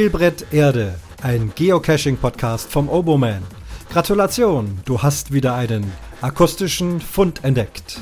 Spielbrett 0.00 0.46
Erde, 0.50 0.94
ein 1.22 1.52
Geocaching-Podcast 1.54 2.72
vom 2.72 2.88
Oboman. 2.88 3.42
Gratulation, 3.90 4.80
du 4.86 5.02
hast 5.02 5.30
wieder 5.30 5.54
einen 5.54 5.92
akustischen 6.22 7.02
Fund 7.02 7.44
entdeckt. 7.44 8.00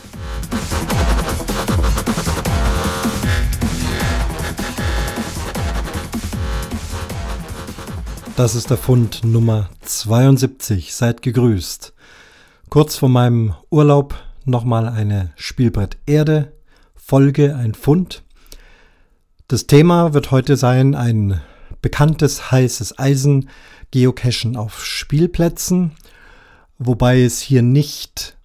Das 8.37 8.54
ist 8.54 8.70
der 8.70 8.76
Fund 8.76 9.24
Nummer 9.24 9.68
72. 9.80 10.95
Seid 10.95 11.23
gegrüßt. 11.23 11.95
Kurz 12.70 12.95
vor 12.95 13.09
meinem 13.09 13.56
Urlaub 13.70 14.15
nochmal 14.45 14.88
eine 14.88 15.32
Spielbrett 15.34 15.96
Erde 16.06 16.52
Folge, 16.95 17.56
ein 17.56 17.74
Fund. 17.74 18.23
Das 19.48 19.66
Thema 19.66 20.15
wird 20.15 20.30
heute 20.30 20.56
sein 20.56 20.95
ein 20.95 21.40
bekanntes 21.82 22.50
heißes 22.50 22.98
Eisen 22.98 23.48
Geocachen 23.91 24.56
auf 24.56 24.84
Spielplätzen, 24.84 25.92
wobei 26.78 27.23
es 27.23 27.41
hier 27.41 27.62
nicht 27.62 28.37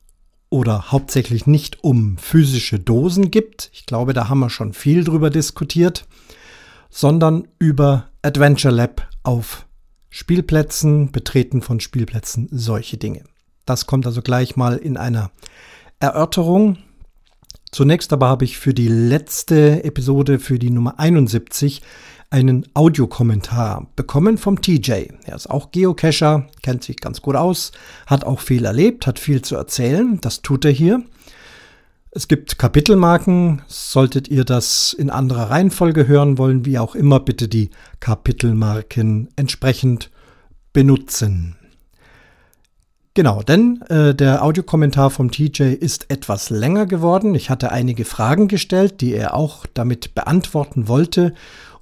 oder 0.50 0.92
hauptsächlich 0.92 1.48
nicht 1.48 1.84
um 1.84 2.18
physische 2.18 2.80
Dosen 2.80 3.32
gibt. 3.32 3.72
Ich 3.74 3.86
glaube, 3.86 4.14
da 4.14 4.30
haben 4.30 4.40
wir 4.40 4.50
schon 4.50 4.74
viel 4.74 5.04
drüber 5.04 5.30
diskutiert, 5.30 6.06
sondern 6.90 7.48
über 7.58 8.10
Adventure 8.22 8.74
Lab 8.74 9.10
auf 9.24 9.66
Spielplätzen, 10.12 11.12
Betreten 11.12 11.64
von 11.64 11.80
Spielplätzen, 11.80 12.48
solche 12.52 12.98
Dinge. 12.98 13.24
Das 13.66 13.88
kommt 13.88 14.06
also 14.06 14.22
gleich 14.22 14.56
mal 14.56 14.78
in 14.78 14.96
einer 14.96 15.32
Erörterung. 16.00 16.78
Zunächst 17.72 18.14
aber 18.14 18.28
habe 18.28 18.46
ich 18.46 18.60
für 18.60 18.76
die 18.76 18.88
letzte 18.88 19.84
Episode, 19.84 20.38
für 20.38 20.60
die 20.60 20.70
Nummer 20.70 21.00
71, 21.00 21.82
einen 22.34 22.66
Audiokommentar 22.74 23.86
bekommen 23.96 24.40
vom 24.40 24.60
TJ. 24.60 24.92
Er 25.26 25.36
ist 25.36 25.52
auch 25.52 25.70
Geocacher, 25.70 26.48
kennt 26.64 26.84
sich 26.84 26.98
ganz 26.98 27.22
gut 27.22 27.36
aus, 27.36 27.72
hat 28.08 28.26
auch 28.26 28.40
viel 28.40 28.66
erlebt, 28.66 29.06
hat 29.06 29.20
viel 29.20 29.44
zu 29.44 29.56
erzählen. 29.56 30.20
Das 30.20 30.42
tut 30.42 30.66
er 30.66 30.72
hier. 30.72 31.04
Es 32.10 32.28
gibt 32.28 32.58
Kapitelmarken. 32.58 33.62
Solltet 33.68 34.28
ihr 34.30 34.46
das 34.46 34.94
in 34.94 35.12
anderer 35.12 35.52
Reihenfolge 35.52 36.08
hören 36.08 36.40
wollen, 36.40 36.66
wie 36.66 36.80
auch 36.80 36.96
immer, 36.96 37.20
bitte 37.20 37.48
die 37.48 37.70
Kapitelmarken 38.00 39.30
entsprechend 39.36 40.10
benutzen. 40.74 41.56
Genau, 43.14 43.44
denn 43.44 43.84
äh, 43.90 44.16
der 44.16 44.44
Audiokommentar 44.44 45.12
vom 45.12 45.30
TJ 45.30 45.74
ist 45.74 46.10
etwas 46.10 46.50
länger 46.50 46.88
geworden. 46.88 47.36
Ich 47.36 47.52
hatte 47.52 47.72
einige 47.72 48.06
Fragen 48.06 48.48
gestellt, 48.48 49.02
die 49.02 49.14
er 49.14 49.36
auch 49.36 49.68
damit 49.72 50.16
beantworten 50.16 50.88
wollte 50.88 51.36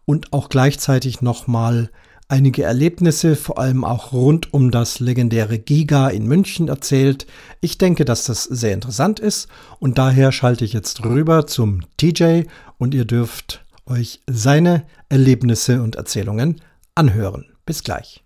und 0.05 0.33
auch 0.33 0.49
gleichzeitig 0.49 1.21
nochmal 1.21 1.89
einige 2.31 2.63
Erlebnisse, 2.63 3.35
vor 3.35 3.59
allem 3.59 3.83
auch 3.83 4.13
rund 4.13 4.53
um 4.53 4.71
das 4.71 4.99
legendäre 4.99 5.59
Giga 5.59 6.07
in 6.07 6.25
München 6.25 6.69
erzählt. 6.69 7.27
Ich 7.59 7.77
denke, 7.77 8.05
dass 8.05 8.23
das 8.23 8.45
sehr 8.45 8.73
interessant 8.73 9.19
ist 9.19 9.49
und 9.79 9.97
daher 9.97 10.31
schalte 10.31 10.63
ich 10.63 10.73
jetzt 10.73 11.03
rüber 11.03 11.45
zum 11.45 11.81
TJ 11.97 12.44
und 12.77 12.94
ihr 12.94 13.05
dürft 13.05 13.66
euch 13.85 14.22
seine 14.29 14.88
Erlebnisse 15.09 15.81
und 15.81 15.95
Erzählungen 15.95 16.61
anhören. 16.95 17.45
Bis 17.66 17.83
gleich. 17.83 18.23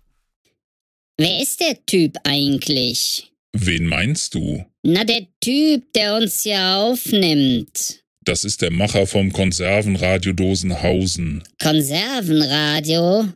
Wer 1.18 1.42
ist 1.42 1.60
der 1.60 1.84
Typ 1.86 2.16
eigentlich? 2.24 3.32
Wen 3.52 3.86
meinst 3.86 4.34
du? 4.34 4.64
Na, 4.82 5.02
der 5.02 5.26
Typ, 5.40 5.92
der 5.94 6.16
uns 6.16 6.42
hier 6.42 6.60
aufnimmt. 6.76 8.04
Das 8.28 8.42
ist 8.42 8.60
der 8.60 8.72
Macher 8.72 9.06
vom 9.06 9.32
Konservenradio 9.32 10.32
Dosenhausen. 10.32 11.44
Konservenradio? 11.62 13.28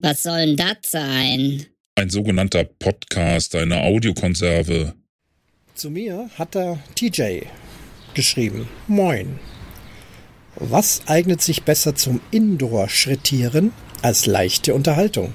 Was 0.00 0.22
soll 0.22 0.44
denn 0.44 0.56
das 0.56 0.90
sein? 0.90 1.64
Ein 1.94 2.10
sogenannter 2.10 2.64
Podcast, 2.64 3.54
eine 3.54 3.80
Audiokonserve. 3.80 4.92
Zu 5.74 5.88
mir 5.88 6.28
hat 6.36 6.54
der 6.54 6.78
TJ 6.94 7.46
geschrieben. 8.12 8.68
Moin. 8.86 9.38
Was 10.56 11.00
eignet 11.06 11.40
sich 11.40 11.62
besser 11.62 11.94
zum 11.94 12.20
Indoor-Schrittieren 12.30 13.72
als 14.02 14.26
leichte 14.26 14.74
Unterhaltung? 14.74 15.32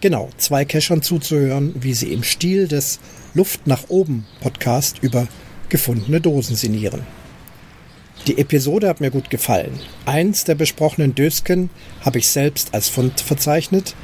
Genau, 0.00 0.30
zwei 0.36 0.64
Cachern 0.64 1.00
zuzuhören, 1.00 1.76
wie 1.80 1.94
sie 1.94 2.12
im 2.12 2.24
Stil 2.24 2.66
des 2.66 2.98
Luft 3.34 3.68
nach 3.68 3.88
oben 3.88 4.26
Podcast 4.40 4.98
über 5.00 5.28
gefundene 5.68 6.20
Dosen 6.20 6.56
sinnieren. 6.56 7.06
Die 8.26 8.38
Episode 8.38 8.88
hat 8.88 9.00
mir 9.00 9.12
gut 9.12 9.30
gefallen. 9.30 9.78
Eins 10.04 10.42
der 10.42 10.56
besprochenen 10.56 11.14
Dösken 11.14 11.70
habe 12.00 12.18
ich 12.18 12.26
selbst 12.26 12.74
als 12.74 12.88
Fund 12.88 13.20
verzeichnet. 13.20 13.94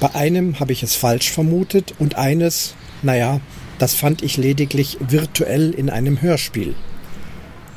Bei 0.00 0.14
einem 0.14 0.60
habe 0.60 0.72
ich 0.72 0.82
es 0.82 0.94
falsch 0.94 1.30
vermutet 1.30 1.94
und 1.98 2.16
eines, 2.16 2.74
naja, 3.02 3.40
das 3.78 3.94
fand 3.94 4.22
ich 4.22 4.38
lediglich 4.38 4.96
virtuell 5.00 5.72
in 5.72 5.90
einem 5.90 6.22
Hörspiel. 6.22 6.74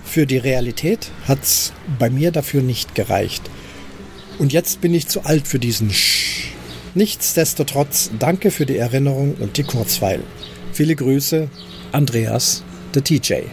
Für 0.05 0.25
die 0.25 0.37
Realität 0.37 1.11
hat's 1.27 1.73
bei 1.99 2.09
mir 2.09 2.31
dafür 2.31 2.61
nicht 2.61 2.95
gereicht. 2.95 3.49
Und 4.37 4.53
jetzt 4.53 4.79
bin 4.79 4.93
ich 4.93 5.07
zu 5.07 5.25
alt 5.25 5.49
für 5.49 5.59
diesen 5.59 5.91
Sch. 5.91 6.53
Nichtsdestotrotz 6.95 8.09
danke 8.17 8.51
für 8.51 8.65
die 8.65 8.77
Erinnerung 8.77 9.35
und 9.35 9.57
die 9.57 9.63
Kurzweil. 9.63 10.23
Viele 10.71 10.95
Grüße, 10.95 11.49
Andreas, 11.91 12.63
der 12.95 13.03
TJ. 13.03 13.43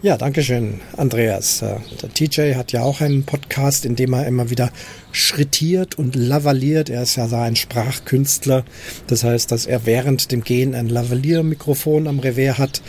Ja, 0.00 0.16
danke 0.16 0.44
schön, 0.44 0.80
Andreas. 0.96 1.60
Äh, 1.60 1.74
der 2.00 2.14
TJ 2.14 2.54
hat 2.54 2.70
ja 2.70 2.82
auch 2.82 3.00
einen 3.00 3.24
Podcast, 3.24 3.84
in 3.84 3.96
dem 3.96 4.12
er 4.12 4.28
immer 4.28 4.48
wieder 4.48 4.70
schrittiert 5.10 5.98
und 5.98 6.14
lavaliert. 6.14 6.88
Er 6.88 7.02
ist 7.02 7.16
ja 7.16 7.26
ein 7.26 7.56
Sprachkünstler. 7.56 8.64
Das 9.08 9.24
heißt, 9.24 9.50
dass 9.50 9.66
er 9.66 9.86
während 9.86 10.30
dem 10.30 10.44
Gehen 10.44 10.76
ein 10.76 10.88
Lavaliermikrofon 10.88 12.06
am 12.06 12.20
Revers 12.20 12.58
hat 12.58 12.80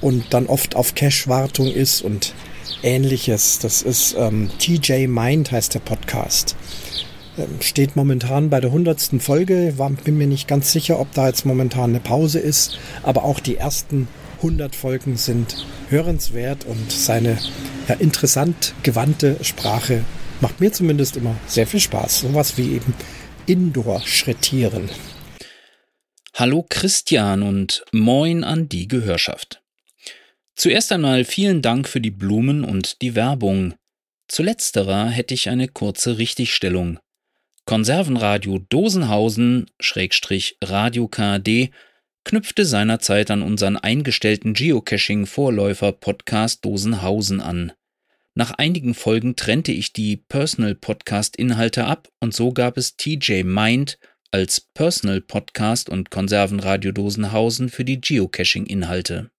und 0.00 0.34
dann 0.34 0.46
oft 0.46 0.74
auf 0.74 0.96
Cache-Wartung 0.96 1.68
ist 1.68 2.02
und 2.02 2.34
ähnliches. 2.82 3.60
Das 3.60 3.82
ist 3.82 4.16
ähm, 4.18 4.50
TJ 4.58 5.06
Mind 5.06 5.52
heißt 5.52 5.72
der 5.72 5.80
Podcast. 5.80 6.56
Ähm, 7.38 7.60
steht 7.60 7.94
momentan 7.94 8.50
bei 8.50 8.60
der 8.60 8.72
hundertsten 8.72 9.20
Folge. 9.20 9.74
War, 9.76 9.90
bin 9.90 10.18
mir 10.18 10.26
nicht 10.26 10.48
ganz 10.48 10.72
sicher, 10.72 10.98
ob 10.98 11.14
da 11.14 11.28
jetzt 11.28 11.46
momentan 11.46 11.90
eine 11.90 12.00
Pause 12.00 12.40
ist. 12.40 12.76
Aber 13.04 13.22
auch 13.22 13.38
die 13.38 13.56
ersten 13.56 14.08
100 14.38 14.74
Folgen 14.74 15.16
sind 15.16 15.64
hörenswert 15.90 16.64
und 16.64 16.90
seine 16.90 17.38
ja, 17.88 17.94
interessant 17.96 18.74
gewandte 18.82 19.36
Sprache 19.42 20.04
macht 20.40 20.60
mir 20.60 20.72
zumindest 20.72 21.16
immer 21.16 21.36
sehr 21.46 21.66
viel 21.66 21.80
Spaß. 21.80 22.20
Sowas 22.20 22.58
wie 22.58 22.74
eben 22.74 22.94
Indoor-Schrittieren. 23.46 24.88
Hallo 26.34 26.66
Christian 26.68 27.42
und 27.42 27.84
moin 27.92 28.44
an 28.44 28.68
die 28.68 28.88
Gehörschaft. 28.88 29.62
Zuerst 30.54 30.92
einmal 30.92 31.24
vielen 31.24 31.62
Dank 31.62 31.88
für 31.88 32.00
die 32.00 32.10
Blumen 32.10 32.64
und 32.64 33.00
die 33.02 33.14
Werbung. 33.14 33.74
Zu 34.28 34.42
letzterer 34.42 35.08
hätte 35.08 35.34
ich 35.34 35.48
eine 35.48 35.68
kurze 35.68 36.18
Richtigstellung. 36.18 36.98
Konservenradio 37.66 38.60
Dosenhausen, 38.68 39.70
Schrägstrich 39.80 40.56
Radio 40.62 41.08
KD, 41.08 41.70
knüpfte 42.26 42.66
seinerzeit 42.66 43.30
an 43.30 43.40
unseren 43.40 43.76
eingestellten 43.76 44.52
Geocaching-Vorläufer-Podcast 44.52 46.64
Dosenhausen 46.64 47.40
an. 47.40 47.70
Nach 48.34 48.50
einigen 48.50 48.94
Folgen 48.94 49.36
trennte 49.36 49.70
ich 49.70 49.92
die 49.92 50.16
Personal-Podcast-Inhalte 50.16 51.84
ab 51.84 52.08
und 52.18 52.34
so 52.34 52.52
gab 52.52 52.78
es 52.78 52.96
TJ 52.96 53.44
Mind 53.44 54.00
als 54.32 54.60
Personal-Podcast 54.60 55.88
und 55.88 56.10
Konservenradio 56.10 56.90
Dosenhausen 56.90 57.68
für 57.68 57.84
die 57.84 58.00
Geocaching-Inhalte. 58.00 59.30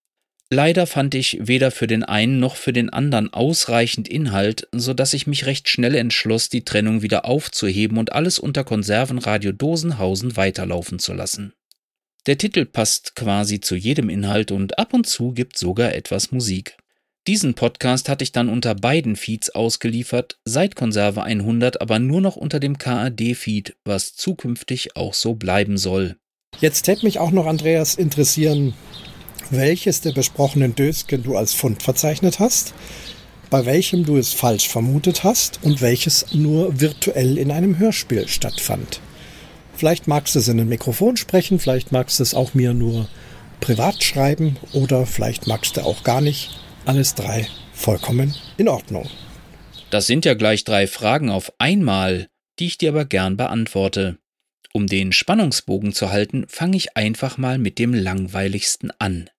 Leider 0.49 0.87
fand 0.87 1.13
ich 1.13 1.39
weder 1.41 1.71
für 1.71 1.87
den 1.87 2.05
einen 2.05 2.39
noch 2.39 2.55
für 2.55 2.71
den 2.71 2.89
anderen 2.89 3.33
ausreichend 3.33 4.07
Inhalt, 4.07 4.69
so 4.71 4.93
dass 4.93 5.13
ich 5.13 5.27
mich 5.27 5.45
recht 5.45 5.67
schnell 5.67 5.93
entschloss, 5.93 6.47
die 6.47 6.63
Trennung 6.63 7.01
wieder 7.01 7.25
aufzuheben 7.25 7.97
und 7.97 8.13
alles 8.13 8.39
unter 8.39 8.63
Konservenradio 8.63 9.51
Dosenhausen 9.51 10.37
weiterlaufen 10.37 10.99
zu 10.99 11.13
lassen. 11.13 11.51
Der 12.27 12.37
Titel 12.37 12.65
passt 12.65 13.15
quasi 13.15 13.61
zu 13.61 13.77
jedem 13.77 14.09
Inhalt 14.09 14.51
und 14.51 14.77
ab 14.77 14.93
und 14.93 15.07
zu 15.07 15.31
gibt 15.31 15.57
sogar 15.57 15.95
etwas 15.95 16.33
Musik. 16.33 16.75
Diesen 17.25 17.53
Podcast 17.53 18.09
hatte 18.09 18.23
ich 18.23 18.33
dann 18.33 18.49
unter 18.49 18.75
beiden 18.75 19.15
Feeds 19.15 19.49
ausgeliefert, 19.49 20.37
seit 20.43 20.75
Konserve 20.75 21.23
100 21.23 21.79
aber 21.79 21.99
nur 21.99 22.19
noch 22.19 22.35
unter 22.35 22.59
dem 22.59 22.77
KAD-Feed, 22.77 23.77
was 23.85 24.15
zukünftig 24.15 24.97
auch 24.97 25.13
so 25.13 25.35
bleiben 25.35 25.77
soll. 25.77 26.17
Jetzt 26.59 26.83
täte 26.83 27.05
mich 27.05 27.17
auch 27.19 27.31
noch, 27.31 27.45
Andreas, 27.45 27.95
interessieren, 27.95 28.73
welches 29.49 30.01
der 30.01 30.11
besprochenen 30.11 30.75
Dösken 30.75 31.23
du 31.23 31.37
als 31.37 31.53
Fund 31.53 31.81
verzeichnet 31.81 32.39
hast, 32.39 32.73
bei 33.49 33.65
welchem 33.65 34.05
du 34.05 34.17
es 34.17 34.33
falsch 34.33 34.67
vermutet 34.67 35.23
hast 35.23 35.59
und 35.63 35.79
welches 35.79 36.33
nur 36.33 36.81
virtuell 36.81 37.37
in 37.37 37.51
einem 37.51 37.77
Hörspiel 37.77 38.27
stattfand. 38.27 38.99
Vielleicht 39.77 40.07
magst 40.07 40.33
du 40.33 40.39
es 40.39 40.47
in 40.47 40.59
ein 40.59 40.67
Mikrofon 40.67 41.17
sprechen, 41.17 41.59
vielleicht 41.59 41.91
magst 41.91 42.17
du 42.17 42.23
es 42.23 42.33
auch 42.33 42.55
mir 42.55 42.73
nur 42.73 43.07
privat 43.59 44.03
schreiben 44.03 44.57
oder 44.73 45.05
vielleicht 45.05 45.45
magst 45.45 45.77
du 45.77 45.81
auch 45.81 46.03
gar 46.03 46.19
nicht. 46.19 46.59
Alles 46.85 47.13
drei 47.13 47.47
vollkommen 47.73 48.33
in 48.57 48.69
Ordnung. 48.69 49.07
Das 49.91 50.07
sind 50.07 50.25
ja 50.25 50.33
gleich 50.33 50.63
drei 50.63 50.87
Fragen 50.87 51.29
auf 51.29 51.53
einmal. 51.59 52.27
die 52.59 52.65
ich 52.65 52.79
dir 52.79 52.89
aber 52.89 53.05
gern 53.05 53.37
beantworte. 53.37 54.17
Um 54.73 54.87
den 54.87 55.11
Spannungsbogen 55.11 55.93
zu 55.93 56.11
halten, 56.11 56.45
fange 56.47 56.75
ich 56.75 56.97
einfach 56.97 57.37
mal 57.37 57.59
mit 57.59 57.77
dem 57.77 57.93
langweiligsten 57.93 58.91
an. 58.97 59.29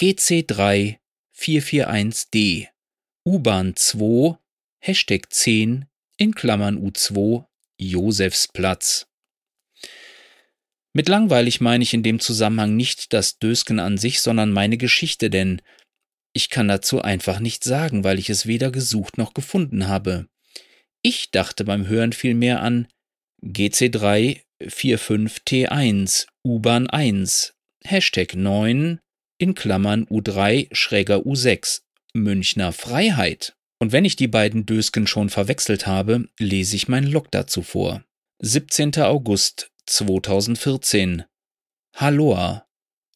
GC3 0.00 0.98
441D 1.36 2.68
U-Bahn 3.26 3.74
2 3.74 4.38
Hashtag 4.78 5.32
10 5.32 5.86
in 6.18 6.34
Klammern 6.36 6.78
U2 6.78 7.46
Josefsplatz. 7.78 9.09
Mit 10.92 11.08
langweilig 11.08 11.60
meine 11.60 11.84
ich 11.84 11.94
in 11.94 12.02
dem 12.02 12.18
Zusammenhang 12.18 12.76
nicht 12.76 13.12
das 13.12 13.38
Dösken 13.38 13.78
an 13.78 13.96
sich, 13.96 14.20
sondern 14.20 14.50
meine 14.50 14.76
Geschichte, 14.76 15.30
denn 15.30 15.62
ich 16.32 16.50
kann 16.50 16.68
dazu 16.68 17.02
einfach 17.02 17.40
nichts 17.40 17.66
sagen, 17.66 18.04
weil 18.04 18.18
ich 18.18 18.30
es 18.30 18.46
weder 18.46 18.70
gesucht 18.70 19.18
noch 19.18 19.34
gefunden 19.34 19.88
habe. 19.88 20.26
Ich 21.02 21.30
dachte 21.30 21.64
beim 21.64 21.86
Hören 21.86 22.12
vielmehr 22.12 22.60
an 22.62 22.88
GC3 23.42 24.40
45T1 24.62 26.26
U-Bahn 26.44 26.88
1 26.88 27.54
Hashtag 27.84 28.34
9 28.34 29.00
in 29.38 29.54
Klammern 29.54 30.04
U3 30.06 30.68
schräger 30.72 31.20
U6 31.20 31.80
Münchner 32.12 32.72
Freiheit. 32.72 33.54
Und 33.78 33.92
wenn 33.92 34.04
ich 34.04 34.16
die 34.16 34.28
beiden 34.28 34.66
Dösken 34.66 35.06
schon 35.06 35.30
verwechselt 35.30 35.86
habe, 35.86 36.28
lese 36.38 36.76
ich 36.76 36.88
mein 36.88 37.04
Log 37.04 37.30
dazu 37.30 37.62
vor. 37.62 38.04
17. 38.42 38.96
August 38.98 39.69
2014. 39.90 41.24
Halloa. 41.96 42.64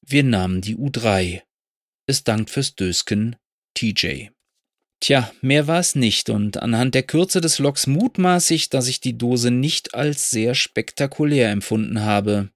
Wir 0.05 0.25
nahmen 0.25 0.61
die 0.61 0.77
U3. 0.77 1.43
Es 2.07 2.25
dankt 2.25 2.51
fürs 2.51 2.75
Dösken, 2.75 3.37
TJ. 3.75 4.31
Tja, 5.01 5.33
mehr 5.41 5.69
war 5.69 5.79
es 5.79 5.95
nicht, 5.95 6.31
und 6.31 6.57
anhand 6.57 6.97
der 6.97 7.05
Kürze 7.05 7.41
des 7.41 7.61
Logs 7.61 7.87
mutmaß 7.87 8.51
ich, 8.51 8.71
dass 8.71 8.89
ich 8.89 9.01
die 9.01 9.17
Dose 9.17 9.53
nicht 9.53 9.95
als 9.95 10.31
sehr 10.31 10.57
spektakulär 10.57 11.51
empfunden 11.51 12.03
habe. 12.03 12.51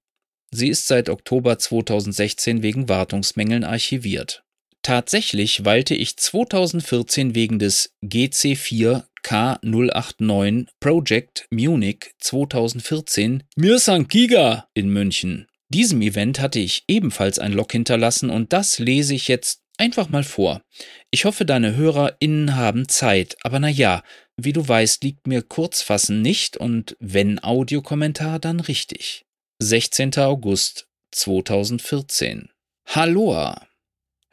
Sie 0.50 0.68
ist 0.68 0.88
seit 0.88 1.10
Oktober 1.10 1.58
2016 1.58 2.62
wegen 2.62 2.88
Wartungsmängeln 2.88 3.62
archiviert. 3.62 4.44
Tatsächlich 4.82 5.64
weilte 5.64 5.94
ich 5.94 6.16
2014 6.16 7.34
wegen 7.34 7.58
des 7.58 7.94
GC4 8.02 9.04
K089 9.22 10.66
Project 10.80 11.46
Munich 11.50 12.12
2014 12.20 13.44
Mirsan 13.56 14.08
Giga 14.08 14.68
in 14.74 14.88
München. 14.88 15.46
Diesem 15.68 16.00
Event 16.00 16.40
hatte 16.40 16.60
ich 16.60 16.84
ebenfalls 16.88 17.38
ein 17.38 17.52
Log 17.52 17.72
hinterlassen 17.72 18.30
und 18.30 18.52
das 18.52 18.78
lese 18.78 19.14
ich 19.14 19.28
jetzt 19.28 19.60
einfach 19.76 20.08
mal 20.08 20.24
vor. 20.24 20.62
Ich 21.10 21.24
hoffe, 21.24 21.44
deine 21.44 21.76
HörerInnen 21.76 22.56
haben 22.56 22.88
Zeit, 22.88 23.36
aber 23.42 23.60
na 23.60 23.68
ja, 23.68 24.02
wie 24.36 24.52
du 24.52 24.66
weißt, 24.66 25.02
liegt 25.04 25.26
mir 25.26 25.42
Kurzfassen 25.42 26.22
nicht 26.22 26.56
und 26.56 26.96
wenn 27.00 27.42
Audiokommentar, 27.42 28.38
dann 28.38 28.60
richtig. 28.60 29.26
16. 29.60 30.16
August 30.18 30.88
2014. 31.10 32.48
Halloa! 32.86 33.67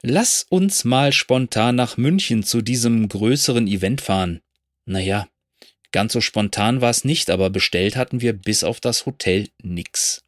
Lass 0.07 0.45
uns 0.47 0.83
mal 0.83 1.11
spontan 1.11 1.73
nach 1.73 1.97
München 1.97 2.43
zu 2.43 2.61
diesem 2.61 3.09
größeren 3.09 3.65
Event 3.65 4.01
fahren. 4.01 4.41
Naja, 4.85 5.27
ganz 5.91 6.13
so 6.13 6.21
spontan 6.21 6.79
war 6.79 6.91
es 6.91 7.05
nicht, 7.05 7.31
aber 7.31 7.49
bestellt 7.49 7.95
hatten 7.95 8.21
wir 8.21 8.33
bis 8.33 8.63
auf 8.63 8.79
das 8.79 9.07
Hotel 9.07 9.49
nix. 9.63 10.21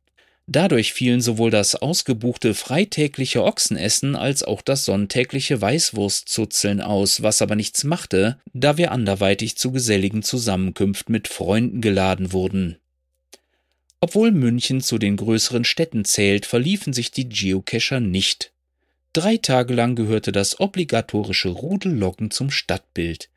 Dadurch 0.48 0.94
fielen 0.94 1.22
sowohl 1.22 1.52
das 1.52 1.76
ausgebuchte 1.76 2.56
freitägliche 2.56 3.44
Ochsenessen 3.44 4.16
als 4.16 4.42
auch 4.42 4.64
das 4.64 4.84
sonntägliche 4.84 5.62
Weißwurstzuzeln 5.62 6.82
aus, 6.82 7.22
was 7.22 7.44
aber 7.44 7.56
nichts 7.56 7.84
machte, 7.84 8.40
da 8.54 8.78
wir 8.78 8.92
anderweitig 8.92 9.58
zu 9.58 9.72
geselligen 9.72 10.24
Zusammenkünften 10.24 11.12
mit 11.12 11.28
Freunden 11.28 11.82
geladen 11.82 12.32
wurden. 12.34 12.78
Obwohl 14.02 14.32
München 14.32 14.82
zu 14.82 14.98
den 14.98 15.18
größeren 15.18 15.66
Städten 15.66 16.04
zählt, 16.04 16.48
verliefen 16.48 16.94
sich 16.94 17.12
die 17.12 17.30
Geocacher 17.30 18.00
nicht. 18.00 18.54
Drei 19.18 19.38
Tage 19.38 19.74
lang 19.74 19.96
gehörte 19.96 20.32
das 20.32 20.60
obligatorische 20.60 21.50
Rudelloggen 21.50 22.30
zum 22.30 22.52
Stadtbild. 22.52 23.32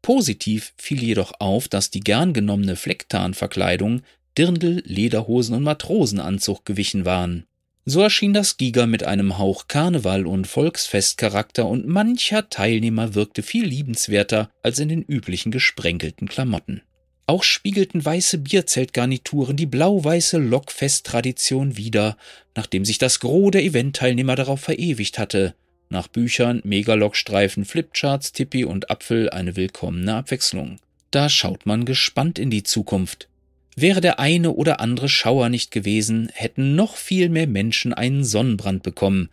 Positiv 0.00 0.72
fiel 0.78 1.02
jedoch 1.02 1.34
auf, 1.40 1.68
dass 1.68 1.90
die 1.90 2.00
gern 2.00 2.32
genommene 2.32 2.74
Flecktarnverkleidung 2.74 4.00
Dirndl, 4.38 4.82
Lederhosen 4.86 5.54
und 5.54 5.62
Matrosenanzug 5.62 6.64
gewichen 6.64 7.04
waren. 7.04 7.44
So 7.84 8.00
erschien 8.00 8.32
das 8.32 8.56
Giga 8.56 8.86
mit 8.86 9.04
einem 9.04 9.36
Hauch 9.36 9.68
Karneval 9.68 10.24
und 10.24 10.46
Volksfestcharakter 10.46 11.66
und 11.66 11.86
mancher 11.86 12.48
Teilnehmer 12.48 13.14
wirkte 13.14 13.42
viel 13.42 13.66
liebenswerter 13.66 14.48
als 14.62 14.78
in 14.78 14.88
den 14.88 15.02
üblichen 15.02 15.52
gesprenkelten 15.52 16.28
Klamotten. 16.28 16.80
Auch 17.28 17.42
spiegelten 17.42 18.04
weiße 18.04 18.38
Bierzeltgarnituren 18.38 19.56
die 19.56 19.66
blau-weiße 19.66 20.38
Lockfest-Tradition 20.38 21.76
wider, 21.76 22.16
nachdem 22.54 22.84
sich 22.84 22.98
das 22.98 23.18
Gros 23.18 23.50
der 23.50 23.64
Eventteilnehmer 23.64 24.36
darauf 24.36 24.60
verewigt 24.60 25.18
hatte. 25.18 25.54
Nach 25.88 26.06
Büchern, 26.06 26.60
Megalock-Streifen, 26.64 27.64
Flipcharts, 27.64 28.32
Tippi 28.32 28.64
und 28.64 28.90
Apfel 28.90 29.28
eine 29.30 29.56
willkommene 29.56 30.14
Abwechslung. 30.14 30.78
Da 31.10 31.28
schaut 31.28 31.66
man 31.66 31.84
gespannt 31.84 32.38
in 32.38 32.50
die 32.50 32.62
Zukunft. 32.62 33.28
Wäre 33.74 34.00
der 34.00 34.20
eine 34.20 34.52
oder 34.52 34.80
andere 34.80 35.08
Schauer 35.08 35.48
nicht 35.48 35.70
gewesen, 35.70 36.30
hätten 36.32 36.76
noch 36.76 36.96
viel 36.96 37.28
mehr 37.28 37.46
Menschen 37.46 37.92
einen 37.92 38.24
Sonnenbrand 38.24 38.82
bekommen. 38.82 39.30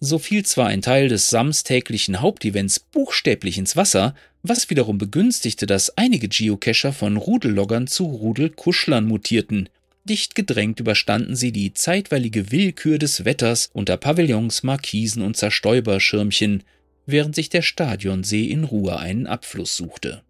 So 0.00 0.18
fiel 0.18 0.44
zwar 0.44 0.66
ein 0.66 0.82
Teil 0.82 1.08
des 1.08 1.30
samstäglichen 1.30 2.20
Hauptevents 2.20 2.78
buchstäblich 2.78 3.56
ins 3.56 3.76
Wasser, 3.76 4.14
was 4.42 4.68
wiederum 4.68 4.98
begünstigte, 4.98 5.66
dass 5.66 5.96
einige 5.96 6.28
Geocacher 6.28 6.92
von 6.92 7.16
Rudelloggern 7.16 7.86
zu 7.86 8.04
Rudelkuschlern 8.04 9.06
mutierten. 9.06 9.68
Dicht 10.04 10.34
gedrängt 10.34 10.80
überstanden 10.80 11.34
sie 11.34 11.50
die 11.50 11.72
zeitweilige 11.72 12.52
Willkür 12.52 12.98
des 12.98 13.24
Wetters 13.24 13.70
unter 13.72 13.96
Pavillons, 13.96 14.62
Markisen 14.62 15.22
und 15.22 15.36
Zerstäuberschirmchen, 15.36 16.62
während 17.06 17.34
sich 17.34 17.48
der 17.48 17.62
Stadionsee 17.62 18.44
in 18.44 18.64
Ruhe 18.64 18.98
einen 18.98 19.26
Abfluss 19.26 19.76
suchte. 19.76 20.22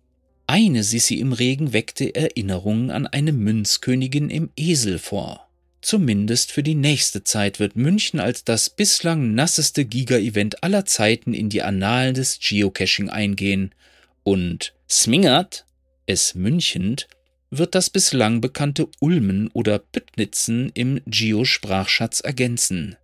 Eine 0.47 0.85
Sissi 0.85 1.17
im 1.17 1.33
Regen 1.33 1.73
weckte 1.73 2.15
Erinnerungen 2.15 2.91
an 2.91 3.07
eine 3.07 3.33
Münzkönigin 3.33 4.31
im 4.31 4.51
Esel 4.57 4.99
vor. 4.99 5.46
Zumindest 5.81 6.53
für 6.53 6.63
die 6.63 6.75
nächste 6.75 7.23
Zeit 7.23 7.61
wird 7.61 7.77
München 7.77 8.19
als 8.19 8.45
das 8.45 8.71
bislang 8.71 9.35
nasseste 9.35 9.85
Giga-Event 9.85 10.63
aller 10.63 10.85
Zeiten 10.85 11.33
in 11.35 11.49
die 11.49 11.63
Annalen 11.63 12.15
des 12.15 12.41
Geocaching 12.41 13.09
eingehen 13.09 13.75
und 14.23 14.75
Smingert, 14.89 15.65
es 16.07 16.35
Münchend, 16.35 17.09
wird 17.51 17.75
das 17.75 17.91
bislang 17.91 18.41
bekannte 18.41 18.89
Ulmen 19.01 19.49
oder 19.53 19.79
Püttnitzen 19.79 20.71
im 20.75 21.01
Geo-Sprachschatz 21.07 22.21
ergänzen. 22.21 22.97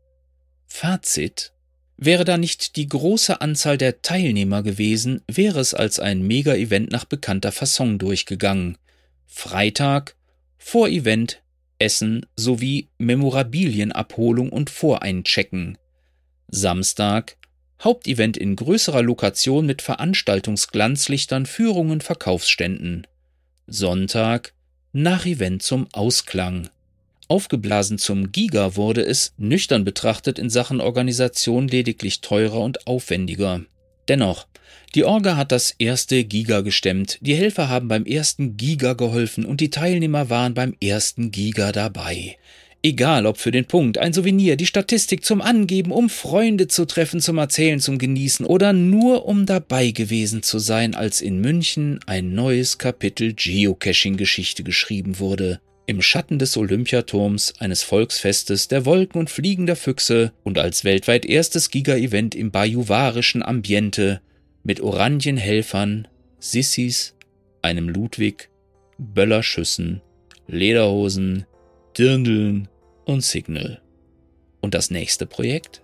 Fazit 0.66 1.52
Wäre 1.96 2.24
da 2.24 2.36
nicht 2.36 2.74
die 2.74 2.88
große 2.88 3.40
Anzahl 3.40 3.78
der 3.78 4.02
Teilnehmer 4.02 4.62
gewesen, 4.64 5.22
wäre 5.28 5.60
es 5.60 5.74
als 5.74 6.00
ein 6.00 6.26
Mega-Event 6.26 6.90
nach 6.90 7.04
bekannter 7.04 7.52
Fasson 7.52 7.98
durchgegangen. 7.98 8.76
Freitag, 9.26 10.16
Vorevent, 10.58 11.41
Essen 11.82 12.26
sowie 12.36 12.88
Memorabilienabholung 12.98 14.50
und 14.50 14.70
Voreinchecken. 14.70 15.76
Samstag, 16.46 17.36
Hauptevent 17.82 18.36
in 18.36 18.54
größerer 18.54 19.02
Lokation 19.02 19.66
mit 19.66 19.82
Veranstaltungsglanzlichtern, 19.82 21.46
Führungen, 21.46 22.00
Verkaufsständen. 22.00 23.08
Sonntag 23.66 24.54
Nach-Event 24.92 25.64
zum 25.64 25.88
Ausklang. 25.92 26.68
Aufgeblasen 27.26 27.98
zum 27.98 28.30
Giga 28.30 28.76
wurde 28.76 29.02
es, 29.04 29.34
nüchtern 29.36 29.84
betrachtet, 29.84 30.38
in 30.38 30.50
Sachen 30.50 30.80
Organisation 30.80 31.66
lediglich 31.66 32.20
teurer 32.20 32.60
und 32.60 32.86
aufwendiger. 32.86 33.62
Dennoch, 34.08 34.46
die 34.94 35.04
Orga 35.04 35.36
hat 35.36 35.52
das 35.52 35.74
erste 35.78 36.24
Giga 36.24 36.60
gestemmt, 36.60 37.18
die 37.20 37.34
Helfer 37.34 37.68
haben 37.68 37.88
beim 37.88 38.04
ersten 38.04 38.56
Giga 38.56 38.92
geholfen 38.92 39.46
und 39.46 39.60
die 39.60 39.70
Teilnehmer 39.70 40.28
waren 40.28 40.54
beim 40.54 40.74
ersten 40.80 41.30
Giga 41.30 41.72
dabei. 41.72 42.36
Egal 42.84 43.26
ob 43.26 43.38
für 43.38 43.52
den 43.52 43.64
Punkt, 43.64 43.96
ein 43.98 44.12
Souvenir, 44.12 44.56
die 44.56 44.66
Statistik 44.66 45.24
zum 45.24 45.40
Angeben, 45.40 45.92
um 45.92 46.10
Freunde 46.10 46.66
zu 46.66 46.84
treffen, 46.84 47.20
zum 47.20 47.38
Erzählen, 47.38 47.78
zum 47.78 47.96
Genießen 47.96 48.44
oder 48.44 48.72
nur 48.72 49.24
um 49.26 49.46
dabei 49.46 49.92
gewesen 49.92 50.42
zu 50.42 50.58
sein, 50.58 50.96
als 50.96 51.20
in 51.20 51.40
München 51.40 52.00
ein 52.06 52.34
neues 52.34 52.78
Kapitel 52.78 53.34
Geocaching-Geschichte 53.34 54.64
geschrieben 54.64 55.20
wurde. 55.20 55.60
Im 55.86 56.00
Schatten 56.00 56.38
des 56.38 56.56
Olympiaturms, 56.56 57.54
eines 57.58 57.82
Volksfestes, 57.82 58.68
der 58.68 58.84
Wolken 58.84 59.18
und 59.18 59.30
fliegender 59.30 59.74
Füchse 59.74 60.32
und 60.44 60.58
als 60.58 60.84
weltweit 60.84 61.26
erstes 61.26 61.70
Giga-Event 61.70 62.34
im 62.36 62.52
bajuwarischen 62.52 63.42
Ambiente 63.42 64.20
mit 64.62 64.80
Orangenhelfern, 64.80 66.06
Sissis, 66.38 67.16
einem 67.62 67.88
Ludwig, 67.88 68.48
Böllerschüssen, 68.98 70.02
Lederhosen, 70.46 71.46
Dirndeln 71.98 72.68
und 73.04 73.24
Signal. 73.24 73.80
Und 74.60 74.74
das 74.74 74.90
nächste 74.90 75.26
Projekt? 75.26 75.82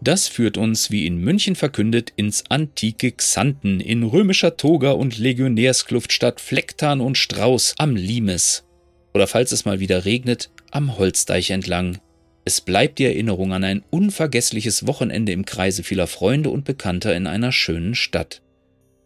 Das 0.00 0.28
führt 0.28 0.56
uns, 0.56 0.90
wie 0.90 1.06
in 1.06 1.18
München 1.18 1.56
verkündet, 1.56 2.12
ins 2.16 2.44
antike 2.48 3.12
Xanten 3.12 3.80
in 3.80 4.04
römischer 4.04 4.56
Toga 4.56 4.92
und 4.92 5.18
Legionärskluft 5.18 6.12
statt 6.12 6.40
Flecktarn 6.40 7.00
und 7.00 7.18
Strauß 7.18 7.74
am 7.76 7.96
Limes. 7.96 8.64
Oder 9.12 9.26
falls 9.26 9.52
es 9.52 9.64
mal 9.64 9.80
wieder 9.80 10.04
regnet, 10.04 10.50
am 10.70 10.96
Holzdeich 10.98 11.50
entlang. 11.50 11.98
Es 12.44 12.60
bleibt 12.60 12.98
die 12.98 13.04
Erinnerung 13.04 13.52
an 13.52 13.64
ein 13.64 13.84
unvergessliches 13.90 14.86
Wochenende 14.86 15.32
im 15.32 15.44
Kreise 15.44 15.82
vieler 15.82 16.06
Freunde 16.06 16.50
und 16.50 16.64
Bekannter 16.64 17.14
in 17.14 17.26
einer 17.26 17.52
schönen 17.52 17.94
Stadt. 17.94 18.42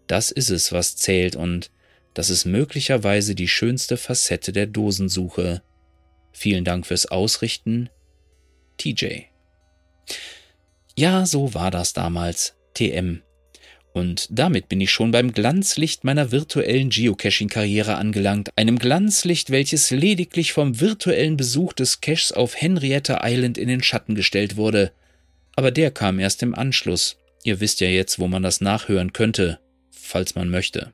Das 0.07 0.31
ist 0.31 0.51
es, 0.51 0.73
was 0.73 0.97
zählt 0.97 1.37
und 1.37 1.71
das 2.13 2.31
ist 2.31 2.45
möglicherweise 2.45 3.35
die 3.35 3.49
schönste 3.49 3.97
Facette 3.97 4.53
der 4.53 4.67
Dosensuche. 4.67 5.63
Vielen 6.33 6.65
Dank 6.65 6.87
fürs 6.87 7.07
Ausrichten, 7.07 7.89
TJ. 8.77 9.25
Ja, 10.97 11.27
so 11.27 11.55
war 11.55 11.71
das 11.71 11.93
damals. 11.93 12.55
TM. 12.75 13.24
Und 13.95 14.27
damit 14.29 14.69
bin 14.69 14.81
ich 14.81 14.91
schon 14.91 15.13
beim 15.13 15.33
Glanzlicht 15.33 16.03
meiner 16.03 16.33
virtuellen 16.33 16.91
Geocaching-Karriere 16.91 17.95
angelangt, 17.95 18.51
einem 18.57 18.77
Glanzlicht, 18.81 19.51
welches 19.51 19.93
lediglich 19.93 20.53
vom 20.53 20.81
virtuellen 20.81 21.37
Besuch 21.37 21.73
des 21.73 22.01
Caches 22.01 22.33
auf 22.33 22.61
Henrietta 22.61 23.21
Island 23.23 23.57
in 23.57 23.69
den 23.69 23.85
Schatten 23.85 24.17
gestellt 24.17 24.57
wurde. 24.57 24.91
Aber 25.55 25.71
der 25.71 25.93
kam 25.93 26.19
erst 26.19 26.43
im 26.43 26.57
Anschluss. 26.57 27.19
Ihr 27.45 27.61
wisst 27.61 27.81
ja 27.81 27.87
jetzt, 27.87 28.19
wo 28.19 28.27
man 28.27 28.43
das 28.43 28.61
nachhören 28.61 29.13
könnte, 29.13 29.61
falls 29.93 30.35
man 30.35 30.51
möchte. 30.51 30.93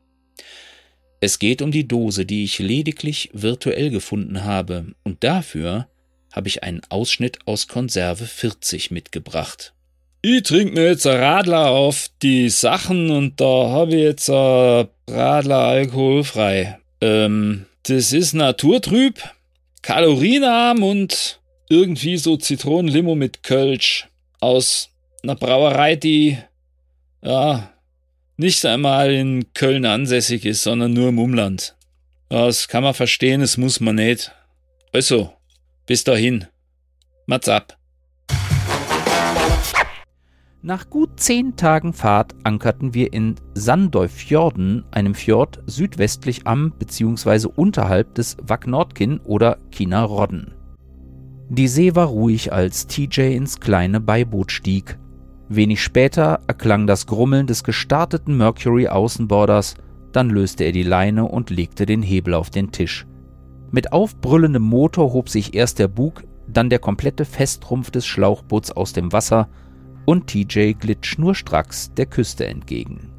Es 1.20 1.38
geht 1.38 1.62
um 1.62 1.72
die 1.72 1.88
Dose, 1.88 2.26
die 2.26 2.44
ich 2.44 2.58
lediglich 2.58 3.30
virtuell 3.32 3.88
gefunden 3.88 4.44
habe, 4.44 4.94
und 5.04 5.24
dafür 5.24 5.88
habe 6.32 6.48
ich 6.48 6.64
einen 6.64 6.82
Ausschnitt 6.90 7.38
aus 7.46 7.66
Konserve 7.66 8.26
40 8.26 8.90
mitgebracht. 8.90 9.72
Ich 10.22 10.42
trinke 10.42 10.74
mir 10.74 10.88
jetzt 10.88 11.06
ein 11.06 11.18
Radler 11.18 11.70
auf 11.70 12.10
die 12.20 12.50
Sachen 12.50 13.10
und 13.10 13.40
da 13.40 13.70
habe 13.70 13.94
ich 13.96 14.02
jetzt 14.02 14.28
ein 14.28 14.88
Radler 15.08 15.60
alkoholfrei. 15.60 16.78
Ähm, 17.00 17.64
das 17.84 18.12
ist 18.12 18.34
naturtrüb, 18.34 19.18
kalorienarm 19.80 20.82
und 20.82 21.40
irgendwie 21.70 22.18
so 22.18 22.36
Zitronenlimo 22.36 23.14
mit 23.14 23.42
Kölsch 23.42 24.08
aus 24.40 24.90
einer 25.22 25.36
Brauerei, 25.36 25.96
die 25.96 26.36
ja 27.22 27.72
nicht 28.36 28.66
einmal 28.66 29.12
in 29.12 29.54
Köln 29.54 29.86
ansässig 29.86 30.44
ist, 30.44 30.62
sondern 30.62 30.92
nur 30.92 31.08
im 31.08 31.18
Umland. 31.18 31.76
Das 32.28 32.68
kann 32.68 32.82
man 32.82 32.92
verstehen, 32.92 33.40
das 33.40 33.56
muss 33.56 33.80
man 33.80 33.94
nicht. 33.94 34.32
Also, 34.92 35.32
bis 35.86 36.04
dahin. 36.04 36.46
Mats 37.24 37.48
ab. 37.48 37.79
Nach 40.62 40.90
gut 40.90 41.18
zehn 41.18 41.56
Tagen 41.56 41.94
Fahrt 41.94 42.34
ankerten 42.44 42.92
wir 42.92 43.14
in 43.14 43.36
Sandøyfjorden, 43.54 44.84
einem 44.90 45.14
Fjord 45.14 45.62
südwestlich 45.64 46.46
am 46.46 46.72
bzw. 46.72 47.48
unterhalb 47.56 48.14
des 48.14 48.36
Vaknordkin 48.42 49.20
oder 49.24 49.56
Kinarodden. 49.70 50.52
Die 51.48 51.66
See 51.66 51.94
war 51.94 52.08
ruhig, 52.08 52.52
als 52.52 52.86
TJ 52.86 53.34
ins 53.36 53.58
kleine 53.60 54.00
Beiboot 54.00 54.52
stieg. 54.52 54.98
Wenig 55.48 55.82
später 55.82 56.40
erklang 56.46 56.86
das 56.86 57.06
Grummeln 57.06 57.46
des 57.46 57.64
gestarteten 57.64 58.36
Mercury 58.36 58.86
Außenborders, 58.86 59.76
dann 60.12 60.28
löste 60.28 60.64
er 60.64 60.72
die 60.72 60.82
Leine 60.82 61.24
und 61.24 61.48
legte 61.48 61.86
den 61.86 62.02
Hebel 62.02 62.34
auf 62.34 62.50
den 62.50 62.70
Tisch. 62.70 63.06
Mit 63.70 63.94
aufbrüllendem 63.94 64.62
Motor 64.62 65.14
hob 65.14 65.30
sich 65.30 65.54
erst 65.54 65.78
der 65.78 65.88
Bug, 65.88 66.22
dann 66.46 66.68
der 66.68 66.80
komplette 66.80 67.24
Festrumpf 67.24 67.90
des 67.90 68.06
Schlauchboots 68.06 68.72
aus 68.72 68.92
dem 68.92 69.10
Wasser 69.12 69.48
und 70.10 70.26
TJ 70.26 70.72
glitt 70.72 71.06
schnurstracks 71.06 71.94
der 71.94 72.04
Küste 72.04 72.44
entgegen. 72.44 73.12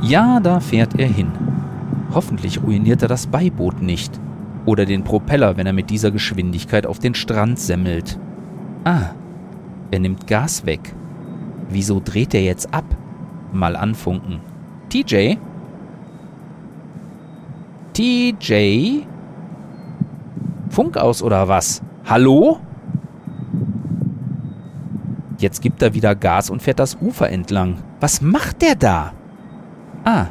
Ja, 0.00 0.40
da 0.40 0.60
fährt 0.60 0.98
er 0.98 1.08
hin. 1.08 1.30
Hoffentlich 2.14 2.62
ruiniert 2.62 3.02
er 3.02 3.08
das 3.08 3.26
Beiboot 3.26 3.82
nicht 3.82 4.18
oder 4.68 4.84
den 4.84 5.02
Propeller, 5.02 5.56
wenn 5.56 5.66
er 5.66 5.72
mit 5.72 5.88
dieser 5.88 6.10
Geschwindigkeit 6.10 6.86
auf 6.86 6.98
den 6.98 7.14
Strand 7.14 7.58
semmelt. 7.58 8.18
Ah, 8.84 9.12
er 9.90 9.98
nimmt 9.98 10.26
Gas 10.26 10.66
weg. 10.66 10.94
Wieso 11.70 12.02
dreht 12.04 12.34
er 12.34 12.42
jetzt 12.42 12.72
ab? 12.74 12.84
Mal 13.50 13.76
anfunken. 13.76 14.40
TJ? 14.90 15.36
TJ? 17.94 19.04
Funk 20.68 20.98
aus 20.98 21.22
oder 21.22 21.48
was? 21.48 21.82
Hallo? 22.04 22.60
Jetzt 25.38 25.62
gibt 25.62 25.80
er 25.80 25.94
wieder 25.94 26.14
Gas 26.14 26.50
und 26.50 26.60
fährt 26.60 26.78
das 26.78 26.98
Ufer 27.00 27.30
entlang. 27.30 27.78
Was 28.00 28.20
macht 28.20 28.60
der 28.60 28.74
da? 28.74 29.12
Ah, 30.04 30.26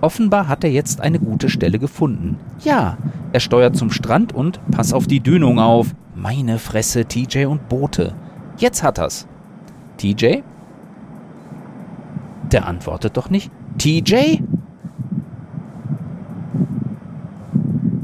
offenbar 0.00 0.48
hat 0.48 0.64
er 0.64 0.70
jetzt 0.70 1.00
eine 1.00 1.18
gute 1.18 1.48
Stelle 1.48 1.78
gefunden. 1.78 2.38
Ja, 2.60 2.98
er 3.32 3.40
steuert 3.40 3.76
zum 3.76 3.90
Strand 3.90 4.34
und 4.34 4.60
pass 4.70 4.92
auf 4.92 5.06
die 5.06 5.20
Dünung 5.20 5.58
auf. 5.58 5.94
Meine 6.14 6.58
Fresse, 6.58 7.04
TJ 7.04 7.46
und 7.46 7.68
Boote. 7.68 8.14
Jetzt 8.58 8.82
hat 8.82 8.98
er's. 8.98 9.26
TJ? 9.96 10.42
Der 12.52 12.66
antwortet 12.66 13.16
doch 13.16 13.30
nicht. 13.30 13.50
TJ? 13.78 14.42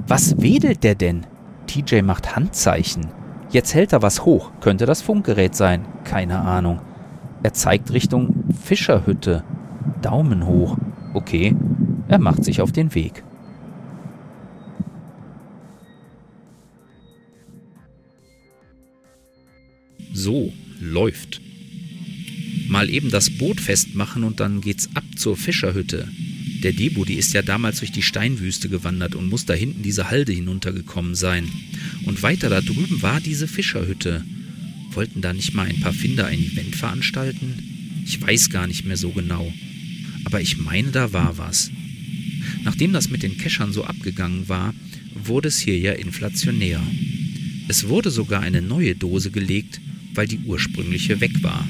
Was 0.07 0.41
wedelt 0.41 0.85
der 0.85 0.95
denn? 0.95 1.27
TJ 1.67 2.03
macht 2.03 2.37
Handzeichen. 2.37 3.09
Jetzt 3.51 3.75
hält 3.75 3.93
er 3.93 4.03
was 4.03 4.25
hoch. 4.25 4.53
Könnte 4.61 4.87
das 4.87 5.03
Funkgerät 5.03 5.55
sein? 5.55 5.85
Keine 6.05 6.41
Ahnung. 6.41 6.81
Er 7.43 7.53
zeigt 7.53 7.93
Richtung 7.93 8.45
Fischerhütte. 8.63 9.43
Daumen 10.01 10.47
hoch. 10.47 10.77
Okay, 11.15 11.57
er 12.09 12.19
macht 12.19 12.45
sich 12.45 12.61
auf 12.61 12.73
den 12.73 12.95
Weg. 12.95 13.23
So 20.13 20.53
läuft. 20.81 21.41
Mal 22.69 22.91
eben 22.91 23.11
das 23.11 23.31
Boot 23.31 23.61
festmachen 23.61 24.25
und 24.25 24.41
dann 24.41 24.61
geht's 24.61 24.89
ab 24.95 25.05
zur 25.17 25.37
Fischerhütte. 25.37 26.09
Der 26.63 26.73
Debo, 26.73 27.05
die 27.05 27.15
ist 27.15 27.33
ja 27.33 27.43
damals 27.43 27.79
durch 27.79 27.93
die 27.93 28.03
Steinwüste 28.03 28.69
gewandert 28.69 29.15
und 29.15 29.29
muss 29.29 29.47
da 29.47 29.55
hinten 29.55 29.83
diese 29.83 30.11
Halde 30.11 30.33
hinuntergekommen 30.33 31.15
sein. 31.15 31.49
Und 32.07 32.23
weiter 32.23 32.49
da 32.49 32.61
drüben 32.61 33.03
war 33.03 33.21
diese 33.21 33.47
Fischerhütte. 33.47 34.25
Wollten 34.91 35.21
da 35.21 35.33
nicht 35.33 35.55
mal 35.55 35.69
ein 35.69 35.81
paar 35.81 35.93
Finder 35.93 36.27
ein 36.27 36.41
Event 36.41 36.75
veranstalten? 36.75 38.03
Ich 38.05 38.21
weiß 38.21 38.51
gar 38.51 38.67
nicht 38.67 38.85
mehr 38.85 38.97
so 38.97 39.11
genau. 39.11 39.53
Aber 40.25 40.41
ich 40.41 40.57
meine, 40.59 40.91
da 40.91 41.13
war 41.13 41.39
was. 41.39 41.71
Nachdem 42.65 42.93
das 42.93 43.11
mit 43.11 43.23
den 43.23 43.39
Keschern 43.39 43.73
so 43.73 43.85
abgegangen 43.85 44.49
war, 44.49 44.75
wurde 45.15 45.49
es 45.49 45.59
hier 45.59 45.79
ja 45.79 45.93
inflationär. 45.93 46.81
Es 47.69 47.89
wurde 47.89 48.11
sogar 48.11 48.43
eine 48.43 48.63
neue 48.63 48.95
Dose 48.95 49.31
gelegt, 49.31 49.81
weil 50.15 50.29
die 50.29 50.39
ursprüngliche 50.39 51.21
weg 51.21 51.43
war. 51.43 51.69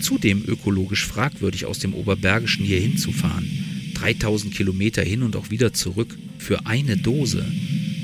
Zudem 0.00 0.42
ökologisch 0.46 1.06
fragwürdig 1.06 1.66
aus 1.66 1.78
dem 1.78 1.94
Oberbergischen 1.94 2.64
hier 2.64 2.80
hinzufahren. 2.80 3.48
3000 3.94 4.54
Kilometer 4.54 5.02
hin 5.02 5.22
und 5.22 5.36
auch 5.36 5.50
wieder 5.50 5.72
zurück 5.72 6.18
für 6.38 6.66
eine 6.66 6.96
Dose. 6.96 7.44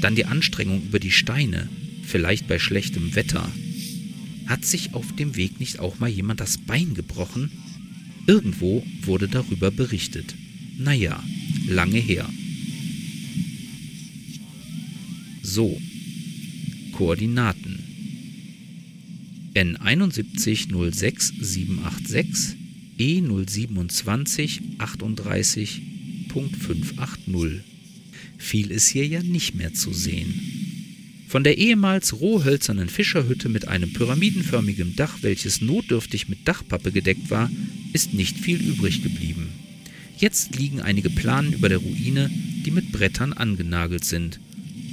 Dann 0.01 0.15
die 0.15 0.25
Anstrengung 0.25 0.83
über 0.83 0.99
die 0.99 1.11
Steine, 1.11 1.69
vielleicht 2.03 2.49
bei 2.49 2.59
schlechtem 2.59 3.15
Wetter. 3.15 3.51
Hat 4.47 4.65
sich 4.65 4.95
auf 4.95 5.15
dem 5.15 5.37
Weg 5.37 5.61
nicht 5.61 5.79
auch 5.79 5.99
mal 5.99 6.09
jemand 6.09 6.41
das 6.41 6.59
Bein 6.59 6.95
gebrochen? 6.95 7.51
Irgendwo 8.27 8.85
wurde 9.03 9.29
darüber 9.29 9.71
berichtet. 9.71 10.35
Naja, 10.83 11.23
lange 11.69 11.99
her. 11.99 12.27
So, 15.43 15.79
Koordinaten. 16.93 17.85
N7106786 19.55 22.55
E027 22.99 24.79
38.580. 24.79 27.61
Viel 28.39 28.71
ist 28.71 28.89
hier 28.89 29.07
ja 29.07 29.23
nicht 29.23 29.55
mehr 29.55 29.75
zu 29.75 29.93
sehen. 29.93 30.33
Von 31.29 31.45
der 31.45 31.59
ehemals 31.59 32.21
rohhölzernen 32.21 32.89
Fischerhütte 32.89 33.51
mit 33.51 33.69
einem 33.69 33.93
pyramidenförmigen 33.93 34.97
Dach, 34.97 35.19
welches 35.21 35.61
notdürftig 35.61 36.31
mit 36.31 36.49
Dachpappe 36.49 36.91
gedeckt 36.91 37.29
war, 37.29 37.51
ist 37.93 38.15
nicht 38.15 38.39
viel 38.39 38.63
übrig 38.63 39.03
geblieben. 39.03 39.60
Jetzt 40.21 40.55
liegen 40.55 40.83
einige 40.83 41.09
Planen 41.09 41.55
über 41.55 41.71
der 41.71 41.79
Ruine, 41.79 42.31
die 42.31 42.71
mit 42.71 42.93
Brettern 42.93 43.33
angenagelt 43.33 44.05
sind. 44.05 44.39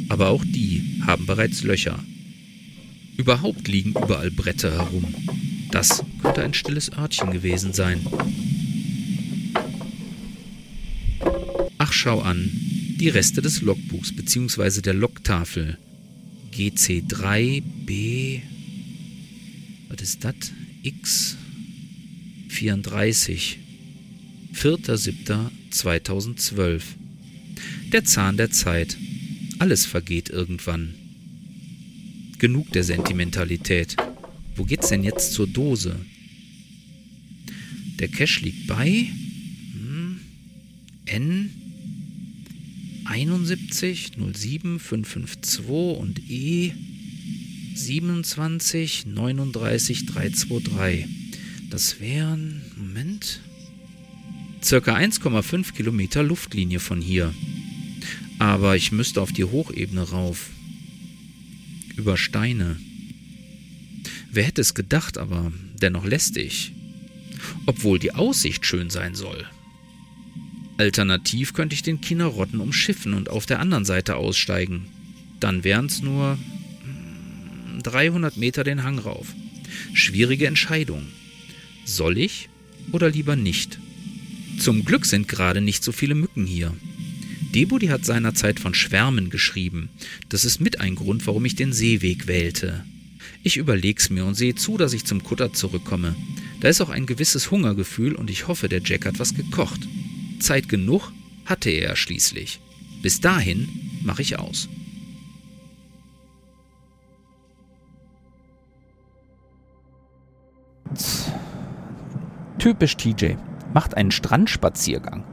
Aber 0.08 0.30
auch 0.30 0.46
die 0.46 1.02
haben 1.06 1.26
bereits 1.26 1.64
Löcher. 1.64 2.02
Überhaupt 3.18 3.68
liegen 3.68 3.90
überall 3.90 4.32
Bretter 4.32 4.72
herum. 4.72 5.14
Das 5.70 6.02
könnte 6.22 6.44
ein 6.44 6.54
stilles 6.54 6.94
Örtchen 6.94 7.32
gewesen 7.32 7.74
sein. 7.74 8.08
Ach, 11.78 11.92
schau 11.92 12.22
an, 12.22 12.50
die 12.98 13.10
Reste 13.10 13.42
des 13.42 13.60
Logbuchs 13.62 14.16
bzw. 14.16 14.80
der 14.80 14.94
Logtafel. 14.94 15.78
GC3B. 16.54 18.42
Was 19.90 20.02
ist 20.02 20.24
das? 20.24 20.54
X 20.84 21.36
34. 22.48 23.67
4.7.2012. 24.58 26.82
Der 27.92 28.04
Zahn 28.06 28.38
der 28.38 28.50
Zeit. 28.50 28.98
Alles 29.60 29.86
vergeht 29.86 30.32
irgendwann. 30.32 30.96
Genug 32.40 32.72
der 32.72 32.84
Sentimentalität. 32.84 33.96
Wo 34.56 34.64
geht's 34.64 34.90
denn 34.90 35.04
jetzt 35.04 35.34
zur 35.34 35.46
Dose? 35.46 35.96
Der 38.00 38.08
Cash 38.08 38.42
liegt 38.42 38.66
bei 38.66 39.06
hm, 39.74 40.22
N 41.06 41.52
71 43.06 44.14
07 44.34 44.80
552 44.80 46.00
und 46.00 46.20
E 46.30 46.72
27 47.76 49.06
39 49.06 50.08
323. 50.08 51.06
Das 51.70 52.00
wären, 52.00 52.64
Moment, 52.76 53.42
circa 54.64 54.96
1,5 54.96 55.74
Kilometer 55.74 56.24
Luftlinie 56.24 56.80
von 56.80 57.02
hier. 57.02 57.34
Aber 58.40 58.76
ich 58.76 58.92
müsste 58.92 59.22
auf 59.22 59.32
die 59.32 59.44
Hochebene 59.44 60.10
rauf. 60.10 60.50
Über 61.96 62.18
Steine. 62.18 62.78
Wer 64.32 64.44
hätte 64.44 64.62
es 64.62 64.74
gedacht, 64.74 65.18
aber 65.18 65.52
dennoch 65.82 66.06
lästig. 66.06 66.74
Obwohl 67.66 68.00
die 68.00 68.14
Aussicht 68.14 68.66
schön 68.66 68.90
sein 68.90 69.16
soll. 69.16 69.46
Alternativ 70.78 71.54
könnte 71.54 71.74
ich 71.74 71.82
den 71.82 72.02
Kinnerotten 72.02 72.60
umschiffen 72.60 73.14
und 73.14 73.30
auf 73.30 73.48
der 73.48 73.60
anderen 73.60 73.86
Seite 73.86 74.16
aussteigen. 74.16 74.86
Dann 75.40 75.64
wären 75.64 75.88
es 75.88 76.02
nur 76.02 76.38
300 77.84 78.34
hm, 78.34 78.40
Meter 78.40 78.64
den 78.64 78.84
Hang 78.84 79.00
rauf. 79.00 79.34
Schwierige 79.94 80.48
Entscheidung. 80.48 81.08
Soll 81.86 82.18
ich 82.18 82.50
oder 82.92 83.10
lieber 83.10 83.36
nicht? 83.36 83.80
Zum 84.58 84.84
Glück 84.84 85.06
sind 85.06 85.28
gerade 85.28 85.62
nicht 85.62 85.84
so 85.84 85.92
viele 85.92 86.16
Mücken 86.16 86.46
hier. 86.46 86.74
Debudi 87.54 87.88
hat 87.88 88.06
seinerzeit 88.06 88.60
von 88.60 88.74
Schwärmen 88.74 89.30
geschrieben. 89.30 89.90
Das 90.30 90.46
ist 90.46 90.60
mit 90.60 90.82
ein 90.82 90.96
Grund, 90.96 91.26
warum 91.28 91.46
ich 91.46 91.56
den 91.56 91.74
Seeweg 91.74 92.28
wählte. 92.28 92.84
Ich 93.44 93.58
überleg's 93.58 94.10
mir 94.10 94.26
und 94.26 94.36
sehe 94.36 94.56
zu, 94.56 94.78
dass 94.78 94.94
ich 94.94 95.06
zum 95.06 95.24
Kutter 95.24 95.54
zurückkomme. 95.54 96.16
Da 96.60 96.68
ist 96.68 96.82
auch 96.82 96.90
ein 96.90 97.06
gewisses 97.06 97.52
Hungergefühl 97.52 98.16
und 98.16 98.30
ich 98.30 98.48
hoffe, 98.48 98.68
der 98.68 98.82
Jack 98.84 99.06
hat 99.06 99.20
was 99.20 99.36
gekocht. 99.36 99.88
Zeit 100.40 100.68
genug 100.68 101.12
hatte 101.46 101.70
er 101.70 101.96
schließlich. 101.96 102.60
Bis 103.02 103.22
dahin 103.22 103.70
mache 104.04 104.22
ich 104.22 104.38
aus. 104.38 104.68
Typisch 112.60 112.98
TJ. 112.98 113.36
Macht 113.78 113.96
einen 113.96 114.10
Strandspaziergang. 114.10 115.24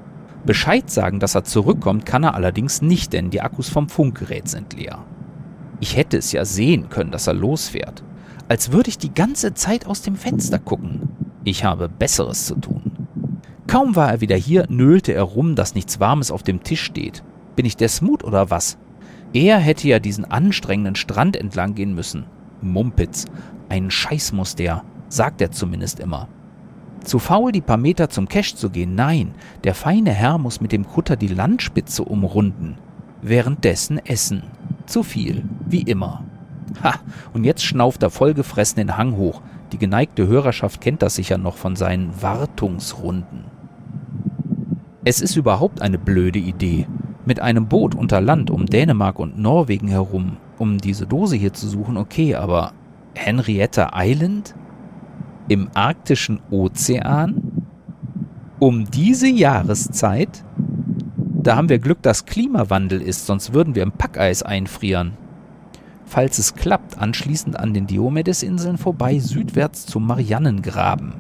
Bescheid 0.45 0.91
sagen, 0.91 1.19
dass 1.19 1.35
er 1.35 1.45
zurückkommt, 1.45 2.05
kann 2.05 2.25
er 2.25 2.35
allerdings 2.35 2.83
nicht, 2.83 3.15
denn 3.15 3.31
die 3.31 3.41
Akkus 3.41 3.71
vom 3.71 3.89
Funkgerät 3.89 4.49
sind 4.49 4.75
leer. 4.75 5.03
Ich 5.81 5.97
hätte 5.97 6.19
es 6.19 6.31
ja 6.31 6.45
sehen 6.45 6.91
können, 6.91 7.11
dass 7.11 7.27
er 7.27 7.33
losfährt. 7.33 8.05
Als 8.47 8.71
würde 8.71 8.91
ich 8.91 8.99
die 8.99 9.15
ganze 9.15 9.55
Zeit 9.55 9.87
aus 9.87 10.03
dem 10.03 10.15
Fenster 10.15 10.59
gucken. 10.59 11.09
Ich 11.43 11.65
habe 11.65 11.89
Besseres 11.89 12.45
zu 12.45 12.57
tun. 12.57 13.09
Kaum 13.67 13.97
war 13.97 14.11
er 14.11 14.21
wieder 14.21 14.37
hier, 14.37 14.67
nölte 14.69 15.15
er 15.15 15.23
rum, 15.23 15.55
dass 15.55 15.75
nichts 15.75 15.99
Warmes 15.99 16.31
auf 16.31 16.43
dem 16.43 16.63
Tisch 16.63 16.83
steht. 16.83 17.25
Bin 17.57 17.65
ich 17.65 17.79
der 17.79 17.89
Smut 17.89 18.25
oder 18.25 18.51
was? 18.51 18.77
Er 19.33 19.57
hätte 19.57 19.89
ja 19.89 20.01
diesen 20.01 20.27
anstrengenden 20.27 20.97
Strand 20.97 21.35
entlang 21.35 21.75
gehen 21.75 21.95
müssen. 21.95 22.27
Mumpitz. 22.61 23.25
Ein 23.71 23.91
Scheiß 23.91 24.33
muss 24.33 24.55
der, 24.55 24.85
sagt 25.09 25.41
er 25.41 25.51
zumindest 25.51 25.99
immer. 25.99 26.29
Zu 27.05 27.19
faul, 27.19 27.53
die 27.53 27.61
paar 27.61 27.77
Meter 27.77 28.09
zum 28.09 28.29
Cache 28.29 28.57
zu 28.57 28.71
gehen, 28.71 28.95
nein, 28.95 29.35
der 29.63 29.75
feine 29.75 30.11
Herr 30.11 30.39
muss 30.39 30.63
mit 30.63 30.73
dem 30.73 30.87
Kutter 30.87 31.17
die 31.17 31.29
Landspitze 31.29 32.03
umrunden. 32.03 32.79
Währenddessen 33.21 33.99
essen. 33.99 34.45
Zu 34.87 35.03
viel, 35.03 35.45
wie 35.67 35.83
immer. 35.83 36.25
Ha, 36.83 36.95
und 37.35 37.45
jetzt 37.45 37.63
schnauft 37.63 38.03
er 38.03 38.11
vollgefressen 38.11 38.77
den 38.77 38.97
Hang 38.97 39.17
hoch. 39.17 39.43
Die 39.73 39.79
geneigte 39.79 40.27
Hörerschaft 40.27 40.81
kennt 40.81 41.03
das 41.03 41.17
sicher 41.17 41.37
noch 41.37 41.57
von 41.57 41.77
seinen 41.77 42.23
Wartungsrunden. 42.23 43.45
Es 45.05 45.21
ist 45.21 45.37
überhaupt 45.37 45.83
eine 45.83 45.99
blöde 45.99 46.39
Idee, 46.39 46.87
mit 47.27 47.39
einem 47.39 47.67
Boot 47.67 47.95
unter 47.95 48.23
Land 48.23 48.51
um 48.51 48.65
Dänemark 48.65 49.19
und 49.19 49.39
Norwegen 49.39 49.89
herum, 49.89 50.39
um 50.59 50.79
diese 50.79 51.07
Dose 51.07 51.37
hier 51.37 51.53
zu 51.53 51.69
suchen, 51.69 51.99
okay, 51.99 52.35
aber 52.35 52.73
Henrietta 53.15 53.91
Island? 53.95 54.55
Im 55.49 55.69
arktischen 55.75 56.41
Ozean? 56.51 57.67
Um 58.59 58.91
diese 58.91 59.29
Jahreszeit? 59.29 60.45
Da 61.43 61.57
haben 61.57 61.69
wir 61.69 61.79
Glück, 61.79 62.01
dass 62.03 62.25
Klimawandel 62.25 63.03
ist, 63.03 63.27
sonst 63.27 63.53
würden 63.53 63.75
wir 63.75 63.83
im 63.83 63.93
Packeis 63.93 64.43
einfrieren. 64.43 65.13
Falls 66.07 66.39
es 66.39 66.55
klappt, 66.55 66.99
anschließend 66.99 67.59
an 67.59 67.75
den 67.75 67.87
Diomedesinseln 67.87 68.79
vorbei 68.79 69.19
südwärts 69.19 69.85
zum 69.85 70.07
Mariannengraben. 70.07 71.15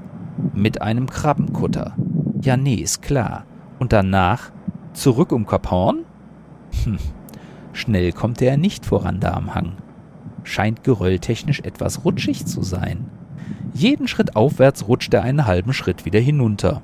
Mit 0.55 0.81
einem 0.81 1.09
Krabbenkutter. 1.09 1.95
Ja, 2.41 2.57
nee, 2.57 2.77
ist 2.77 3.03
klar 3.03 3.45
und 3.79 3.93
danach 3.93 4.51
zurück 4.95 5.33
um 5.33 5.47
Kap 5.47 5.71
Horn? 5.71 6.05
Hm, 6.85 6.99
schnell 7.73 8.13
kommt 8.13 8.41
er 8.41 8.57
nicht 8.57 8.87
voran 8.87 9.21
da 9.21 9.35
am 9.35 9.55
Hang. 9.55 9.73
Scheint 10.43 10.85
gerölltechnisch 10.85 11.61
etwas 11.61 12.05
rutschig 12.05 12.47
zu 12.47 12.63
sein. 12.63 13.07
Jeden 13.75 14.07
Schritt 14.07 14.37
aufwärts 14.37 14.87
rutscht 14.87 15.13
er 15.13 15.23
einen 15.23 15.47
halben 15.47 15.73
Schritt 15.73 16.05
wieder 16.05 16.21
hinunter. 16.21 16.81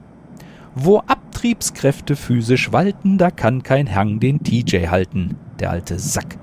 Wo 0.74 0.98
Abtriebskräfte 0.98 2.16
physisch 2.16 2.72
walten, 2.72 3.16
da 3.16 3.30
kann 3.30 3.62
kein 3.62 3.94
Hang 3.94 4.18
den 4.18 4.42
TJ 4.42 4.88
halten, 4.88 5.36
der 5.60 5.70
alte 5.70 5.98
Sack. 5.98 6.36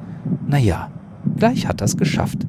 Naja, 0.48 0.92
gleich 1.36 1.68
hat 1.68 1.82
er's 1.82 1.98
geschafft. 1.98 2.48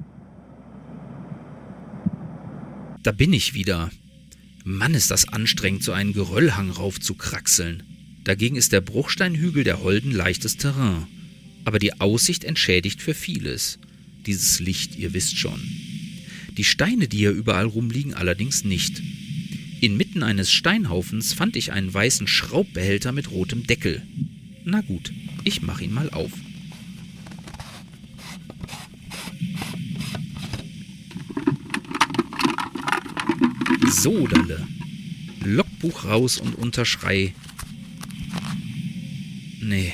Da 3.03 3.11
bin 3.13 3.33
ich 3.33 3.55
wieder. 3.55 3.91
Mann, 4.65 4.95
ist 4.95 5.11
das 5.11 5.29
anstrengend, 5.29 5.83
so 5.83 5.93
einen 5.93 6.13
Geröllhang 6.13 6.71
raufzukraxeln. 6.71 7.83
Dagegen 8.25 8.57
ist 8.57 8.73
der 8.73 8.81
Bruchsteinhügel 8.81 9.65
der 9.65 9.83
Holden 9.83 10.13
leichtes 10.13 10.57
Terrain. 10.57 11.07
Aber 11.65 11.79
die 11.79 12.01
Aussicht 12.01 12.45
entschädigt 12.45 13.03
für 13.03 13.15
vieles. 13.15 13.79
Dieses 14.27 14.61
Licht, 14.61 14.97
ihr 14.97 15.15
wisst 15.15 15.39
schon. 15.39 15.61
Die 16.59 16.65
Steine, 16.65 17.07
die 17.07 17.19
hier 17.19 17.31
überall 17.31 17.67
rumliegen, 17.67 18.15
allerdings 18.15 18.65
nicht. 18.65 19.01
Inmitten 19.81 20.25
eines 20.25 20.53
Steinhaufens 20.53 21.33
fand 21.33 21.55
ich 21.55 21.71
einen 21.71 21.95
weißen 21.95 22.27
Schraubbehälter 22.27 23.13
mit 23.13 23.31
rotem 23.31 23.65
Deckel. 23.65 24.03
Na 24.65 24.81
gut, 24.81 25.13
ich 25.45 25.63
mach 25.63 25.81
ihn 25.81 25.95
mal 25.95 26.11
auf. 26.11 26.33
So, 33.89 34.27
Dalle. 34.27 34.67
Logbuch 35.45 36.07
raus 36.07 36.39
und 36.39 36.57
unterschrei. 36.57 37.35
Nee, 39.61 39.93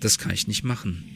das 0.00 0.18
kann 0.18 0.34
ich 0.34 0.48
nicht 0.48 0.64
machen. 0.64 1.09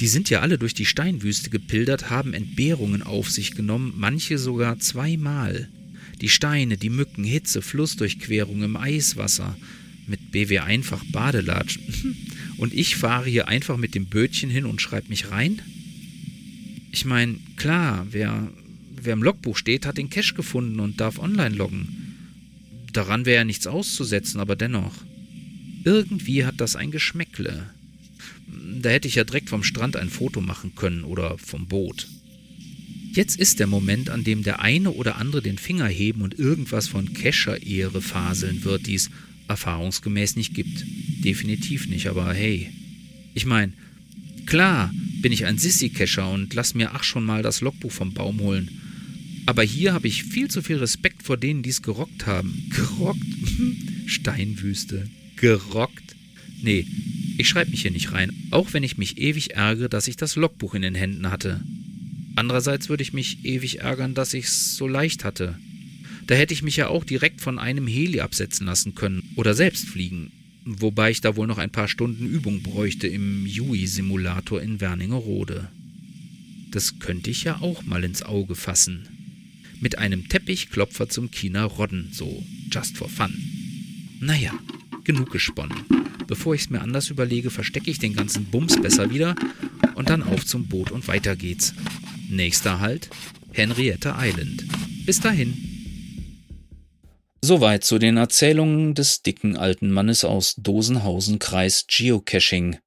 Die 0.00 0.08
sind 0.08 0.28
ja 0.28 0.40
alle 0.40 0.58
durch 0.58 0.74
die 0.74 0.86
Steinwüste 0.86 1.50
gepildert, 1.50 2.10
haben 2.10 2.34
Entbehrungen 2.34 3.02
auf 3.02 3.30
sich 3.30 3.54
genommen, 3.54 3.94
manche 3.96 4.38
sogar 4.38 4.78
zweimal. 4.80 5.68
Die 6.20 6.28
Steine, 6.28 6.76
die 6.76 6.90
Mücken, 6.90 7.24
Hitze, 7.24 7.62
Flussdurchquerung 7.62 8.62
im 8.62 8.76
Eiswasser, 8.76 9.56
mit 10.06 10.32
BW 10.32 10.60
einfach 10.60 11.02
Badelatschen. 11.12 11.82
Und 12.56 12.74
ich 12.74 12.96
fahre 12.96 13.28
hier 13.28 13.48
einfach 13.48 13.76
mit 13.76 13.94
dem 13.94 14.06
Bötchen 14.06 14.50
hin 14.50 14.64
und 14.64 14.80
schreibe 14.80 15.08
mich 15.08 15.30
rein? 15.30 15.60
Ich 16.92 17.04
meine, 17.04 17.36
klar, 17.56 18.06
wer, 18.10 18.48
wer 18.94 19.12
im 19.12 19.22
Logbuch 19.24 19.56
steht, 19.56 19.86
hat 19.86 19.98
den 19.98 20.08
Cache 20.08 20.34
gefunden 20.34 20.78
und 20.78 21.00
darf 21.00 21.18
online 21.18 21.56
loggen. 21.56 22.14
Daran 22.92 23.26
wäre 23.26 23.38
ja 23.38 23.44
nichts 23.44 23.66
auszusetzen, 23.66 24.40
aber 24.40 24.54
dennoch. 24.54 24.94
Irgendwie 25.82 26.44
hat 26.44 26.60
das 26.60 26.76
ein 26.76 26.92
Geschmäckle. 26.92 27.66
Da 28.84 28.90
hätte 28.90 29.08
ich 29.08 29.14
ja 29.14 29.24
direkt 29.24 29.48
vom 29.48 29.62
Strand 29.62 29.96
ein 29.96 30.10
Foto 30.10 30.42
machen 30.42 30.74
können 30.74 31.04
oder 31.04 31.38
vom 31.38 31.66
Boot. 31.68 32.06
Jetzt 33.14 33.40
ist 33.40 33.58
der 33.58 33.66
Moment, 33.66 34.10
an 34.10 34.24
dem 34.24 34.42
der 34.42 34.60
eine 34.60 34.90
oder 34.90 35.16
andere 35.16 35.40
den 35.40 35.56
Finger 35.56 35.88
heben 35.88 36.20
und 36.20 36.38
irgendwas 36.38 36.86
von 36.86 37.14
Kescher-Ehre 37.14 38.02
faseln 38.02 38.62
wird, 38.62 38.86
die 38.86 38.96
es 38.96 39.08
erfahrungsgemäß 39.48 40.36
nicht 40.36 40.52
gibt. 40.52 40.84
Definitiv 41.24 41.88
nicht, 41.88 42.08
aber 42.08 42.34
hey. 42.34 42.72
Ich 43.32 43.46
meine, 43.46 43.72
klar, 44.44 44.92
bin 45.22 45.32
ich 45.32 45.46
ein 45.46 45.56
Sissy-Kescher 45.56 46.30
und 46.30 46.52
lass 46.52 46.74
mir 46.74 46.92
ach 46.92 47.04
schon 47.04 47.24
mal 47.24 47.42
das 47.42 47.62
Logbuch 47.62 47.92
vom 47.92 48.12
Baum 48.12 48.40
holen. 48.40 48.70
Aber 49.46 49.62
hier 49.62 49.94
habe 49.94 50.08
ich 50.08 50.24
viel 50.24 50.48
zu 50.48 50.60
viel 50.60 50.76
Respekt 50.76 51.22
vor 51.22 51.38
denen, 51.38 51.62
die 51.62 51.70
es 51.70 51.80
gerockt 51.80 52.26
haben. 52.26 52.68
Gerockt? 52.68 53.24
Steinwüste. 54.06 55.08
Gerockt? 55.36 56.16
Nee, 56.60 56.86
ich 57.36 57.48
schreibe 57.48 57.70
mich 57.70 57.82
hier 57.82 57.90
nicht 57.90 58.12
rein, 58.12 58.32
auch 58.50 58.72
wenn 58.72 58.82
ich 58.82 58.98
mich 58.98 59.18
ewig 59.18 59.54
ärgere, 59.54 59.88
dass 59.88 60.08
ich 60.08 60.16
das 60.16 60.36
Logbuch 60.36 60.74
in 60.74 60.82
den 60.82 60.94
Händen 60.94 61.30
hatte. 61.30 61.60
Andererseits 62.36 62.88
würde 62.88 63.02
ich 63.02 63.12
mich 63.12 63.44
ewig 63.44 63.80
ärgern, 63.80 64.14
dass 64.14 64.34
ich 64.34 64.46
es 64.46 64.76
so 64.76 64.88
leicht 64.88 65.24
hatte. 65.24 65.58
Da 66.26 66.34
hätte 66.34 66.54
ich 66.54 66.62
mich 66.62 66.76
ja 66.76 66.88
auch 66.88 67.04
direkt 67.04 67.40
von 67.40 67.58
einem 67.58 67.86
Heli 67.86 68.20
absetzen 68.20 68.66
lassen 68.66 68.94
können 68.94 69.22
oder 69.36 69.54
selbst 69.54 69.88
fliegen, 69.88 70.32
wobei 70.64 71.10
ich 71.10 71.20
da 71.20 71.36
wohl 71.36 71.46
noch 71.46 71.58
ein 71.58 71.70
paar 71.70 71.88
Stunden 71.88 72.26
Übung 72.26 72.62
bräuchte 72.62 73.06
im 73.06 73.46
Yui-Simulator 73.46 74.60
in 74.62 74.80
Werningerode. 74.80 75.68
Das 76.70 76.98
könnte 76.98 77.30
ich 77.30 77.44
ja 77.44 77.60
auch 77.60 77.84
mal 77.84 78.02
ins 78.02 78.22
Auge 78.22 78.54
fassen. 78.54 79.08
Mit 79.80 79.98
einem 79.98 80.28
Teppichklopfer 80.28 81.08
zum 81.08 81.30
China 81.30 81.64
Rodden, 81.64 82.08
so 82.12 82.44
just 82.70 82.96
for 82.96 83.08
fun. 83.08 83.32
Naja, 84.20 84.52
genug 85.04 85.30
gesponnen. 85.30 85.84
Bevor 86.26 86.54
ich 86.54 86.62
es 86.62 86.70
mir 86.70 86.80
anders 86.80 87.10
überlege, 87.10 87.50
verstecke 87.50 87.90
ich 87.90 87.98
den 87.98 88.14
ganzen 88.14 88.46
Bums 88.46 88.80
besser 88.80 89.10
wieder 89.10 89.34
und 89.94 90.10
dann 90.10 90.22
auf 90.22 90.46
zum 90.46 90.68
Boot 90.68 90.90
und 90.90 91.06
weiter 91.08 91.36
geht's. 91.36 91.74
Nächster 92.28 92.80
Halt, 92.80 93.10
Henrietta 93.52 94.16
Island. 94.20 94.64
Bis 95.04 95.20
dahin. 95.20 95.56
Soweit 97.42 97.84
zu 97.84 97.98
den 97.98 98.16
Erzählungen 98.16 98.94
des 98.94 99.20
dicken 99.20 99.58
alten 99.58 99.90
Mannes 99.90 100.24
aus 100.24 100.54
Dosenhausen 100.56 101.38
Kreis 101.38 101.84
Geocaching. 101.86 102.78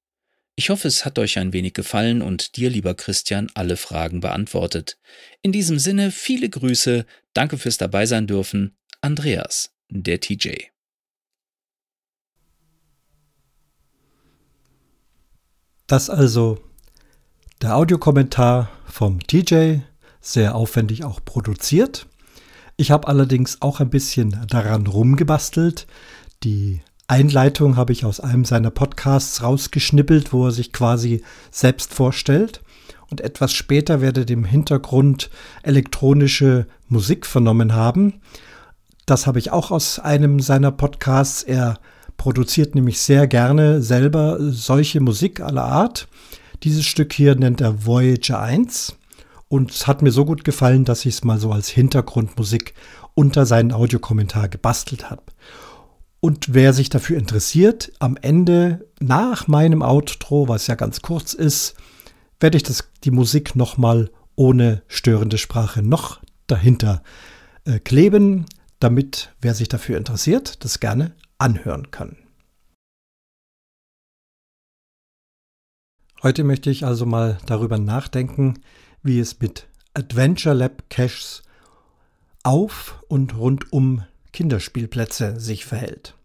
Ich 0.55 0.71
hoffe, 0.71 0.87
es 0.87 1.05
hat 1.05 1.19
euch 1.19 1.37
ein 1.37 1.53
wenig 1.53 1.73
gefallen 1.73 2.23
und 2.23 2.55
dir, 2.55 2.71
lieber 2.71 2.95
Christian, 2.95 3.51
alle 3.53 3.77
Fragen 3.77 4.21
beantwortet. 4.21 4.97
In 5.43 5.51
diesem 5.51 5.77
Sinne 5.77 6.09
viele 6.09 6.49
Grüße, 6.49 7.05
danke 7.33 7.59
fürs 7.59 7.77
Dabeisein 7.77 8.25
dürfen. 8.25 8.75
Andreas, 8.99 9.69
der 9.89 10.19
TJ. 10.19 10.71
Das 15.87 16.09
also 16.09 16.57
der 17.61 17.77
Audiokommentar 17.77 18.69
vom 18.85 19.25
TJ, 19.25 19.77
sehr 20.19 20.53
aufwendig 20.53 21.05
auch 21.05 21.21
produziert. 21.23 22.07
Ich 22.75 22.91
habe 22.91 23.07
allerdings 23.07 23.61
auch 23.61 23.79
ein 23.79 23.89
bisschen 23.89 24.37
daran 24.49 24.85
rumgebastelt. 24.85 25.87
Die 26.43 26.81
Einleitung 27.07 27.77
habe 27.77 27.93
ich 27.93 28.03
aus 28.03 28.19
einem 28.19 28.43
seiner 28.43 28.69
Podcasts 28.69 29.41
rausgeschnippelt, 29.41 30.33
wo 30.33 30.47
er 30.47 30.51
sich 30.51 30.73
quasi 30.73 31.23
selbst 31.51 31.93
vorstellt. 31.93 32.61
Und 33.09 33.21
etwas 33.21 33.53
später 33.53 34.01
werdet 34.01 34.29
ihr 34.29 34.35
im 34.35 34.43
Hintergrund 34.43 35.29
elektronische 35.63 36.67
Musik 36.89 37.25
vernommen 37.25 37.73
haben. 37.73 38.19
Das 39.05 39.25
habe 39.25 39.39
ich 39.39 39.51
auch 39.51 39.71
aus 39.71 39.99
einem 39.99 40.41
seiner 40.41 40.71
Podcasts. 40.71 41.43
Er 41.43 41.79
produziert 42.17 42.75
nämlich 42.75 42.99
sehr 42.99 43.27
gerne 43.27 43.81
selber 43.81 44.37
solche 44.39 44.99
Musik 44.99 45.39
aller 45.39 45.63
Art. 45.63 46.07
Dieses 46.63 46.85
Stück 46.85 47.13
hier 47.13 47.35
nennt 47.35 47.61
er 47.61 47.85
Voyager 47.85 48.39
1 48.41 48.95
und 49.47 49.71
es 49.71 49.87
hat 49.87 50.01
mir 50.01 50.11
so 50.11 50.25
gut 50.25 50.43
gefallen, 50.43 50.83
dass 50.83 51.05
ich 51.05 51.15
es 51.15 51.23
mal 51.23 51.39
so 51.39 51.51
als 51.51 51.69
Hintergrundmusik 51.69 52.73
unter 53.13 53.45
seinen 53.45 53.71
Audiokommentar 53.71 54.49
gebastelt 54.49 55.09
habe. 55.09 55.23
Und 56.19 56.53
wer 56.53 56.73
sich 56.73 56.89
dafür 56.89 57.17
interessiert, 57.17 57.91
am 57.99 58.17
Ende 58.21 58.87
nach 58.99 59.47
meinem 59.47 59.81
Outro, 59.81 60.47
was 60.47 60.67
ja 60.67 60.75
ganz 60.75 61.01
kurz 61.01 61.33
ist, 61.33 61.75
werde 62.39 62.57
ich 62.57 62.63
das, 62.63 62.89
die 63.03 63.11
Musik 63.11 63.55
nochmal 63.55 64.09
ohne 64.35 64.81
störende 64.87 65.37
Sprache 65.37 65.81
noch 65.81 66.19
dahinter 66.47 67.03
äh, 67.65 67.79
kleben, 67.79 68.45
damit 68.79 69.33
wer 69.41 69.53
sich 69.53 69.69
dafür 69.69 69.97
interessiert, 69.97 70.63
das 70.63 70.79
gerne 70.79 71.13
anhören 71.37 71.91
kann. 71.91 72.17
Heute 76.23 76.43
möchte 76.43 76.71
ich 76.71 76.83
also 76.83 77.05
mal 77.05 77.37
darüber 77.45 77.77
nachdenken, 77.77 78.55
wie 79.03 79.19
es 79.19 79.39
mit 79.39 79.67
Adventure 79.93 80.55
Lab 80.55 80.89
Caches 80.89 81.43
auf 82.43 83.03
und 83.07 83.37
rund 83.37 83.71
um 83.71 84.03
Kinderspielplätze 84.33 85.39
sich 85.39 85.65
verhält. 85.65 86.15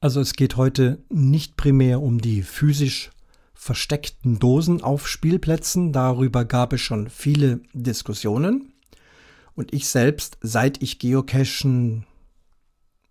Also 0.00 0.20
es 0.20 0.34
geht 0.34 0.56
heute 0.56 1.02
nicht 1.10 1.56
primär 1.56 2.00
um 2.00 2.20
die 2.20 2.42
physisch 2.42 3.10
versteckten 3.54 4.38
Dosen 4.38 4.82
auf 4.82 5.08
Spielplätzen, 5.08 5.92
darüber 5.92 6.44
gab 6.44 6.72
es 6.72 6.80
schon 6.80 7.10
viele 7.10 7.60
Diskussionen. 7.72 8.72
Und 9.54 9.72
ich 9.74 9.88
selbst, 9.88 10.38
seit 10.42 10.82
ich 10.82 10.98
Geocachen 10.98 12.05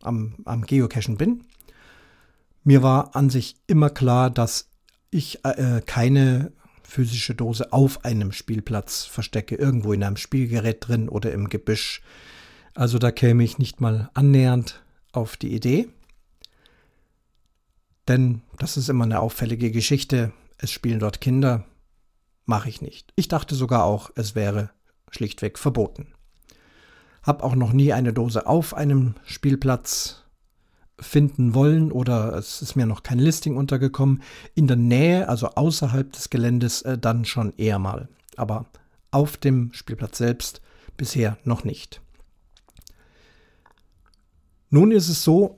am, 0.05 0.35
am 0.45 0.65
Geocachen 0.65 1.17
bin, 1.17 1.43
mir 2.63 2.81
war 2.81 3.15
an 3.15 3.29
sich 3.29 3.55
immer 3.67 3.91
klar, 3.91 4.29
dass 4.29 4.69
ich 5.11 5.45
äh, 5.45 5.81
keine 5.85 6.51
physische 6.81 7.35
Dose 7.35 7.71
auf 7.73 8.03
einem 8.05 8.31
Spielplatz 8.31 9.05
verstecke, 9.05 9.55
irgendwo 9.55 9.93
in 9.93 10.03
einem 10.03 10.17
Spielgerät 10.17 10.87
drin 10.87 11.07
oder 11.09 11.31
im 11.31 11.49
Gebüsch. 11.49 12.01
Also 12.73 12.97
da 12.99 13.11
käme 13.11 13.43
ich 13.43 13.57
nicht 13.57 13.81
mal 13.81 14.09
annähernd 14.13 14.83
auf 15.11 15.37
die 15.37 15.53
Idee. 15.53 15.89
Denn 18.07 18.41
das 18.57 18.77
ist 18.77 18.89
immer 18.89 19.05
eine 19.05 19.19
auffällige 19.19 19.71
Geschichte. 19.71 20.31
Es 20.57 20.71
spielen 20.71 20.99
dort 20.99 21.21
Kinder. 21.21 21.65
Mache 22.45 22.69
ich 22.69 22.81
nicht. 22.81 23.11
Ich 23.15 23.27
dachte 23.27 23.55
sogar 23.55 23.83
auch, 23.83 24.11
es 24.15 24.35
wäre 24.35 24.69
schlichtweg 25.09 25.57
verboten. 25.57 26.13
Hab 27.25 27.43
auch 27.43 27.55
noch 27.55 27.73
nie 27.73 27.91
eine 27.91 28.13
Dose 28.13 28.45
auf 28.45 28.75
einem 28.75 29.15
Spielplatz 29.25 30.23
finden 30.99 31.53
wollen 31.53 31.91
oder 31.91 32.33
es 32.35 32.61
ist 32.61 32.75
mir 32.75 32.85
noch 32.85 33.03
kein 33.03 33.19
Listing 33.19 33.57
untergekommen. 33.57 34.21
In 34.53 34.67
der 34.67 34.77
Nähe, 34.77 35.27
also 35.27 35.49
außerhalb 35.49 36.11
des 36.11 36.29
Geländes, 36.29 36.83
äh, 36.83 36.97
dann 36.97 37.25
schon 37.25 37.53
eher 37.57 37.79
mal. 37.79 38.07
Aber 38.38 38.67
auf 39.11 39.38
dem 39.38 39.73
Spielplatz 39.73 40.17
selbst 40.19 40.61
bisher 40.97 41.38
noch 41.43 41.63
nicht. 41.63 42.01
Nun 44.69 44.91
ist 44.91 45.09
es 45.09 45.23
so, 45.23 45.55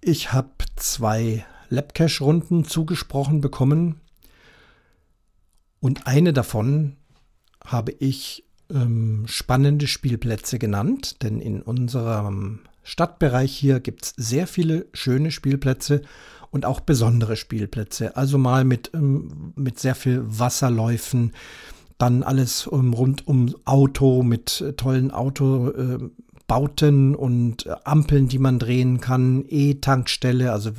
ich 0.00 0.32
habe 0.32 0.50
zwei 0.76 1.44
Labcache-Runden 1.70 2.64
zugesprochen 2.64 3.40
bekommen 3.40 4.00
und 5.80 6.06
eine 6.06 6.32
davon 6.32 6.96
habe 7.64 7.92
ich 7.92 8.47
ähm, 8.72 9.24
spannende 9.26 9.86
Spielplätze 9.86 10.58
genannt, 10.58 11.22
denn 11.22 11.40
in 11.40 11.62
unserem 11.62 12.60
Stadtbereich 12.82 13.54
hier 13.54 13.80
gibt 13.80 14.04
es 14.04 14.14
sehr 14.16 14.46
viele 14.46 14.86
schöne 14.92 15.30
Spielplätze 15.30 16.02
und 16.50 16.64
auch 16.64 16.80
besondere 16.80 17.36
Spielplätze. 17.36 18.16
Also 18.16 18.38
mal 18.38 18.64
mit, 18.64 18.90
ähm, 18.94 19.52
mit 19.56 19.78
sehr 19.78 19.94
viel 19.94 20.22
Wasserläufen, 20.24 21.32
dann 21.98 22.22
alles 22.22 22.66
um, 22.66 22.94
rund 22.94 23.26
um 23.26 23.54
Auto 23.64 24.22
mit 24.22 24.60
äh, 24.60 24.72
tollen 24.72 25.10
Autobauten 25.10 27.14
äh, 27.14 27.16
und 27.16 27.86
Ampeln, 27.86 28.28
die 28.28 28.38
man 28.38 28.58
drehen 28.58 29.00
kann, 29.00 29.44
E-Tankstelle, 29.48 30.52
also 30.52 30.70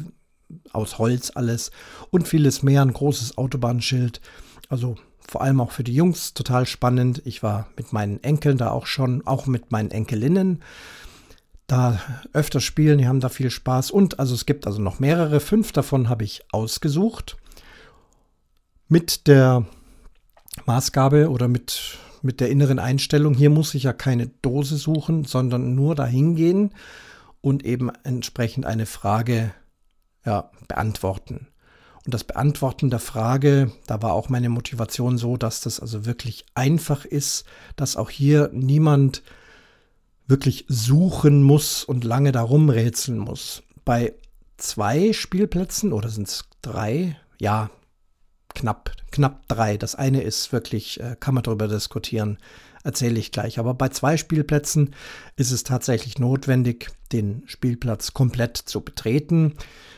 aus 0.72 0.98
Holz 0.98 1.32
alles 1.36 1.72
und 2.10 2.28
vieles 2.28 2.64
mehr, 2.64 2.82
ein 2.82 2.94
großes 2.94 3.38
Autobahnschild. 3.38 4.22
Also 4.70 4.96
vor 5.30 5.42
allem 5.42 5.62
auch 5.62 5.72
für 5.72 5.84
die 5.84 5.94
Jungs 5.94 6.34
total 6.34 6.66
spannend. 6.66 7.22
Ich 7.26 7.44
war 7.44 7.68
mit 7.78 7.94
meinen 7.94 8.24
Enkeln 8.24 8.58
da 8.58 8.72
auch 8.72 8.88
schon, 8.88 9.26
auch 9.28 9.46
mit 9.46 9.72
meinen 9.72 9.92
Enkelinnen 9.92 10.62
da 11.68 12.00
öfter 12.34 12.60
spielen, 12.62 12.98
die 12.98 13.08
haben 13.08 13.20
da 13.20 13.30
viel 13.30 13.52
Spaß. 13.52 13.92
Und 13.92 14.20
also 14.20 14.34
es 14.34 14.46
gibt 14.48 14.66
also 14.66 14.82
noch 14.82 15.00
mehrere, 15.00 15.40
fünf 15.40 15.72
davon 15.72 16.10
habe 16.10 16.24
ich 16.24 16.42
ausgesucht. 16.52 17.38
Mit 18.88 19.28
der 19.28 19.68
Maßgabe 20.66 21.30
oder 21.30 21.48
mit, 21.48 22.00
mit 22.24 22.40
der 22.40 22.50
inneren 22.50 22.80
Einstellung, 22.80 23.36
hier 23.36 23.52
muss 23.52 23.76
ich 23.76 23.84
ja 23.84 23.94
keine 23.94 24.28
Dose 24.42 24.78
suchen, 24.78 25.26
sondern 25.26 25.76
nur 25.76 25.94
dahin 25.94 26.36
gehen 26.36 26.72
und 27.42 27.64
eben 27.64 27.92
entsprechend 28.04 28.66
eine 28.66 28.88
Frage 28.88 29.52
ja, 30.26 30.50
beantworten. 30.68 31.49
Und 32.10 32.16
das 32.16 32.24
Beantworten 32.24 32.90
der 32.90 32.98
Frage, 32.98 33.72
da 33.86 34.02
war 34.02 34.14
auch 34.14 34.30
meine 34.30 34.50
Motivation 34.50 35.20
so, 35.20 35.38
dass 35.38 35.62
das 35.62 35.80
also 35.80 36.08
wirklich 36.08 36.44
einfach 36.56 37.06
ist, 37.06 37.46
dass 37.76 37.98
auch 37.98 38.10
hier 38.10 38.50
niemand 38.52 39.22
wirklich 40.26 40.66
suchen 40.68 41.44
muss 41.44 41.84
und 41.84 42.04
lange 42.04 42.32
darum 42.32 42.72
rätseln 42.72 43.20
muss. 43.20 43.62
Bei 43.86 44.16
zwei 44.58 45.14
Spielplätzen 45.14 45.94
oder 45.94 46.10
sind 46.10 46.28
es 46.28 46.46
drei? 46.64 47.16
Ja, 47.40 47.70
knapp, 48.56 48.94
knapp 49.12 49.48
drei. 49.48 49.78
Das 49.78 49.94
eine 49.94 50.24
ist 50.24 50.52
wirklich, 50.52 51.00
äh, 51.00 51.16
kann 51.20 51.36
man 51.36 51.44
darüber 51.44 51.68
diskutieren, 51.68 52.40
erzähle 52.84 53.20
ich 53.20 53.32
gleich. 53.32 53.60
Aber 53.60 53.74
bei 53.74 53.90
zwei 53.90 54.18
Spielplätzen 54.18 54.96
ist 55.36 55.52
es 55.52 55.64
tatsächlich 55.64 56.20
notwendig, 56.20 56.90
den 57.12 57.44
Spielplatz 57.46 58.14
komplett 58.14 58.58
zu 58.58 58.82
betreten, 58.82 59.56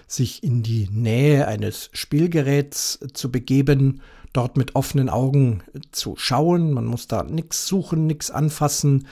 sich 0.08 0.44
in 0.44 0.64
die 0.64 0.90
Nähe 0.92 1.48
eines 1.48 1.90
Spielgeräts 1.94 3.00
zu 3.14 3.32
begeben, 3.32 4.02
dort 4.34 4.58
mit 4.58 4.76
offenen 4.76 5.10
Augen 5.10 5.64
zu 5.92 6.16
schauen. 6.18 6.72
Man 6.72 6.86
muss 6.86 7.08
da 7.08 7.24
nichts 7.24 7.68
suchen, 7.68 8.08
nichts 8.08 8.32
anfassen, 8.32 9.08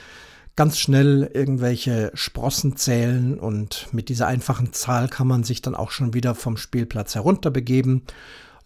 ganz 0.56 0.78
schnell 0.78 1.30
irgendwelche 1.32 2.10
Sprossen 2.14 2.76
zählen 2.76 3.38
und 3.38 3.88
mit 3.92 4.08
dieser 4.08 4.26
einfachen 4.26 4.72
Zahl 4.72 5.08
kann 5.08 5.26
man 5.26 5.44
sich 5.44 5.62
dann 5.62 5.74
auch 5.74 5.90
schon 5.90 6.14
wieder 6.14 6.34
vom 6.34 6.56
Spielplatz 6.56 7.14
herunterbegeben. 7.14 8.02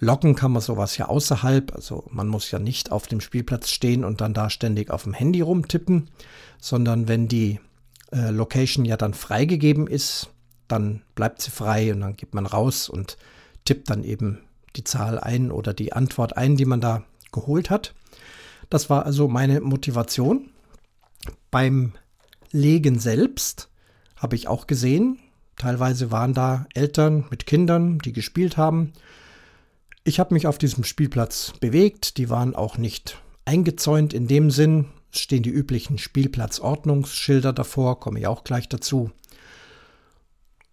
Locken 0.04 0.34
kann 0.34 0.52
man 0.52 0.62
sowas 0.62 0.96
ja 0.96 1.06
außerhalb, 1.06 1.74
also 1.74 2.04
man 2.10 2.28
muss 2.28 2.50
ja 2.50 2.58
nicht 2.58 2.92
auf 2.92 3.06
dem 3.06 3.20
Spielplatz 3.20 3.70
stehen 3.70 4.04
und 4.04 4.20
dann 4.20 4.34
da 4.34 4.50
ständig 4.50 4.90
auf 4.90 5.04
dem 5.04 5.14
Handy 5.14 5.40
rumtippen, 5.40 6.10
sondern 6.60 7.08
wenn 7.08 7.26
die 7.26 7.58
äh, 8.12 8.30
Location 8.30 8.84
ja 8.84 8.96
dann 8.96 9.14
freigegeben 9.14 9.86
ist, 9.86 10.28
dann 10.68 11.02
bleibt 11.14 11.42
sie 11.42 11.50
frei 11.50 11.92
und 11.92 12.00
dann 12.00 12.16
geht 12.16 12.34
man 12.34 12.46
raus 12.46 12.88
und 12.88 13.16
tippt 13.64 13.90
dann 13.90 14.04
eben 14.04 14.40
die 14.76 14.84
Zahl 14.84 15.18
ein 15.18 15.50
oder 15.50 15.72
die 15.72 15.92
Antwort 15.92 16.36
ein, 16.36 16.56
die 16.56 16.66
man 16.66 16.80
da 16.80 17.04
geholt 17.32 17.70
hat. 17.70 17.94
Das 18.70 18.90
war 18.90 19.06
also 19.06 19.28
meine 19.28 19.60
Motivation. 19.60 20.50
Beim 21.50 21.92
Legen 22.50 22.98
selbst 22.98 23.68
habe 24.16 24.36
ich 24.36 24.48
auch 24.48 24.66
gesehen, 24.66 25.18
teilweise 25.56 26.10
waren 26.10 26.34
da 26.34 26.66
Eltern 26.74 27.24
mit 27.30 27.46
Kindern, 27.46 27.98
die 27.98 28.12
gespielt 28.12 28.56
haben. 28.56 28.92
Ich 30.06 30.20
habe 30.20 30.34
mich 30.34 30.46
auf 30.46 30.58
diesem 30.58 30.84
Spielplatz 30.84 31.54
bewegt, 31.60 32.18
die 32.18 32.28
waren 32.28 32.54
auch 32.54 32.76
nicht 32.76 33.22
eingezäunt 33.46 34.12
in 34.12 34.26
dem 34.28 34.50
Sinn. 34.50 34.84
Es 35.10 35.20
stehen 35.20 35.42
die 35.42 35.50
üblichen 35.50 35.96
Spielplatzordnungsschilder 35.96 37.54
davor, 37.54 38.00
komme 38.00 38.18
ich 38.18 38.26
auch 38.26 38.44
gleich 38.44 38.68
dazu. 38.68 39.10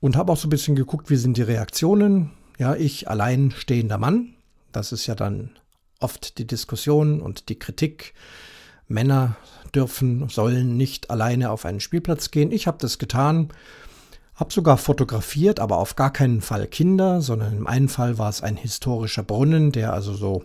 Und 0.01 0.17
habe 0.17 0.33
auch 0.33 0.37
so 0.37 0.47
ein 0.47 0.49
bisschen 0.49 0.75
geguckt, 0.75 1.09
wie 1.09 1.15
sind 1.15 1.37
die 1.37 1.43
Reaktionen. 1.43 2.31
Ja, 2.57 2.75
ich 2.75 3.09
allein 3.09 3.51
stehender 3.51 3.97
Mann. 3.97 4.33
Das 4.73 4.91
ist 4.91 5.07
ja 5.07 5.15
dann 5.15 5.51
oft 6.01 6.37
die 6.37 6.45
Diskussion 6.45 7.21
und 7.21 7.47
die 7.47 7.57
Kritik. 7.57 8.13
Männer 8.89 9.37
dürfen, 9.73 10.27
sollen 10.27 10.75
nicht 10.75 11.09
alleine 11.09 11.51
auf 11.51 11.63
einen 11.63 11.79
Spielplatz 11.79 12.31
gehen. 12.31 12.51
Ich 12.51 12.67
habe 12.67 12.79
das 12.81 12.97
getan, 12.97 13.47
habe 14.41 14.51
sogar 14.51 14.77
fotografiert, 14.77 15.59
aber 15.59 15.77
auf 15.77 15.95
gar 15.95 16.11
keinen 16.11 16.41
Fall 16.41 16.65
Kinder, 16.65 17.21
sondern 17.21 17.55
im 17.55 17.67
einen 17.67 17.87
Fall 17.87 18.17
war 18.17 18.27
es 18.27 18.41
ein 18.41 18.57
historischer 18.57 19.21
Brunnen, 19.21 19.71
der 19.71 19.93
also 19.93 20.13
so 20.13 20.43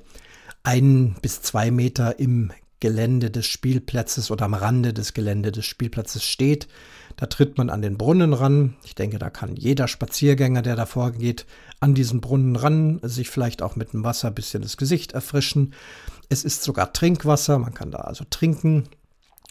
ein 0.62 1.16
bis 1.22 1.40
zwei 1.40 1.70
Meter 1.70 2.18
im 2.20 2.52
Gelände 2.78 3.30
des 3.30 3.46
Spielplatzes 3.46 4.30
oder 4.30 4.44
am 4.44 4.52
Rande 4.52 4.92
des 4.92 5.14
Gelände 5.14 5.50
des 5.50 5.64
Spielplatzes 5.64 6.22
steht. 6.24 6.68
Da 7.16 7.24
tritt 7.24 7.56
man 7.56 7.70
an 7.70 7.80
den 7.80 7.96
Brunnen 7.96 8.34
ran. 8.34 8.76
Ich 8.84 8.94
denke, 8.94 9.18
da 9.18 9.30
kann 9.30 9.56
jeder 9.56 9.88
Spaziergänger, 9.88 10.60
der 10.60 10.76
davor 10.76 11.12
geht, 11.12 11.46
an 11.80 11.94
diesen 11.94 12.20
Brunnen 12.20 12.56
ran, 12.56 13.00
sich 13.02 13.30
vielleicht 13.30 13.62
auch 13.62 13.76
mit 13.76 13.94
dem 13.94 14.04
Wasser 14.04 14.28
ein 14.28 14.34
bisschen 14.34 14.60
das 14.62 14.76
Gesicht 14.76 15.12
erfrischen. 15.12 15.72
Es 16.28 16.44
ist 16.44 16.62
sogar 16.62 16.92
Trinkwasser, 16.92 17.58
man 17.58 17.72
kann 17.72 17.90
da 17.90 18.00
also 18.00 18.26
trinken. 18.28 18.90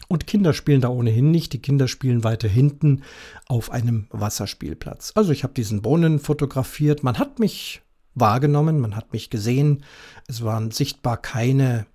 Und 0.08 0.26
Kinder 0.26 0.52
spielen 0.52 0.80
da 0.80 0.88
ohnehin 0.88 1.30
nicht. 1.30 1.52
Die 1.52 1.62
Kinder 1.62 1.88
spielen 1.88 2.22
weiter 2.22 2.48
hinten 2.48 3.02
auf 3.46 3.70
einem 3.70 4.06
Wasserspielplatz. 4.10 5.12
Also 5.14 5.32
ich 5.32 5.42
habe 5.42 5.54
diesen 5.54 5.82
Brunnen 5.82 6.20
fotografiert. 6.20 7.02
Man 7.02 7.18
hat 7.18 7.38
mich 7.38 7.82
wahrgenommen, 8.14 8.80
man 8.80 8.94
hat 8.96 9.12
mich 9.12 9.30
gesehen. 9.30 9.84
Es 10.28 10.42
waren 10.42 10.70
sichtbar 10.70 11.16
keine 11.16 11.86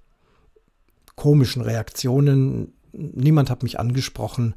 komischen 1.15 1.61
Reaktionen. 1.61 2.73
Niemand 2.91 3.49
hat 3.49 3.63
mich 3.63 3.79
angesprochen. 3.79 4.55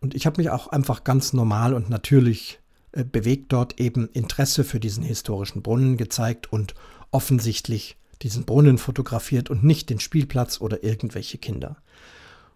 Und 0.00 0.14
ich 0.14 0.26
habe 0.26 0.40
mich 0.40 0.50
auch 0.50 0.68
einfach 0.68 1.04
ganz 1.04 1.32
normal 1.32 1.74
und 1.74 1.90
natürlich 1.90 2.58
äh, 2.92 3.04
bewegt 3.04 3.52
dort 3.52 3.78
eben 3.78 4.08
Interesse 4.12 4.64
für 4.64 4.80
diesen 4.80 5.04
historischen 5.04 5.62
Brunnen 5.62 5.96
gezeigt 5.96 6.52
und 6.52 6.74
offensichtlich 7.10 7.96
diesen 8.22 8.44
Brunnen 8.44 8.78
fotografiert 8.78 9.50
und 9.50 9.62
nicht 9.62 9.90
den 9.90 10.00
Spielplatz 10.00 10.60
oder 10.60 10.82
irgendwelche 10.84 11.38
Kinder. 11.38 11.76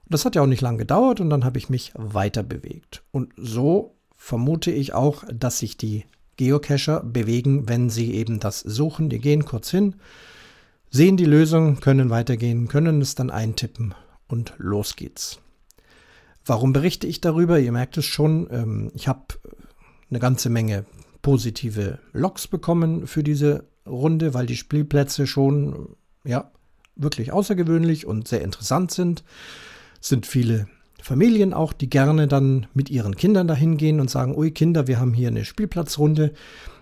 Und 0.04 0.12
das 0.12 0.24
hat 0.24 0.34
ja 0.34 0.42
auch 0.42 0.46
nicht 0.46 0.60
lange 0.60 0.78
gedauert 0.78 1.20
und 1.20 1.30
dann 1.30 1.44
habe 1.44 1.58
ich 1.58 1.70
mich 1.70 1.92
weiter 1.94 2.42
bewegt. 2.42 3.02
Und 3.10 3.32
so 3.36 3.96
vermute 4.16 4.70
ich 4.70 4.92
auch, 4.92 5.24
dass 5.32 5.58
sich 5.58 5.76
die 5.76 6.04
Geocacher 6.36 7.02
bewegen, 7.02 7.68
wenn 7.68 7.90
sie 7.90 8.14
eben 8.14 8.40
das 8.40 8.60
suchen. 8.60 9.08
Die 9.08 9.18
gehen 9.18 9.44
kurz 9.44 9.70
hin, 9.70 9.96
sehen 10.90 11.16
die 11.16 11.24
Lösung, 11.24 11.80
können 11.80 12.10
weitergehen, 12.10 12.68
können 12.68 13.00
es 13.00 13.14
dann 13.14 13.30
eintippen 13.30 13.94
und 14.28 14.54
los 14.58 14.96
geht's. 14.96 15.40
Warum 16.44 16.72
berichte 16.72 17.06
ich 17.06 17.20
darüber? 17.20 17.58
Ihr 17.58 17.72
merkt 17.72 17.96
es 17.96 18.04
schon, 18.04 18.48
ähm, 18.50 18.90
ich 18.94 19.08
habe 19.08 19.24
eine 20.10 20.18
ganze 20.18 20.50
Menge 20.50 20.84
positive 21.22 21.98
Loks 22.12 22.46
bekommen 22.46 23.06
für 23.06 23.22
diese 23.22 23.64
Runde, 23.86 24.34
weil 24.34 24.46
die 24.46 24.56
Spielplätze 24.56 25.26
schon 25.26 25.96
ja 26.24 26.50
wirklich 26.96 27.32
außergewöhnlich 27.32 28.06
und 28.06 28.28
sehr 28.28 28.42
interessant 28.42 28.90
sind. 28.90 29.24
Sind 30.04 30.26
viele 30.26 30.68
Familien 31.00 31.54
auch, 31.54 31.72
die 31.72 31.88
gerne 31.88 32.28
dann 32.28 32.66
mit 32.74 32.90
ihren 32.90 33.16
Kindern 33.16 33.48
dahin 33.48 33.78
gehen 33.78 34.00
und 34.00 34.10
sagen, 34.10 34.36
ui 34.36 34.50
Kinder, 34.50 34.86
wir 34.86 35.00
haben 35.00 35.14
hier 35.14 35.28
eine 35.28 35.46
Spielplatzrunde, 35.46 36.34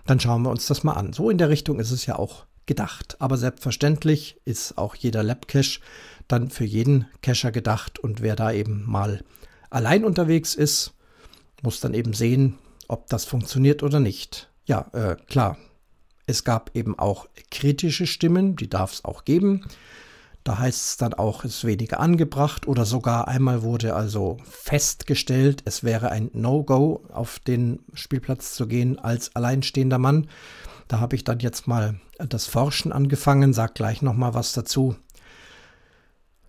dann 0.05 0.19
schauen 0.19 0.41
wir 0.41 0.49
uns 0.49 0.67
das 0.67 0.83
mal 0.83 0.91
an. 0.91 1.13
So 1.13 1.29
in 1.29 1.37
der 1.37 1.47
Richtung 1.47 1.79
ist 1.79 1.91
es 1.91 2.05
ja 2.05 2.19
auch 2.19 2.45
gedacht. 2.65 3.15
Aber 3.19 3.37
selbstverständlich 3.37 4.41
ist 4.43 4.77
auch 4.77 4.95
jeder 4.95 5.23
Lab-Cache 5.23 5.79
dann 6.27 6.49
für 6.49 6.65
jeden 6.65 7.05
Cacher 7.21 7.53
gedacht 7.53 7.97
und 7.97 8.19
wer 8.21 8.35
da 8.35 8.51
eben 8.51 8.83
mal 8.85 9.23
allein 9.69 10.03
unterwegs 10.03 10.53
ist, 10.53 10.91
muss 11.61 11.79
dann 11.79 11.93
eben 11.93 12.11
sehen, 12.11 12.57
ob 12.89 13.07
das 13.07 13.23
funktioniert 13.23 13.83
oder 13.83 14.01
nicht. 14.01 14.49
Ja, 14.65 14.89
äh, 14.91 15.15
klar. 15.27 15.57
Es 16.25 16.43
gab 16.43 16.71
eben 16.75 16.99
auch 16.99 17.29
kritische 17.51 18.05
Stimmen, 18.05 18.57
die 18.57 18.69
darf 18.69 18.91
es 18.91 19.05
auch 19.05 19.23
geben. 19.23 19.65
Da 20.43 20.59
heißt 20.59 20.85
es 20.85 20.97
dann 20.97 21.13
auch, 21.13 21.45
es 21.45 21.57
ist 21.57 21.65
weniger 21.65 21.99
angebracht 21.99 22.67
oder 22.67 22.85
sogar 22.85 23.27
einmal 23.27 23.63
wurde 23.63 23.95
also 23.95 24.37
festgestellt, 24.43 25.61
es 25.65 25.83
wäre 25.83 26.11
ein 26.11 26.29
No-Go, 26.33 27.05
auf 27.11 27.39
den 27.39 27.79
Spielplatz 27.93 28.53
zu 28.53 28.67
gehen 28.67 28.99
als 28.99 29.35
alleinstehender 29.35 29.99
Mann. 29.99 30.27
Da 30.89 30.99
habe 30.99 31.15
ich 31.15 31.23
dann 31.23 31.39
jetzt 31.39 31.67
mal 31.67 31.99
das 32.17 32.45
Forschen 32.45 32.91
angefangen, 32.91 33.53
sag 33.53 33.75
gleich 33.75 34.01
noch 34.01 34.15
mal 34.15 34.33
was 34.33 34.51
dazu. 34.51 34.95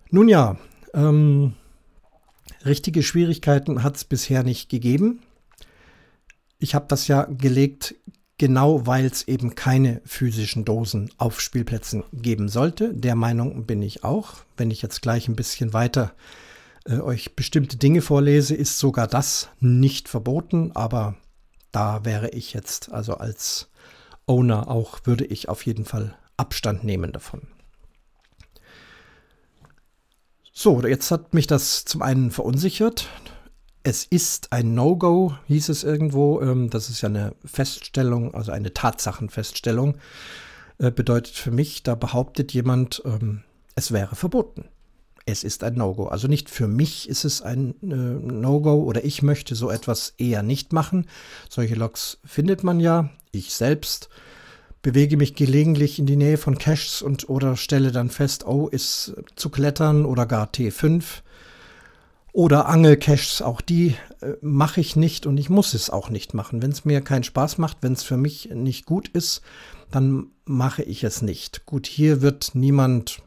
Nun 0.09 0.27
ja, 0.27 0.57
ähm, 0.93 1.53
Richtige 2.65 3.03
Schwierigkeiten 3.03 3.83
hat 3.83 3.95
es 3.95 4.05
bisher 4.05 4.43
nicht 4.43 4.69
gegeben. 4.69 5.21
Ich 6.57 6.73
habe 6.73 6.85
das 6.87 7.07
ja 7.07 7.23
gelegt, 7.25 7.95
genau 8.37 8.85
weil 8.85 9.05
es 9.05 9.27
eben 9.27 9.55
keine 9.55 10.01
physischen 10.05 10.65
Dosen 10.65 11.09
auf 11.17 11.39
Spielplätzen 11.39 12.03
geben 12.11 12.49
sollte. 12.49 12.93
Der 12.93 13.15
Meinung 13.15 13.65
bin 13.65 13.81
ich 13.81 14.03
auch. 14.03 14.35
Wenn 14.57 14.71
ich 14.71 14.81
jetzt 14.81 15.01
gleich 15.01 15.27
ein 15.27 15.35
bisschen 15.35 15.73
weiter 15.73 16.13
äh, 16.85 16.99
euch 16.99 17.35
bestimmte 17.35 17.77
Dinge 17.77 18.01
vorlese, 18.01 18.55
ist 18.55 18.79
sogar 18.79 19.07
das 19.07 19.49
nicht 19.59 20.09
verboten, 20.09 20.71
aber 20.73 21.15
da 21.71 22.05
wäre 22.05 22.29
ich 22.29 22.53
jetzt, 22.53 22.91
also 22.91 23.15
als 23.15 23.69
Owner 24.27 24.69
auch, 24.69 24.99
würde 25.03 25.25
ich 25.25 25.49
auf 25.49 25.65
jeden 25.65 25.85
Fall 25.85 26.15
Abstand 26.37 26.83
nehmen 26.83 27.11
davon. 27.11 27.41
So, 30.51 30.81
jetzt 30.81 31.11
hat 31.11 31.33
mich 31.33 31.47
das 31.47 31.83
zum 31.83 32.01
einen 32.01 32.31
verunsichert. 32.31 33.09
Es 33.87 34.03
ist 34.03 34.51
ein 34.51 34.73
No-Go, 34.73 35.35
hieß 35.45 35.69
es 35.69 35.83
irgendwo. 35.83 36.41
Ähm, 36.41 36.71
das 36.71 36.89
ist 36.89 37.01
ja 37.01 37.09
eine 37.09 37.35
Feststellung, 37.45 38.33
also 38.33 38.51
eine 38.51 38.73
Tatsachenfeststellung. 38.73 39.97
Äh, 40.79 40.89
bedeutet 40.89 41.35
für 41.35 41.51
mich, 41.51 41.83
da 41.83 41.93
behauptet 41.93 42.51
jemand, 42.51 43.03
ähm, 43.05 43.43
es 43.75 43.91
wäre 43.91 44.15
verboten. 44.15 44.65
Es 45.27 45.43
ist 45.43 45.63
ein 45.63 45.75
No-Go. 45.75 46.07
Also 46.07 46.27
nicht 46.27 46.49
für 46.49 46.67
mich 46.67 47.07
ist 47.07 47.25
es 47.25 47.43
ein 47.43 47.75
äh, 47.83 47.85
No-Go 47.85 48.73
oder 48.73 49.05
ich 49.05 49.21
möchte 49.21 49.53
so 49.53 49.69
etwas 49.69 50.15
eher 50.17 50.41
nicht 50.41 50.73
machen. 50.73 51.05
Solche 51.47 51.75
Logs 51.75 52.17
findet 52.25 52.63
man 52.63 52.79
ja. 52.79 53.11
Ich 53.31 53.53
selbst 53.53 54.09
bewege 54.81 55.15
mich 55.15 55.35
gelegentlich 55.35 55.99
in 55.99 56.07
die 56.07 56.15
Nähe 56.15 56.37
von 56.37 56.57
Caches 56.57 57.03
und 57.03 57.29
oder 57.29 57.55
stelle 57.55 57.91
dann 57.91 58.09
fest, 58.09 58.47
oh, 58.47 58.67
ist 58.67 59.13
zu 59.35 59.51
klettern 59.51 60.05
oder 60.05 60.25
gar 60.25 60.47
T5 60.47 61.21
oder 62.35 62.67
Angelcaches, 62.67 63.41
auch 63.41 63.61
die 63.61 63.95
äh, 64.19 64.33
mache 64.41 64.81
ich 64.81 64.97
nicht 64.97 65.25
und 65.25 65.37
ich 65.37 65.49
muss 65.49 65.73
es 65.73 65.89
auch 65.89 66.09
nicht 66.09 66.33
machen. 66.33 66.61
Wenn 66.61 66.71
es 66.71 66.83
mir 66.83 66.99
keinen 66.99 67.23
Spaß 67.23 67.57
macht, 67.59 67.77
wenn 67.79 67.93
es 67.93 68.03
für 68.03 68.17
mich 68.17 68.49
nicht 68.53 68.85
gut 68.85 69.07
ist, 69.07 69.41
dann 69.89 70.27
mache 70.43 70.83
ich 70.83 71.05
es 71.05 71.21
nicht. 71.21 71.65
Gut, 71.65 71.87
hier 71.87 72.21
wird 72.21 72.51
niemand 72.53 73.21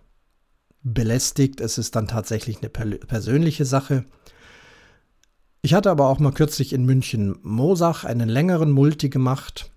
belästigt, 0.83 1.63
es 1.63 1.79
ist 1.79 1.97
dann 1.97 2.07
tatsächlich 2.07 2.59
eine 2.59 2.69
persönliche 2.69 3.65
Sache. 3.65 4.05
Ich 5.63 5.73
hatte 5.73 5.91
aber 5.91 6.09
auch 6.09 6.19
mal 6.19 6.33
kürzlich 6.33 6.75
in 6.75 6.85
München 6.85 7.39
Mosach 7.43 8.05
einen 8.05 8.29
längeren 8.29 8.71
Multi 8.71 9.09
gemacht 9.09 9.71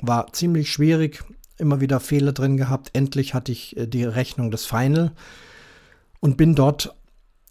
war 0.00 0.32
ziemlich 0.32 0.70
schwierig, 0.70 1.24
immer 1.58 1.80
wieder 1.80 1.98
Fehler 1.98 2.32
drin 2.32 2.56
gehabt. 2.56 2.90
Endlich 2.92 3.34
hatte 3.34 3.50
ich 3.50 3.76
äh, 3.76 3.86
die 3.88 4.04
Rechnung 4.04 4.52
des 4.52 4.64
Final 4.64 5.10
und 6.20 6.36
bin 6.36 6.54
dort 6.54 6.94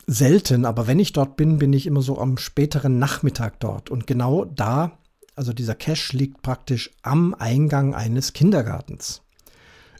selten, 0.07 0.65
aber 0.65 0.87
wenn 0.87 0.99
ich 0.99 1.13
dort 1.13 1.35
bin, 1.37 1.57
bin 1.57 1.73
ich 1.73 1.87
immer 1.87 2.01
so 2.01 2.19
am 2.19 2.37
späteren 2.37 2.99
Nachmittag 2.99 3.59
dort. 3.59 3.89
Und 3.89 4.07
genau 4.07 4.45
da, 4.45 4.97
also 5.35 5.53
dieser 5.53 5.75
Cache 5.75 6.15
liegt 6.15 6.41
praktisch 6.41 6.91
am 7.01 7.33
Eingang 7.33 7.93
eines 7.93 8.33
Kindergartens. 8.33 9.21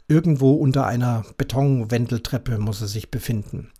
Irgendwo 0.08 0.52
unter 0.52 0.86
einer 0.86 1.24
Betonwendeltreppe 1.36 2.58
muss 2.58 2.80
er 2.80 2.86
sich 2.86 3.10
befinden. 3.10 3.70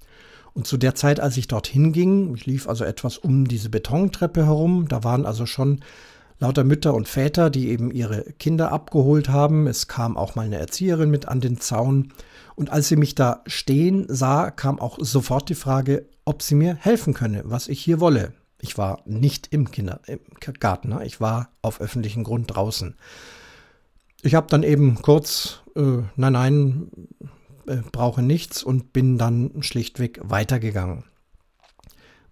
Und 0.55 0.67
zu 0.67 0.77
der 0.77 0.95
Zeit, 0.95 1.21
als 1.21 1.37
ich 1.37 1.49
dorthin 1.49 1.93
ging, 1.93 2.35
ich 2.35 2.47
lief 2.47 2.69
also 2.69 2.85
etwas 2.85 3.19
um 3.19 3.47
diese 3.47 3.69
Betontreppe 3.69 4.47
herum, 4.47 4.89
da 4.89 5.05
waren 5.05 5.27
also 5.27 5.47
schon 5.47 5.81
lauter 6.39 6.65
Mütter 6.65 6.95
und 6.95 7.09
Väter, 7.09 7.51
die 7.51 7.69
eben 7.69 7.91
ihre 7.91 8.23
Kinder 8.39 8.73
abgeholt 8.73 9.29
haben. 9.29 9.67
Es 9.67 9.87
kam 9.87 10.17
auch 10.17 10.35
mal 10.35 10.47
eine 10.47 10.59
Erzieherin 10.59 11.11
mit 11.11 11.29
an 11.29 11.41
den 11.41 11.61
Zaun. 11.61 12.13
Und 12.55 12.71
als 12.71 12.89
sie 12.89 12.97
mich 12.97 13.15
da 13.15 13.43
stehen 13.47 14.07
sah, 14.09 14.51
kam 14.51 14.81
auch 14.81 14.99
sofort 15.01 15.49
die 15.49 15.55
Frage, 15.55 16.07
ob 16.27 16.43
sie 16.43 16.55
mir 16.55 16.75
helfen 16.75 17.15
könne, 17.15 17.43
was 17.47 17.69
ich 17.69 17.83
hier 17.83 18.01
wolle. 18.01 18.35
Ich 18.61 18.77
war 18.77 19.01
nicht 19.07 19.49
im 19.53 19.71
Kindergarten, 19.71 20.91
ne? 20.91 21.07
ich 21.07 21.21
war 21.21 21.51
auf 21.63 21.81
öffentlichem 21.81 22.25
Grund 22.25 22.55
draußen. 22.55 22.97
Ich 24.23 24.35
habe 24.35 24.49
dann 24.49 24.63
eben 24.63 25.01
kurz, 25.03 25.61
äh, 25.77 26.03
nein, 26.17 26.33
nein, 26.33 26.91
äh, 27.67 27.77
brauche 27.93 28.23
nichts 28.23 28.63
und 28.63 28.93
bin 28.93 29.19
dann 29.19 29.63
schlichtweg 29.63 30.21
weitergegangen. 30.23 31.05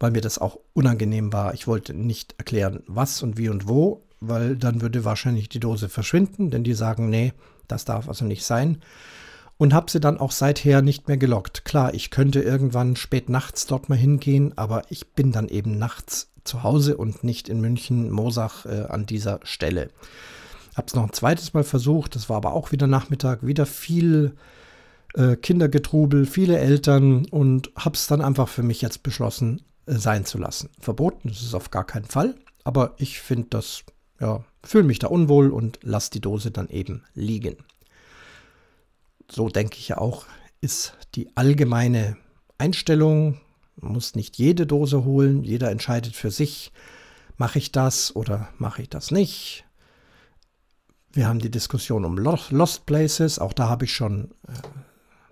Weil 0.00 0.10
mir 0.10 0.22
das 0.22 0.38
auch 0.38 0.58
unangenehm 0.72 1.32
war. 1.32 1.54
Ich 1.54 1.66
wollte 1.66 1.94
nicht 1.94 2.34
erklären, 2.36 2.82
was 2.86 3.22
und 3.22 3.38
wie 3.38 3.48
und 3.48 3.68
wo, 3.68 4.04
weil 4.20 4.56
dann 4.56 4.80
würde 4.80 5.04
wahrscheinlich 5.04 5.48
die 5.48 5.60
Dose 5.60 5.88
verschwinden, 5.88 6.50
denn 6.50 6.64
die 6.64 6.74
sagen, 6.74 7.10
nee, 7.10 7.32
das 7.68 7.84
darf 7.84 8.08
also 8.08 8.24
nicht 8.24 8.44
sein. 8.44 8.82
Und 9.56 9.72
habe 9.72 9.90
sie 9.90 10.00
dann 10.00 10.18
auch 10.18 10.32
seither 10.32 10.82
nicht 10.82 11.06
mehr 11.06 11.16
gelockt. 11.16 11.64
Klar, 11.64 11.94
ich 11.94 12.10
könnte 12.10 12.40
irgendwann 12.40 12.96
spät 12.96 13.28
nachts 13.28 13.66
dort 13.66 13.88
mal 13.88 13.96
hingehen, 13.96 14.52
aber 14.56 14.82
ich 14.88 15.12
bin 15.12 15.30
dann 15.30 15.48
eben 15.48 15.78
nachts 15.78 16.30
zu 16.44 16.62
Hause 16.62 16.96
und 16.96 17.24
nicht 17.24 17.48
in 17.48 17.60
München, 17.60 18.10
Mosach 18.10 18.66
äh, 18.66 18.86
an 18.88 19.06
dieser 19.06 19.40
Stelle. 19.44 19.90
Habe 20.76 20.86
es 20.88 20.94
noch 20.94 21.04
ein 21.04 21.12
zweites 21.12 21.54
Mal 21.54 21.64
versucht, 21.64 22.14
das 22.16 22.28
war 22.28 22.36
aber 22.36 22.52
auch 22.52 22.72
wieder 22.72 22.86
Nachmittag, 22.86 23.46
wieder 23.46 23.64
viel 23.64 24.34
äh, 25.14 25.36
Kindergetrubel, 25.36 26.26
viele 26.26 26.58
Eltern 26.58 27.26
und 27.26 27.70
habe 27.76 27.94
es 27.94 28.06
dann 28.06 28.20
einfach 28.20 28.48
für 28.48 28.62
mich 28.62 28.82
jetzt 28.82 29.02
beschlossen, 29.02 29.62
äh, 29.86 29.94
sein 29.94 30.24
zu 30.24 30.38
lassen. 30.38 30.70
Verboten 30.80 31.28
ist 31.28 31.42
es 31.42 31.54
auf 31.54 31.70
gar 31.70 31.84
keinen 31.84 32.06
Fall, 32.06 32.34
aber 32.64 32.94
ich 32.98 33.20
finde 33.20 33.48
das, 33.50 33.84
ja, 34.20 34.44
fühle 34.64 34.84
mich 34.84 34.98
da 34.98 35.06
unwohl 35.06 35.50
und 35.50 35.78
lasse 35.82 36.10
die 36.10 36.20
Dose 36.20 36.50
dann 36.50 36.68
eben 36.68 37.02
liegen. 37.14 37.56
So 39.34 39.48
denke 39.48 39.78
ich 39.78 39.88
ja 39.88 39.98
auch, 39.98 40.26
ist 40.60 40.96
die 41.16 41.36
allgemeine 41.36 42.16
Einstellung. 42.56 43.40
Man 43.76 43.92
muss 43.92 44.14
nicht 44.14 44.38
jede 44.38 44.64
Dose 44.64 45.04
holen, 45.04 45.42
jeder 45.42 45.72
entscheidet 45.72 46.14
für 46.14 46.30
sich, 46.30 46.72
mache 47.36 47.58
ich 47.58 47.72
das 47.72 48.14
oder 48.14 48.48
mache 48.58 48.82
ich 48.82 48.88
das 48.88 49.10
nicht. 49.10 49.64
Wir 51.12 51.26
haben 51.26 51.40
die 51.40 51.50
Diskussion 51.50 52.04
um 52.04 52.16
Lost 52.16 52.86
Places, 52.86 53.40
auch 53.40 53.52
da 53.52 53.68
habe 53.68 53.86
ich 53.86 53.92
schon 53.92 54.30
äh, 54.46 54.52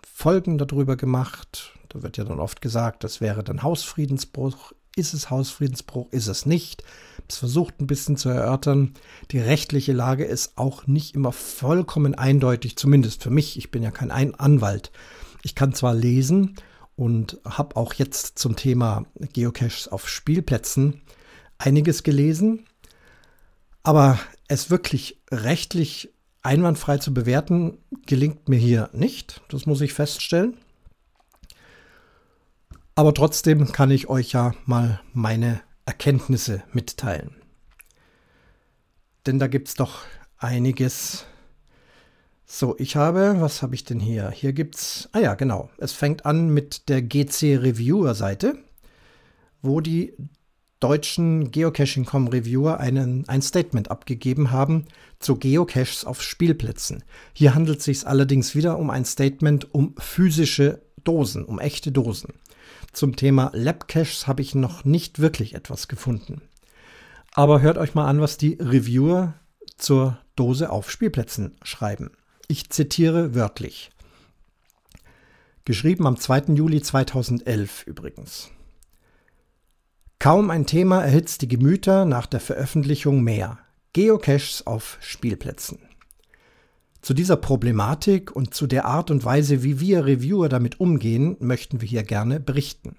Folgen 0.04 0.58
darüber 0.58 0.96
gemacht. 0.96 1.72
Da 1.88 2.02
wird 2.02 2.16
ja 2.16 2.24
dann 2.24 2.40
oft 2.40 2.60
gesagt, 2.60 3.04
das 3.04 3.20
wäre 3.20 3.44
dann 3.44 3.62
Hausfriedensbruch. 3.62 4.72
Ist 4.94 5.14
es 5.14 5.30
Hausfriedensbruch? 5.30 6.08
Ist 6.10 6.28
es 6.28 6.44
nicht? 6.44 6.84
Es 7.28 7.36
versucht 7.38 7.80
ein 7.80 7.86
bisschen 7.86 8.16
zu 8.16 8.28
erörtern. 8.28 8.92
Die 9.30 9.38
rechtliche 9.38 9.92
Lage 9.92 10.24
ist 10.24 10.58
auch 10.58 10.86
nicht 10.86 11.14
immer 11.14 11.32
vollkommen 11.32 12.14
eindeutig, 12.14 12.76
zumindest 12.76 13.22
für 13.22 13.30
mich. 13.30 13.56
Ich 13.56 13.70
bin 13.70 13.82
ja 13.82 13.90
kein 13.90 14.10
Anwalt. 14.10 14.92
Ich 15.42 15.54
kann 15.54 15.72
zwar 15.72 15.94
lesen 15.94 16.56
und 16.94 17.40
habe 17.44 17.76
auch 17.76 17.94
jetzt 17.94 18.38
zum 18.38 18.54
Thema 18.56 19.06
Geocaches 19.32 19.88
auf 19.88 20.08
Spielplätzen 20.08 21.00
einiges 21.58 22.02
gelesen, 22.02 22.66
aber 23.82 24.18
es 24.48 24.70
wirklich 24.70 25.20
rechtlich 25.30 26.12
einwandfrei 26.42 26.98
zu 26.98 27.14
bewerten, 27.14 27.78
gelingt 28.06 28.48
mir 28.48 28.58
hier 28.58 28.90
nicht. 28.92 29.40
Das 29.48 29.64
muss 29.66 29.80
ich 29.80 29.94
feststellen. 29.94 30.56
Aber 32.94 33.14
trotzdem 33.14 33.72
kann 33.72 33.90
ich 33.90 34.08
euch 34.08 34.32
ja 34.32 34.54
mal 34.66 35.00
meine 35.12 35.62
Erkenntnisse 35.86 36.62
mitteilen. 36.72 37.34
Denn 39.26 39.38
da 39.38 39.46
gibt 39.46 39.68
es 39.68 39.74
doch 39.74 40.00
einiges. 40.36 41.24
So, 42.44 42.76
ich 42.78 42.96
habe, 42.96 43.36
was 43.38 43.62
habe 43.62 43.74
ich 43.74 43.84
denn 43.84 44.00
hier? 44.00 44.30
Hier 44.30 44.52
gibt 44.52 44.76
es, 44.76 45.08
ah 45.12 45.20
ja, 45.20 45.34
genau. 45.34 45.70
Es 45.78 45.92
fängt 45.92 46.26
an 46.26 46.50
mit 46.50 46.88
der 46.90 47.00
GC 47.00 47.56
Reviewer 47.58 48.14
Seite, 48.14 48.58
wo 49.62 49.80
die 49.80 50.14
deutschen 50.80 51.50
Geocaching.com 51.50 52.26
Reviewer 52.28 52.80
einen, 52.80 53.26
ein 53.28 53.40
Statement 53.40 53.90
abgegeben 53.90 54.50
haben 54.50 54.86
zu 55.20 55.36
Geocaches 55.36 56.04
auf 56.04 56.20
Spielplätzen. 56.20 57.04
Hier 57.32 57.54
handelt 57.54 57.78
es 57.78 57.84
sich 57.84 58.06
allerdings 58.06 58.54
wieder 58.54 58.78
um 58.78 58.90
ein 58.90 59.04
Statement 59.04 59.72
um 59.72 59.94
physische 59.96 60.82
Dosen, 61.04 61.44
um 61.44 61.60
echte 61.60 61.92
Dosen. 61.92 62.34
Zum 62.92 63.16
Thema 63.16 63.50
Labcaches 63.54 64.26
habe 64.26 64.42
ich 64.42 64.54
noch 64.54 64.84
nicht 64.84 65.18
wirklich 65.18 65.54
etwas 65.54 65.88
gefunden. 65.88 66.42
Aber 67.32 67.62
hört 67.62 67.78
euch 67.78 67.94
mal 67.94 68.06
an, 68.06 68.20
was 68.20 68.36
die 68.36 68.58
Reviewer 68.60 69.34
zur 69.78 70.18
Dose 70.36 70.70
auf 70.70 70.90
Spielplätzen 70.90 71.56
schreiben. 71.62 72.10
Ich 72.48 72.70
zitiere 72.70 73.34
wörtlich. 73.34 73.90
Geschrieben 75.64 76.06
am 76.06 76.16
2. 76.16 76.54
Juli 76.54 76.82
2011 76.82 77.86
übrigens. 77.86 78.50
Kaum 80.18 80.50
ein 80.50 80.66
Thema 80.66 81.02
erhitzt 81.02 81.42
die 81.42 81.48
Gemüter 81.48 82.04
nach 82.04 82.26
der 82.26 82.40
Veröffentlichung 82.40 83.22
mehr. 83.22 83.58
Geocaches 83.92 84.66
auf 84.66 84.98
Spielplätzen. 85.00 85.78
Zu 87.02 87.14
dieser 87.14 87.36
Problematik 87.36 88.34
und 88.34 88.54
zu 88.54 88.68
der 88.68 88.84
Art 88.84 89.10
und 89.10 89.24
Weise, 89.24 89.64
wie 89.64 89.80
wir 89.80 90.06
Reviewer 90.06 90.48
damit 90.48 90.78
umgehen, 90.78 91.36
möchten 91.40 91.80
wir 91.80 91.88
hier 91.88 92.04
gerne 92.04 92.38
berichten. 92.38 92.96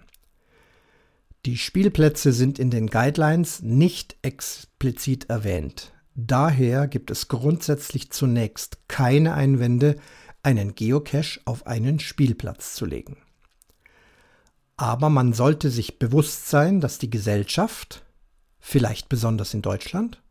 Die 1.46 1.58
Spielplätze 1.58 2.34
sind 2.34 2.60
in 2.60 2.70
den 2.70 2.88
Guidelines 2.88 3.62
nicht 3.62 4.18
explizit 4.22 5.30
erwähnt. 5.30 5.94
Daher 6.16 6.88
gibt 6.88 7.12
es 7.12 7.30
grundsätzlich 7.30 8.12
zunächst 8.12 8.90
keine 8.90 9.34
Einwände, 9.34 9.96
einen 10.42 10.76
Geocache 10.76 11.40
auf 11.46 11.66
einen 11.66 12.00
Spielplatz 12.00 12.76
zu 12.76 12.86
legen. 12.86 13.18
Aber 14.76 15.10
man 15.10 15.32
sollte 15.32 15.70
sich 15.70 15.98
bewusst 15.98 16.50
sein, 16.50 16.82
dass 16.82 16.98
die 16.98 17.10
Gesellschaft, 17.10 18.04
vielleicht 18.60 19.08
besonders 19.08 19.54
in 19.54 19.62
Deutschland, 19.62 20.23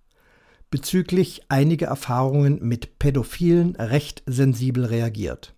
bezüglich 0.73 1.43
einiger 1.51 1.87
Erfahrungen 1.87 2.59
mit 2.67 2.99
Pädophilen 2.99 3.77
recht 3.77 4.25
sensibel 4.27 4.87
reagiert. 4.87 5.55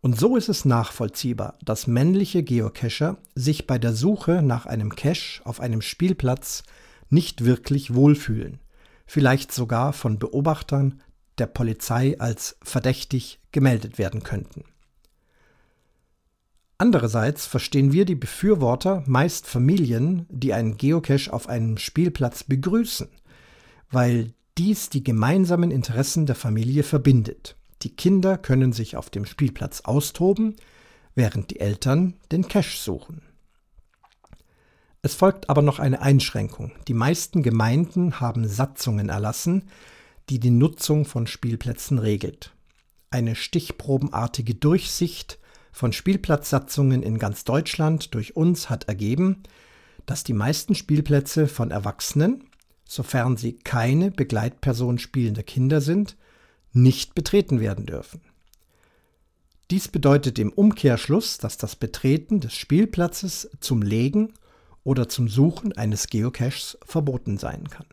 Und 0.00 0.20
so 0.20 0.36
ist 0.36 0.48
es 0.48 0.64
nachvollziehbar, 0.64 1.58
dass 1.64 1.88
männliche 1.88 2.44
Geocacher 2.44 3.16
sich 3.34 3.66
bei 3.66 3.78
der 3.78 3.94
Suche 3.94 4.42
nach 4.42 4.66
einem 4.66 4.94
Cache 4.94 5.40
auf 5.44 5.60
einem 5.60 5.80
Spielplatz 5.80 6.62
nicht 7.08 7.44
wirklich 7.46 7.94
wohlfühlen, 7.94 8.60
vielleicht 9.06 9.50
sogar 9.50 9.92
von 9.92 10.18
Beobachtern 10.18 11.00
der 11.38 11.46
Polizei 11.46 12.20
als 12.20 12.58
verdächtig 12.62 13.40
gemeldet 13.50 13.98
werden 13.98 14.22
könnten. 14.22 14.64
Andererseits 16.76 17.46
verstehen 17.46 17.92
wir 17.92 18.04
die 18.04 18.14
Befürworter 18.14 19.02
meist 19.06 19.46
Familien, 19.46 20.26
die 20.28 20.52
einen 20.52 20.76
Geocache 20.76 21.32
auf 21.32 21.48
einem 21.48 21.78
Spielplatz 21.78 22.44
begrüßen, 22.44 23.08
weil 23.90 24.32
dies 24.56 24.90
die 24.90 25.04
gemeinsamen 25.04 25.70
Interessen 25.70 26.26
der 26.26 26.34
Familie 26.34 26.82
verbindet. 26.82 27.56
Die 27.82 27.94
Kinder 27.94 28.36
können 28.38 28.72
sich 28.72 28.96
auf 28.96 29.08
dem 29.08 29.24
Spielplatz 29.24 29.82
austoben, 29.82 30.56
während 31.14 31.50
die 31.50 31.60
Eltern 31.60 32.14
den 32.32 32.48
Cache 32.48 32.76
suchen. 32.76 33.22
Es 35.02 35.14
folgt 35.14 35.48
aber 35.48 35.62
noch 35.62 35.78
eine 35.78 36.02
Einschränkung. 36.02 36.72
Die 36.88 36.94
meisten 36.94 37.42
Gemeinden 37.42 38.20
haben 38.20 38.48
Satzungen 38.48 39.08
erlassen, 39.08 39.68
die 40.28 40.40
die 40.40 40.50
Nutzung 40.50 41.04
von 41.04 41.26
Spielplätzen 41.26 41.98
regelt. 41.98 42.52
Eine 43.10 43.36
stichprobenartige 43.36 44.54
Durchsicht 44.54 45.38
von 45.72 45.92
Spielplatzsatzungen 45.92 47.02
in 47.02 47.18
ganz 47.18 47.44
Deutschland 47.44 48.14
durch 48.14 48.36
uns 48.36 48.68
hat 48.68 48.84
ergeben, 48.88 49.44
dass 50.06 50.24
die 50.24 50.32
meisten 50.32 50.74
Spielplätze 50.74 51.46
von 51.46 51.70
Erwachsenen, 51.70 52.47
sofern 52.88 53.36
sie 53.36 53.52
keine 53.52 54.10
Begleitperson 54.10 54.98
spielender 54.98 55.44
Kinder 55.44 55.80
sind, 55.80 56.16
nicht 56.72 57.14
betreten 57.14 57.60
werden 57.60 57.86
dürfen. 57.86 58.22
Dies 59.70 59.88
bedeutet 59.88 60.38
im 60.38 60.50
Umkehrschluss, 60.50 61.36
dass 61.36 61.58
das 61.58 61.76
Betreten 61.76 62.40
des 62.40 62.54
Spielplatzes 62.54 63.50
zum 63.60 63.82
Legen 63.82 64.32
oder 64.82 65.10
zum 65.10 65.28
Suchen 65.28 65.76
eines 65.76 66.06
Geocaches 66.06 66.78
verboten 66.82 67.36
sein 67.36 67.68
kann. 67.68 67.86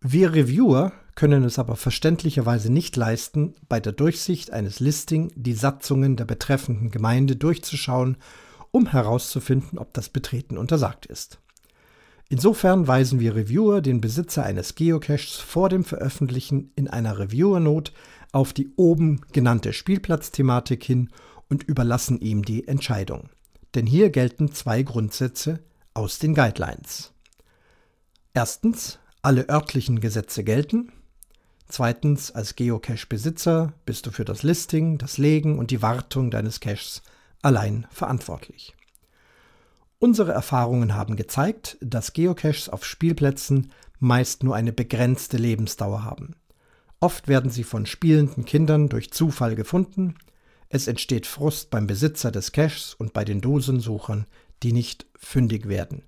Wir 0.00 0.32
Reviewer 0.32 0.92
können 1.14 1.44
es 1.44 1.58
aber 1.58 1.76
verständlicherweise 1.76 2.72
nicht 2.72 2.96
leisten, 2.96 3.54
bei 3.68 3.78
der 3.78 3.92
Durchsicht 3.92 4.50
eines 4.50 4.80
Listing 4.80 5.30
die 5.36 5.52
Satzungen 5.52 6.16
der 6.16 6.24
betreffenden 6.24 6.90
Gemeinde 6.90 7.36
durchzuschauen, 7.36 8.16
um 8.70 8.86
herauszufinden, 8.86 9.78
ob 9.78 9.92
das 9.92 10.08
Betreten 10.08 10.56
untersagt 10.56 11.04
ist. 11.04 11.41
Insofern 12.32 12.88
weisen 12.88 13.20
wir 13.20 13.36
Reviewer 13.36 13.82
den 13.82 14.00
Besitzer 14.00 14.42
eines 14.42 14.74
Geocaches 14.74 15.36
vor 15.36 15.68
dem 15.68 15.84
Veröffentlichen 15.84 16.72
in 16.76 16.88
einer 16.88 17.18
Reviewer-Note 17.18 17.92
auf 18.32 18.54
die 18.54 18.70
oben 18.76 19.20
genannte 19.32 19.74
Spielplatzthematik 19.74 20.82
hin 20.82 21.10
und 21.50 21.62
überlassen 21.62 22.22
ihm 22.22 22.42
die 22.42 22.66
Entscheidung. 22.66 23.28
Denn 23.74 23.84
hier 23.84 24.08
gelten 24.08 24.50
zwei 24.50 24.82
Grundsätze 24.82 25.60
aus 25.92 26.20
den 26.20 26.34
Guidelines. 26.34 27.12
Erstens, 28.32 28.98
alle 29.20 29.50
örtlichen 29.50 30.00
Gesetze 30.00 30.42
gelten. 30.42 30.90
Zweitens, 31.68 32.30
als 32.30 32.56
Geocache-Besitzer 32.56 33.74
bist 33.84 34.06
du 34.06 34.10
für 34.10 34.24
das 34.24 34.42
Listing, 34.42 34.96
das 34.96 35.18
Legen 35.18 35.58
und 35.58 35.70
die 35.70 35.82
Wartung 35.82 36.30
deines 36.30 36.60
Caches 36.60 37.02
allein 37.42 37.86
verantwortlich. 37.90 38.74
Unsere 40.02 40.32
Erfahrungen 40.32 40.96
haben 40.96 41.14
gezeigt, 41.14 41.76
dass 41.80 42.12
Geocaches 42.12 42.68
auf 42.68 42.84
Spielplätzen 42.84 43.70
meist 44.00 44.42
nur 44.42 44.56
eine 44.56 44.72
begrenzte 44.72 45.36
Lebensdauer 45.36 46.02
haben. 46.02 46.34
Oft 46.98 47.28
werden 47.28 47.52
sie 47.52 47.62
von 47.62 47.86
spielenden 47.86 48.44
Kindern 48.44 48.88
durch 48.88 49.12
Zufall 49.12 49.54
gefunden, 49.54 50.16
es 50.68 50.88
entsteht 50.88 51.28
Frust 51.28 51.70
beim 51.70 51.86
Besitzer 51.86 52.32
des 52.32 52.50
Caches 52.50 52.94
und 52.94 53.12
bei 53.12 53.24
den 53.24 53.40
Dosensuchern, 53.40 54.26
die 54.64 54.72
nicht 54.72 55.06
fündig 55.14 55.68
werden. 55.68 56.02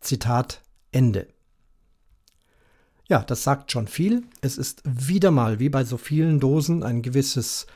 Zitat 0.00 0.60
Ende. 0.90 1.28
Ja, 3.08 3.22
das 3.22 3.44
sagt 3.44 3.70
schon 3.70 3.86
viel. 3.86 4.24
Es 4.40 4.58
ist 4.58 4.82
wieder 4.84 5.30
mal, 5.30 5.60
wie 5.60 5.68
bei 5.68 5.84
so 5.84 5.96
vielen 5.96 6.40
Dosen, 6.40 6.82
ein 6.82 7.02
gewisses 7.02 7.68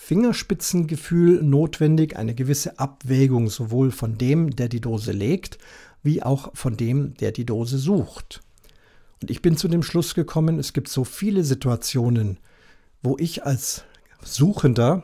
Fingerspitzengefühl 0.00 1.42
notwendig, 1.42 2.16
eine 2.16 2.34
gewisse 2.34 2.78
Abwägung 2.78 3.50
sowohl 3.50 3.90
von 3.90 4.16
dem, 4.16 4.56
der 4.56 4.70
die 4.70 4.80
Dose 4.80 5.12
legt, 5.12 5.58
wie 6.02 6.22
auch 6.22 6.50
von 6.54 6.78
dem, 6.78 7.12
der 7.14 7.30
die 7.30 7.44
Dose 7.44 7.76
sucht. 7.76 8.40
Und 9.20 9.30
ich 9.30 9.42
bin 9.42 9.58
zu 9.58 9.68
dem 9.68 9.82
Schluss 9.82 10.14
gekommen, 10.14 10.58
es 10.58 10.72
gibt 10.72 10.88
so 10.88 11.04
viele 11.04 11.44
Situationen, 11.44 12.38
wo 13.02 13.16
ich 13.18 13.44
als 13.44 13.84
Suchender 14.22 15.02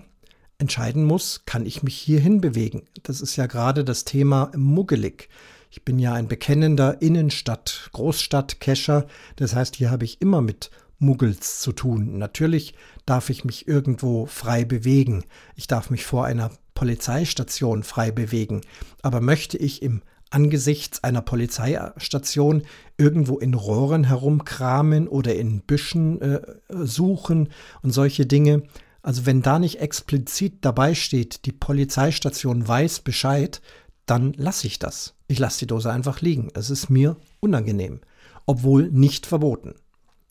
entscheiden 0.57 1.05
muss, 1.05 1.43
kann 1.45 1.67
ich 1.67 1.83
mich 1.83 1.97
hierhin 1.97 2.41
bewegen. 2.41 2.85
Das 3.03 3.21
ist 3.21 3.37
ja 3.37 3.45
gerade 3.47 3.85
das 3.85 4.05
Thema 4.05 4.53
muggelig. 4.57 5.29
Ich 5.71 5.85
bin 5.85 5.99
ja 5.99 6.15
ein 6.15 6.29
bekennender 6.29 7.03
Innenstadt, 7.03 7.91
Großstadt-Cacher. 7.93 9.07
Das 9.37 9.55
heißt, 9.55 9.77
hier 9.77 9.91
habe 9.91 10.05
ich 10.05 10.23
immer 10.23 10.41
mit 10.41 10.71
Muggels 11.05 11.61
zu 11.61 11.73
tun. 11.73 12.19
Natürlich 12.19 12.75
darf 13.07 13.31
ich 13.31 13.45
mich 13.45 13.69
irgendwo 13.69 14.27
frei 14.27 14.65
bewegen. 14.65 15.25
Ich 15.55 15.67
darf 15.67 15.91
mich 15.91 16.05
vor 16.05 16.25
einer 16.25 16.51
Polizeistation 16.75 17.83
frei 17.83 18.11
bewegen. 18.11 18.63
Aber 19.03 19.21
möchte 19.21 19.57
ich 19.57 19.83
im 19.83 20.03
angesichts 20.31 21.05
einer 21.05 21.23
Polizeistation 21.23 22.63
irgendwo 22.97 23.39
in 23.39 23.55
Rohren 23.55 24.05
herumkramen 24.05 25.07
oder 25.07 25.37
in 25.37 25.61
Büschen 25.61 26.21
äh, 26.21 26.41
suchen 26.69 27.51
und 27.83 27.93
solche 27.93 28.27
Dinge. 28.27 28.65
Also 29.01 29.27
wenn 29.27 29.43
da 29.43 29.61
nicht 29.61 29.81
explizit 29.81 30.65
dabei 30.65 30.95
steht, 30.95 31.47
die 31.47 31.53
Polizeistation 31.53 32.67
weiß 32.67 33.01
Bescheid, 33.01 33.63
dann 34.07 34.33
lasse 34.33 34.67
ich 34.67 34.81
das. 34.81 35.15
Ich 35.29 35.39
lasse 35.39 35.61
die 35.61 35.67
Dose 35.69 35.93
einfach 35.93 36.21
liegen. 36.21 36.51
Es 36.55 36.69
ist 36.69 36.91
mir 36.91 37.17
unangenehm, 37.39 38.01
obwohl 38.45 38.91
nicht 38.91 39.27
verboten. 39.27 39.75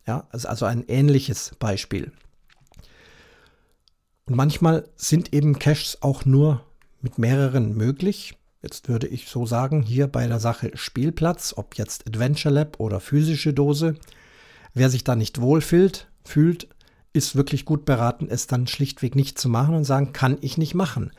Ja, 0.05 0.27
also 0.31 0.65
ein 0.65 0.83
ähnliches 0.87 1.51
Beispiel. 1.59 2.11
Und 4.25 4.35
manchmal 4.35 4.87
sind 4.95 5.33
eben 5.33 5.59
Caches 5.59 5.97
auch 6.01 6.25
nur 6.25 6.65
mit 7.01 7.17
mehreren 7.17 7.75
möglich. 7.75 8.37
Jetzt 8.61 8.87
würde 8.87 9.07
ich 9.07 9.27
so 9.27 9.45
sagen, 9.45 9.81
hier 9.81 10.07
bei 10.07 10.25
der 10.27 10.39
Sache 10.39 10.71
Spielplatz, 10.75 11.53
ob 11.57 11.75
jetzt 11.77 12.07
Adventure 12.07 12.53
Lab 12.53 12.79
oder 12.79 13.01
physische 13.01 13.53
Dose, 13.53 13.95
wer 14.73 14.89
sich 14.89 15.03
da 15.03 15.15
nicht 15.15 15.41
wohlfühlt, 15.41 16.07
fühlt, 16.23 16.69
ist 17.11 17.35
wirklich 17.35 17.65
gut 17.65 17.85
beraten, 17.85 18.27
es 18.29 18.47
dann 18.47 18.65
schlichtweg 18.67 19.15
nicht 19.15 19.37
zu 19.37 19.49
machen 19.49 19.75
und 19.75 19.83
sagen, 19.83 20.13
kann 20.13 20.37
ich 20.41 20.57
nicht 20.57 20.73
machen. 20.73 21.11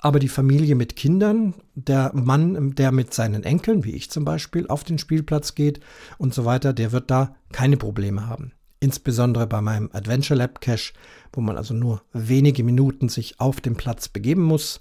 Aber 0.00 0.20
die 0.20 0.28
Familie 0.28 0.76
mit 0.76 0.94
Kindern, 0.94 1.54
der 1.74 2.12
Mann, 2.14 2.74
der 2.76 2.92
mit 2.92 3.12
seinen 3.12 3.42
Enkeln, 3.42 3.84
wie 3.84 3.96
ich 3.96 4.10
zum 4.10 4.24
Beispiel, 4.24 4.68
auf 4.68 4.84
den 4.84 4.98
Spielplatz 4.98 5.56
geht 5.56 5.80
und 6.18 6.32
so 6.32 6.44
weiter, 6.44 6.72
der 6.72 6.92
wird 6.92 7.10
da 7.10 7.34
keine 7.52 7.76
Probleme 7.76 8.26
haben. 8.26 8.52
Insbesondere 8.80 9.48
bei 9.48 9.60
meinem 9.60 9.90
Adventure 9.92 10.38
Lab 10.38 10.60
Cache, 10.60 10.92
wo 11.32 11.40
man 11.40 11.56
also 11.56 11.74
nur 11.74 12.02
wenige 12.12 12.62
Minuten 12.62 13.08
sich 13.08 13.40
auf 13.40 13.60
dem 13.60 13.74
Platz 13.74 14.08
begeben 14.08 14.42
muss, 14.42 14.80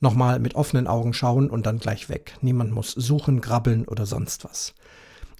nochmal 0.00 0.38
mit 0.38 0.54
offenen 0.54 0.86
Augen 0.86 1.12
schauen 1.12 1.50
und 1.50 1.66
dann 1.66 1.78
gleich 1.78 2.08
weg. 2.08 2.38
Niemand 2.40 2.72
muss 2.72 2.92
suchen, 2.92 3.42
grabbeln 3.42 3.86
oder 3.86 4.06
sonst 4.06 4.44
was. 4.44 4.74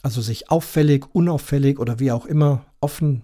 Also 0.02 0.20
sich 0.20 0.50
auffällig, 0.50 1.06
unauffällig 1.14 1.78
oder 1.78 1.98
wie 1.98 2.12
auch 2.12 2.26
immer 2.26 2.66
offen 2.80 3.22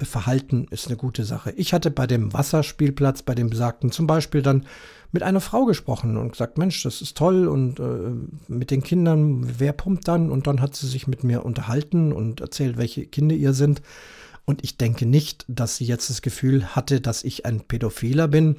verhalten 0.00 0.66
ist 0.70 0.86
eine 0.86 0.96
gute 0.96 1.24
Sache. 1.24 1.52
Ich 1.52 1.72
hatte 1.72 1.90
bei 1.90 2.06
dem 2.06 2.32
Wasserspielplatz, 2.32 3.22
bei 3.22 3.34
dem 3.34 3.50
besagten 3.50 3.90
zum 3.90 4.06
Beispiel 4.06 4.42
dann 4.42 4.66
mit 5.14 5.22
einer 5.22 5.40
Frau 5.40 5.64
gesprochen 5.64 6.16
und 6.16 6.32
gesagt, 6.32 6.58
Mensch, 6.58 6.82
das 6.82 7.00
ist 7.00 7.16
toll 7.16 7.46
und 7.46 7.78
äh, 7.78 8.52
mit 8.52 8.72
den 8.72 8.82
Kindern, 8.82 9.60
wer 9.60 9.72
pumpt 9.72 10.08
dann? 10.08 10.28
Und 10.28 10.48
dann 10.48 10.60
hat 10.60 10.74
sie 10.74 10.88
sich 10.88 11.06
mit 11.06 11.22
mir 11.22 11.44
unterhalten 11.46 12.12
und 12.12 12.40
erzählt, 12.40 12.76
welche 12.78 13.06
Kinder 13.06 13.36
ihr 13.36 13.52
sind. 13.52 13.80
Und 14.44 14.64
ich 14.64 14.76
denke 14.76 15.06
nicht, 15.06 15.44
dass 15.46 15.76
sie 15.76 15.84
jetzt 15.84 16.10
das 16.10 16.20
Gefühl 16.20 16.74
hatte, 16.74 17.00
dass 17.00 17.22
ich 17.22 17.46
ein 17.46 17.60
Pädophiler 17.60 18.26
bin, 18.26 18.56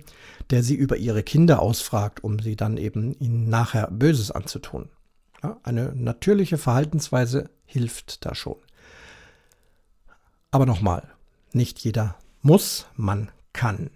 der 0.50 0.64
sie 0.64 0.76
über 0.76 0.96
ihre 0.96 1.24
Kinder 1.24 1.62
ausfragt, 1.62 2.24
um 2.24 2.40
sie 2.40 2.56
dann 2.56 2.78
eben 2.78 3.14
ihnen 3.20 3.50
nachher 3.50 3.92
Böses 3.92 4.32
anzutun. 4.32 4.88
Ja, 5.44 5.60
eine 5.64 5.94
natürliche 5.94 6.58
Verhaltensweise 6.58 7.50
hilft 7.66 8.26
da 8.26 8.34
schon. 8.34 8.56
Aber 10.52 10.66
nochmal, 10.66 11.04
nicht 11.52 11.80
jeder 11.80 12.16
muss, 12.42 12.86
man 12.96 13.30
kann. 13.52 13.90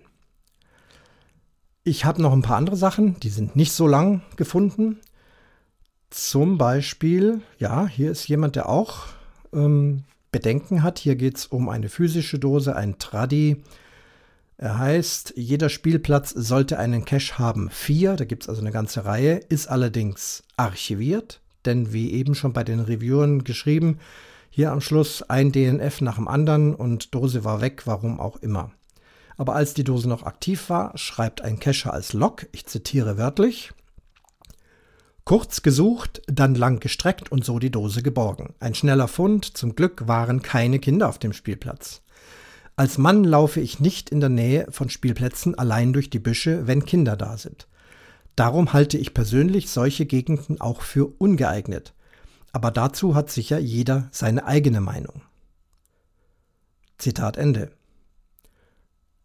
Ich 1.84 2.06
habe 2.06 2.22
noch 2.22 2.34
ein 2.34 2.42
paar 2.42 2.58
andere 2.58 2.76
Sachen, 2.76 3.20
die 3.22 3.30
sind 3.30 3.56
nicht 3.56 3.72
so 3.72 3.88
lang 3.88 4.22
gefunden. 4.36 5.00
Zum 6.10 6.58
Beispiel, 6.58 7.42
ja, 7.58 7.88
hier 7.88 8.12
ist 8.12 8.28
jemand, 8.28 8.56
der 8.56 8.68
auch 8.68 9.06
ähm, 9.54 10.04
Bedenken 10.32 10.84
hat. 10.84 11.00
Hier 11.00 11.16
geht 11.16 11.38
es 11.38 11.46
um 11.46 11.70
eine 11.70 11.90
physische 11.90 12.40
Dose, 12.40 12.76
ein 12.76 13.00
Tradi. 13.00 13.64
Er 14.58 14.78
heißt, 14.78 15.34
jeder 15.38 15.70
Spielplatz 15.70 16.32
sollte 16.32 16.78
einen 16.80 17.06
Cache 17.06 17.40
haben. 17.40 17.70
Vier, 17.70 18.16
da 18.16 18.26
gibt 18.26 18.44
es 18.44 18.50
also 18.50 18.62
eine 18.62 18.72
ganze 18.72 19.06
Reihe, 19.06 19.38
ist 19.38 19.68
allerdings 19.68 20.44
archiviert, 20.58 21.40
denn 21.66 21.94
wie 21.94 22.12
eben 22.12 22.36
schon 22.36 22.52
bei 22.52 22.66
den 22.66 22.82
Reviewern 22.82 23.46
geschrieben, 23.46 24.00
hier 24.50 24.72
am 24.72 24.82
Schluss 24.82 25.24
ein 25.24 25.54
DNF 25.54 26.02
nach 26.02 26.16
dem 26.16 26.28
anderen 26.28 26.76
und 26.76 27.16
Dose 27.16 27.46
war 27.46 27.62
weg, 27.62 27.84
warum 27.86 28.20
auch 28.20 28.38
immer. 28.38 28.72
Aber 29.40 29.56
als 29.56 29.74
die 29.74 29.86
Dose 29.86 30.10
noch 30.10 30.24
aktiv 30.24 30.70
war, 30.70 30.98
schreibt 30.98 31.42
ein 31.42 31.62
Cacher 31.62 31.94
als 31.94 32.12
Log, 32.12 32.48
ich 32.52 32.66
zitiere 32.66 33.18
wörtlich, 33.18 33.72
Kurz 35.24 35.62
gesucht, 35.62 36.22
dann 36.28 36.56
lang 36.56 36.82
gestreckt 36.82 37.32
und 37.32 37.46
so 37.46 37.58
die 37.58 37.70
Dose 37.70 38.02
geborgen. 38.02 38.56
Ein 38.60 38.76
schneller 38.76 39.08
Fund, 39.08 39.46
zum 39.46 39.76
Glück 39.76 40.10
waren 40.10 40.42
keine 40.42 40.80
Kinder 40.80 41.08
auf 41.08 41.20
dem 41.20 41.32
Spielplatz. 41.32 42.02
Als 42.76 42.98
Mann 42.98 43.24
laufe 43.24 43.62
ich 43.62 43.80
nicht 43.80 44.10
in 44.10 44.20
der 44.20 44.30
Nähe 44.30 44.68
von 44.72 44.90
Spielplätzen 44.90 45.58
allein 45.58 45.94
durch 45.94 46.10
die 46.10 46.20
Büsche, 46.20 46.68
wenn 46.68 46.84
Kinder 46.84 47.16
da 47.16 47.38
sind. 47.38 47.68
Darum 48.36 48.74
halte 48.74 48.98
ich 48.98 49.14
persönlich 49.14 49.70
solche 49.70 50.06
Gegenden 50.06 50.60
auch 50.60 50.82
für 50.82 51.06
ungeeignet. 51.18 51.94
Aber 52.52 52.72
dazu 52.72 53.16
hat 53.16 53.30
sicher 53.30 53.60
jeder 53.60 54.10
seine 54.12 54.46
eigene 54.46 54.82
Meinung. 54.82 55.22
Zitat 56.98 57.38
Ende. 57.38 57.72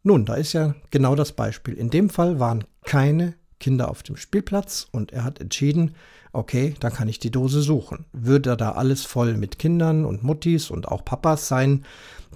Nun, 0.07 0.27
da 0.27 0.35
ist 0.35 0.53
ja 0.53 0.75
genau 0.91 1.15
das 1.15 1.33
Beispiel. 1.33 1.73
In 1.73 1.89
dem 1.89 2.11
Fall 2.11 2.39
waren 2.39 2.65
keine 2.85 3.35
Kinder 3.59 3.89
auf 3.89 4.03
dem 4.03 4.19
Spielplatz 4.19 4.87
und 4.93 5.15
er 5.15 5.25
hat 5.25 5.41
entschieden, 5.41 5.95
okay, 6.35 6.75
dann 6.79 6.93
kann 6.93 7.09
ich 7.09 7.19
die 7.19 7.31
Dose 7.31 7.63
suchen. 7.63 8.05
Würde 8.13 8.55
da 8.59 8.73
alles 8.73 9.07
voll 9.07 9.39
mit 9.39 9.59
Kindern 9.59 10.05
und 10.05 10.23
Muttis 10.23 10.71
und 10.71 10.89
auch 10.89 11.07
Papas 11.07 11.49
sein, 11.49 11.87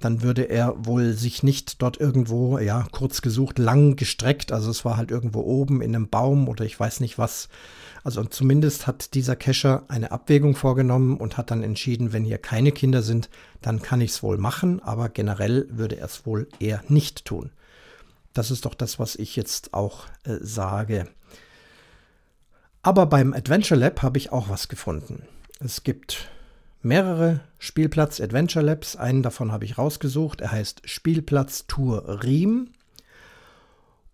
dann 0.01 0.23
würde 0.23 0.49
er 0.49 0.83
wohl 0.83 1.13
sich 1.13 1.43
nicht 1.43 1.83
dort 1.83 1.99
irgendwo, 1.99 2.57
ja, 2.57 2.87
kurz 2.91 3.21
gesucht, 3.21 3.59
lang 3.59 3.95
gestreckt, 3.95 4.51
also 4.51 4.71
es 4.71 4.83
war 4.83 4.97
halt 4.97 5.11
irgendwo 5.11 5.41
oben 5.41 5.83
in 5.83 5.95
einem 5.95 6.09
Baum 6.09 6.47
oder 6.47 6.65
ich 6.65 6.79
weiß 6.79 7.01
nicht 7.01 7.19
was. 7.19 7.49
Also 8.03 8.23
zumindest 8.23 8.87
hat 8.87 9.13
dieser 9.13 9.35
Kescher 9.35 9.83
eine 9.89 10.11
Abwägung 10.11 10.55
vorgenommen 10.55 11.17
und 11.17 11.37
hat 11.37 11.51
dann 11.51 11.61
entschieden, 11.61 12.13
wenn 12.13 12.25
hier 12.25 12.39
keine 12.39 12.71
Kinder 12.71 13.03
sind, 13.03 13.29
dann 13.61 13.79
kann 13.83 14.01
ich 14.01 14.11
es 14.11 14.23
wohl 14.23 14.39
machen, 14.39 14.81
aber 14.81 15.09
generell 15.09 15.67
würde 15.69 15.97
er 15.97 16.05
es 16.05 16.25
wohl 16.25 16.47
eher 16.59 16.81
nicht 16.87 17.25
tun. 17.25 17.51
Das 18.33 18.51
ist 18.51 18.65
doch 18.65 18.75
das, 18.75 18.99
was 18.99 19.15
ich 19.15 19.35
jetzt 19.35 19.73
auch 19.73 20.05
äh, 20.23 20.37
sage. 20.41 21.07
Aber 22.81 23.05
beim 23.05 23.33
Adventure 23.33 23.79
Lab 23.79 24.01
habe 24.01 24.17
ich 24.17 24.31
auch 24.31 24.49
was 24.49 24.67
gefunden. 24.67 25.23
Es 25.59 25.83
gibt 25.83 26.29
mehrere 26.81 27.41
Spielplatz 27.57 28.21
Adventure 28.21 28.63
Labs. 28.63 28.95
Einen 28.95 29.23
davon 29.23 29.51
habe 29.51 29.65
ich 29.65 29.77
rausgesucht. 29.77 30.41
Er 30.41 30.51
heißt 30.51 30.81
Spielplatz 30.85 31.67
Tour 31.67 32.23
Riem. 32.23 32.69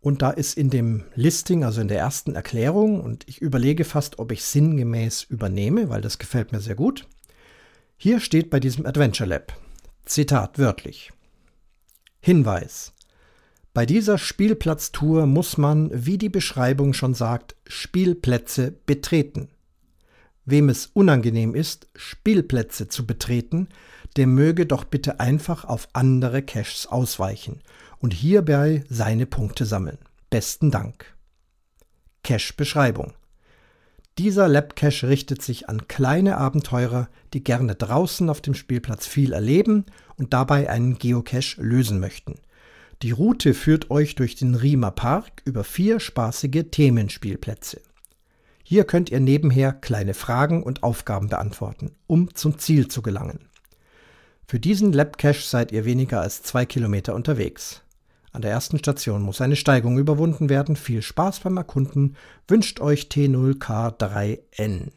Und 0.01 0.22
da 0.22 0.30
ist 0.30 0.55
in 0.55 0.70
dem 0.70 1.03
Listing, 1.16 1.63
also 1.63 1.82
in 1.82 1.88
der 1.88 1.97
ersten 1.97 2.36
Erklärung, 2.36 3.01
und 3.01 3.28
ich 3.28 3.41
überlege 3.41 3.84
fast, 3.86 4.20
ob 4.20 4.32
ich 4.32 4.43
sinngemäß 4.43 5.24
übernehme, 5.24 5.89
weil 5.89 6.01
das 6.01 6.20
gefällt 6.20 6.51
mir 6.51 6.59
sehr 6.59 6.76
gut. 6.76 7.07
Hier 7.97 8.20
steht 8.20 8.51
bei 8.51 8.59
diesem 8.59 8.86
Adventure 8.86 9.28
Lab, 9.28 9.57
Zitat 10.05 10.59
wörtlich, 10.59 11.11
Hinweis. 12.20 12.95
Bei 13.76 13.86
dieser 13.86 14.18
Spielplatztour 14.18 15.26
muss 15.26 15.58
man, 15.58 15.90
wie 15.94 16.18
die 16.18 16.30
Beschreibung 16.30 16.94
schon 16.94 17.14
sagt, 17.14 17.58
Spielplätze 17.68 18.72
betreten. 18.86 19.50
Wem 20.46 20.70
es 20.70 20.86
unangenehm 20.94 21.54
ist, 21.54 21.90
Spielplätze 21.94 22.88
zu 22.88 23.06
betreten, 23.06 23.68
der 24.16 24.28
möge 24.28 24.66
doch 24.66 24.86
bitte 24.86 25.20
einfach 25.20 25.66
auf 25.66 25.90
andere 25.92 26.42
Caches 26.42 26.88
ausweichen 26.88 27.60
und 28.00 28.14
hierbei 28.14 28.86
seine 28.88 29.26
Punkte 29.26 29.66
sammeln. 29.66 29.98
Besten 30.30 30.72
Dank. 30.72 31.14
Cache-Beschreibung. 32.24 33.12
Dieser 34.18 34.48
Lab-Cache 34.48 35.10
richtet 35.10 35.42
sich 35.42 35.68
an 35.68 35.90
kleine 35.90 36.38
Abenteurer, 36.38 37.10
die 37.34 37.44
gerne 37.44 37.76
draußen 37.76 38.30
auf 38.30 38.40
dem 38.40 38.54
Spielplatz 38.54 39.06
viel 39.06 39.34
erleben 39.34 39.84
und 40.16 40.32
dabei 40.32 40.70
einen 40.70 40.98
Geocache 40.98 41.62
lösen 41.62 42.00
möchten. 42.00 42.36
Die 43.06 43.12
Route 43.12 43.53
führt 43.53 43.91
euch 43.91 44.16
durch 44.16 44.34
den 44.34 44.56
Riemer 44.56 44.89
Park 44.89 45.43
über 45.45 45.64
vier 45.64 45.99
spaßige 45.99 46.66
Themenspielplätze. 46.72 47.80
Hier 48.64 48.84
könnt 48.84 49.12
ihr 49.12 49.20
nebenher 49.20 49.74
kleine 49.74 50.16
Fragen 50.16 50.64
und 50.64 50.82
Aufgaben 50.82 51.30
beantworten, 51.30 51.91
um 52.08 52.34
zum 52.34 52.58
Ziel 52.58 52.88
zu 52.88 53.03
gelangen. 53.03 53.47
Für 54.47 54.60
diesen 54.60 54.91
Lab-Cache 54.91 55.43
seid 55.43 55.72
ihr 55.72 55.86
weniger 55.86 56.20
als 56.20 56.41
zwei 56.41 56.66
Kilometer 56.66 57.14
unterwegs. 57.14 57.84
An 58.32 58.41
der 58.41 58.49
ersten 58.49 58.80
Station 58.80 59.22
muss 59.22 59.39
eine 59.39 59.56
Steigung 59.56 59.99
überwunden 59.99 60.49
werden. 60.49 60.76
Viel 60.76 61.03
Spaß 61.03 61.41
beim 61.41 61.58
Erkunden 61.58 62.16
wünscht 62.47 62.80
euch 62.82 63.01
T0K3N. 63.01 64.89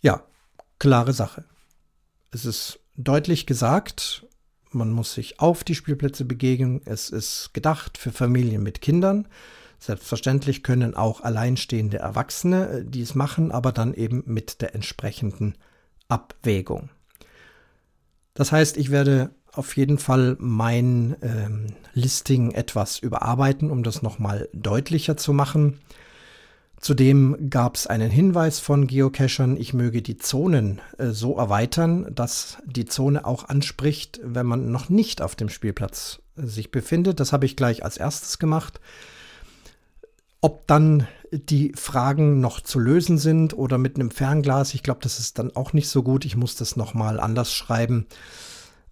Ja, 0.00 0.24
klare 0.80 1.12
Sache. 1.12 1.44
Es 2.32 2.44
ist 2.44 2.80
deutlich 2.96 3.46
gesagt, 3.46 4.26
man 4.74 4.90
muss 4.90 5.14
sich 5.14 5.40
auf 5.40 5.64
die 5.64 5.74
Spielplätze 5.74 6.24
begegnen. 6.24 6.80
Es 6.84 7.08
ist 7.10 7.50
gedacht 7.52 7.98
für 7.98 8.12
Familien 8.12 8.62
mit 8.62 8.80
Kindern. 8.80 9.28
Selbstverständlich 9.78 10.62
können 10.62 10.94
auch 10.94 11.22
alleinstehende 11.22 11.98
Erwachsene 11.98 12.68
äh, 12.68 12.84
dies 12.84 13.14
machen, 13.14 13.50
aber 13.50 13.72
dann 13.72 13.94
eben 13.94 14.22
mit 14.26 14.62
der 14.62 14.74
entsprechenden 14.74 15.56
Abwägung. 16.08 16.90
Das 18.34 18.52
heißt, 18.52 18.76
ich 18.76 18.90
werde 18.90 19.30
auf 19.52 19.76
jeden 19.76 19.98
Fall 19.98 20.36
mein 20.38 21.16
ähm, 21.20 21.74
Listing 21.94 22.52
etwas 22.52 22.98
überarbeiten, 22.98 23.70
um 23.70 23.82
das 23.82 24.02
nochmal 24.02 24.48
deutlicher 24.52 25.16
zu 25.16 25.32
machen. 25.32 25.80
Zudem 26.82 27.48
gab 27.48 27.76
es 27.76 27.86
einen 27.86 28.10
Hinweis 28.10 28.58
von 28.58 28.88
Geocachern, 28.88 29.56
ich 29.56 29.72
möge 29.72 30.02
die 30.02 30.16
Zonen 30.16 30.80
äh, 30.98 31.10
so 31.10 31.36
erweitern, 31.36 32.12
dass 32.12 32.58
die 32.66 32.86
Zone 32.86 33.24
auch 33.24 33.48
anspricht, 33.48 34.20
wenn 34.24 34.46
man 34.46 34.72
noch 34.72 34.88
nicht 34.88 35.22
auf 35.22 35.36
dem 35.36 35.48
Spielplatz 35.48 36.18
äh, 36.36 36.44
sich 36.44 36.72
befindet. 36.72 37.20
Das 37.20 37.32
habe 37.32 37.46
ich 37.46 37.54
gleich 37.54 37.84
als 37.84 37.98
erstes 37.98 38.40
gemacht. 38.40 38.80
Ob 40.40 40.66
dann 40.66 41.06
die 41.30 41.72
Fragen 41.76 42.40
noch 42.40 42.60
zu 42.60 42.80
lösen 42.80 43.16
sind 43.16 43.56
oder 43.56 43.78
mit 43.78 43.94
einem 43.94 44.10
Fernglas, 44.10 44.74
ich 44.74 44.82
glaube, 44.82 45.00
das 45.04 45.20
ist 45.20 45.38
dann 45.38 45.54
auch 45.54 45.72
nicht 45.72 45.88
so 45.88 46.02
gut. 46.02 46.24
Ich 46.24 46.36
muss 46.36 46.56
das 46.56 46.74
nochmal 46.74 47.20
anders 47.20 47.54
schreiben 47.54 48.08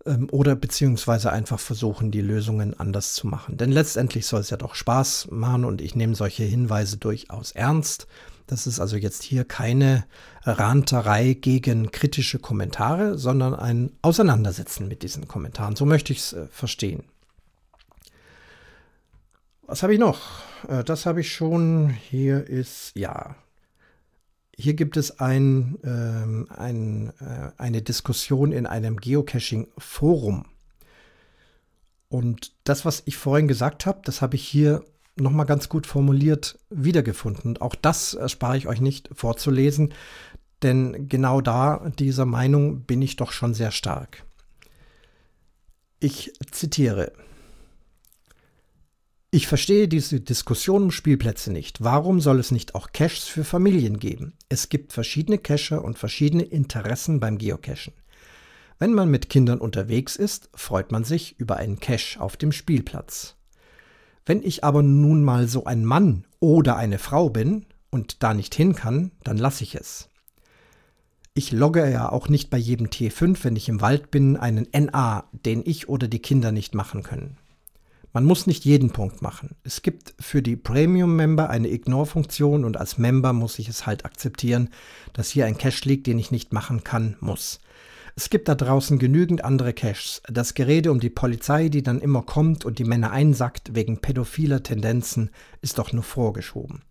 oder 0.04 0.56
beziehungsweise 0.56 1.30
einfach 1.30 1.60
versuchen, 1.60 2.10
die 2.10 2.22
Lösungen 2.22 2.78
anders 2.78 3.14
zu 3.14 3.26
machen. 3.26 3.56
Denn 3.58 3.70
letztendlich 3.70 4.26
soll 4.26 4.40
es 4.40 4.50
ja 4.50 4.56
doch 4.56 4.74
Spaß 4.74 5.28
machen 5.30 5.64
und 5.64 5.80
ich 5.80 5.94
nehme 5.94 6.14
solche 6.14 6.44
Hinweise 6.44 6.96
durchaus 6.96 7.52
ernst. 7.52 8.06
Das 8.46 8.66
ist 8.66 8.80
also 8.80 8.96
jetzt 8.96 9.22
hier 9.22 9.44
keine 9.44 10.04
Ranterei 10.42 11.34
gegen 11.34 11.92
kritische 11.92 12.38
Kommentare, 12.38 13.18
sondern 13.18 13.54
ein 13.54 13.92
Auseinandersetzen 14.02 14.88
mit 14.88 15.02
diesen 15.02 15.28
Kommentaren. 15.28 15.76
So 15.76 15.84
möchte 15.84 16.12
ich 16.12 16.20
es 16.20 16.32
äh, 16.32 16.46
verstehen. 16.50 17.04
Was 19.66 19.84
habe 19.84 19.92
ich 19.92 20.00
noch? 20.00 20.20
Äh, 20.66 20.82
das 20.82 21.06
habe 21.06 21.20
ich 21.20 21.32
schon. 21.32 21.90
Hier 21.90 22.44
ist, 22.44 22.92
ja, 22.96 23.36
hier 24.60 24.74
gibt 24.74 24.96
es 24.96 25.18
ein, 25.18 25.78
ähm, 25.84 26.46
ein, 26.50 27.12
äh, 27.20 27.50
eine 27.56 27.82
Diskussion 27.82 28.52
in 28.52 28.66
einem 28.66 28.98
Geocaching-Forum. 28.98 30.44
Und 32.08 32.52
das, 32.64 32.84
was 32.84 33.02
ich 33.06 33.16
vorhin 33.16 33.48
gesagt 33.48 33.86
habe, 33.86 34.00
das 34.04 34.20
habe 34.20 34.36
ich 34.36 34.46
hier 34.46 34.84
nochmal 35.16 35.46
ganz 35.46 35.68
gut 35.68 35.86
formuliert 35.86 36.58
wiedergefunden. 36.68 37.56
Auch 37.58 37.74
das 37.74 38.14
erspare 38.14 38.56
ich 38.56 38.66
euch 38.66 38.80
nicht 38.80 39.08
vorzulesen, 39.12 39.94
denn 40.62 41.08
genau 41.08 41.40
da 41.40 41.90
dieser 41.98 42.26
Meinung 42.26 42.82
bin 42.82 43.00
ich 43.02 43.16
doch 43.16 43.32
schon 43.32 43.54
sehr 43.54 43.70
stark. 43.70 44.24
Ich 46.00 46.32
zitiere. 46.50 47.12
Ich 49.32 49.46
verstehe 49.46 49.86
diese 49.86 50.20
Diskussion 50.20 50.82
um 50.82 50.90
Spielplätze 50.90 51.52
nicht. 51.52 51.84
Warum 51.84 52.20
soll 52.20 52.40
es 52.40 52.50
nicht 52.50 52.74
auch 52.74 52.90
Caches 52.92 53.28
für 53.28 53.44
Familien 53.44 54.00
geben? 54.00 54.32
Es 54.48 54.68
gibt 54.70 54.92
verschiedene 54.92 55.38
Cacher 55.38 55.84
und 55.84 56.00
verschiedene 56.00 56.42
Interessen 56.42 57.20
beim 57.20 57.38
Geocachen. 57.38 57.92
Wenn 58.80 58.92
man 58.92 59.08
mit 59.08 59.28
Kindern 59.28 59.60
unterwegs 59.60 60.16
ist, 60.16 60.50
freut 60.54 60.90
man 60.90 61.04
sich 61.04 61.38
über 61.38 61.58
einen 61.58 61.78
Cache 61.78 62.20
auf 62.20 62.36
dem 62.36 62.50
Spielplatz. 62.50 63.36
Wenn 64.26 64.42
ich 64.42 64.64
aber 64.64 64.82
nun 64.82 65.22
mal 65.22 65.46
so 65.46 65.64
ein 65.64 65.84
Mann 65.84 66.24
oder 66.40 66.76
eine 66.76 66.98
Frau 66.98 67.30
bin 67.30 67.66
und 67.90 68.24
da 68.24 68.34
nicht 68.34 68.56
hin 68.56 68.74
kann, 68.74 69.12
dann 69.22 69.38
lasse 69.38 69.62
ich 69.62 69.76
es. 69.76 70.08
Ich 71.34 71.52
logge 71.52 71.88
ja 71.88 72.10
auch 72.10 72.28
nicht 72.28 72.50
bei 72.50 72.58
jedem 72.58 72.88
T5, 72.88 73.44
wenn 73.44 73.54
ich 73.54 73.68
im 73.68 73.80
Wald 73.80 74.10
bin, 74.10 74.36
einen 74.36 74.66
NA, 74.72 75.28
den 75.32 75.62
ich 75.64 75.88
oder 75.88 76.08
die 76.08 76.18
Kinder 76.18 76.50
nicht 76.50 76.74
machen 76.74 77.04
können. 77.04 77.36
Man 78.12 78.24
muss 78.24 78.48
nicht 78.48 78.64
jeden 78.64 78.90
Punkt 78.90 79.22
machen. 79.22 79.54
Es 79.62 79.82
gibt 79.82 80.14
für 80.18 80.42
die 80.42 80.56
Premium-Member 80.56 81.48
eine 81.48 81.68
Ignore-Funktion 81.68 82.64
und 82.64 82.76
als 82.76 82.98
Member 82.98 83.32
muss 83.32 83.60
ich 83.60 83.68
es 83.68 83.86
halt 83.86 84.04
akzeptieren, 84.04 84.70
dass 85.12 85.30
hier 85.30 85.46
ein 85.46 85.58
Cache 85.58 85.88
liegt, 85.88 86.08
den 86.08 86.18
ich 86.18 86.32
nicht 86.32 86.52
machen 86.52 86.82
kann, 86.82 87.16
muss. 87.20 87.60
Es 88.16 88.28
gibt 88.28 88.48
da 88.48 88.56
draußen 88.56 88.98
genügend 88.98 89.44
andere 89.44 89.72
Caches. 89.72 90.22
Das 90.28 90.54
Gerede 90.54 90.90
um 90.90 90.98
die 90.98 91.08
Polizei, 91.08 91.68
die 91.68 91.84
dann 91.84 92.00
immer 92.00 92.22
kommt 92.22 92.64
und 92.64 92.80
die 92.80 92.84
Männer 92.84 93.12
einsackt 93.12 93.76
wegen 93.76 94.00
pädophiler 94.00 94.64
Tendenzen, 94.64 95.30
ist 95.62 95.78
doch 95.78 95.92
nur 95.92 96.02
vorgeschoben. 96.02 96.82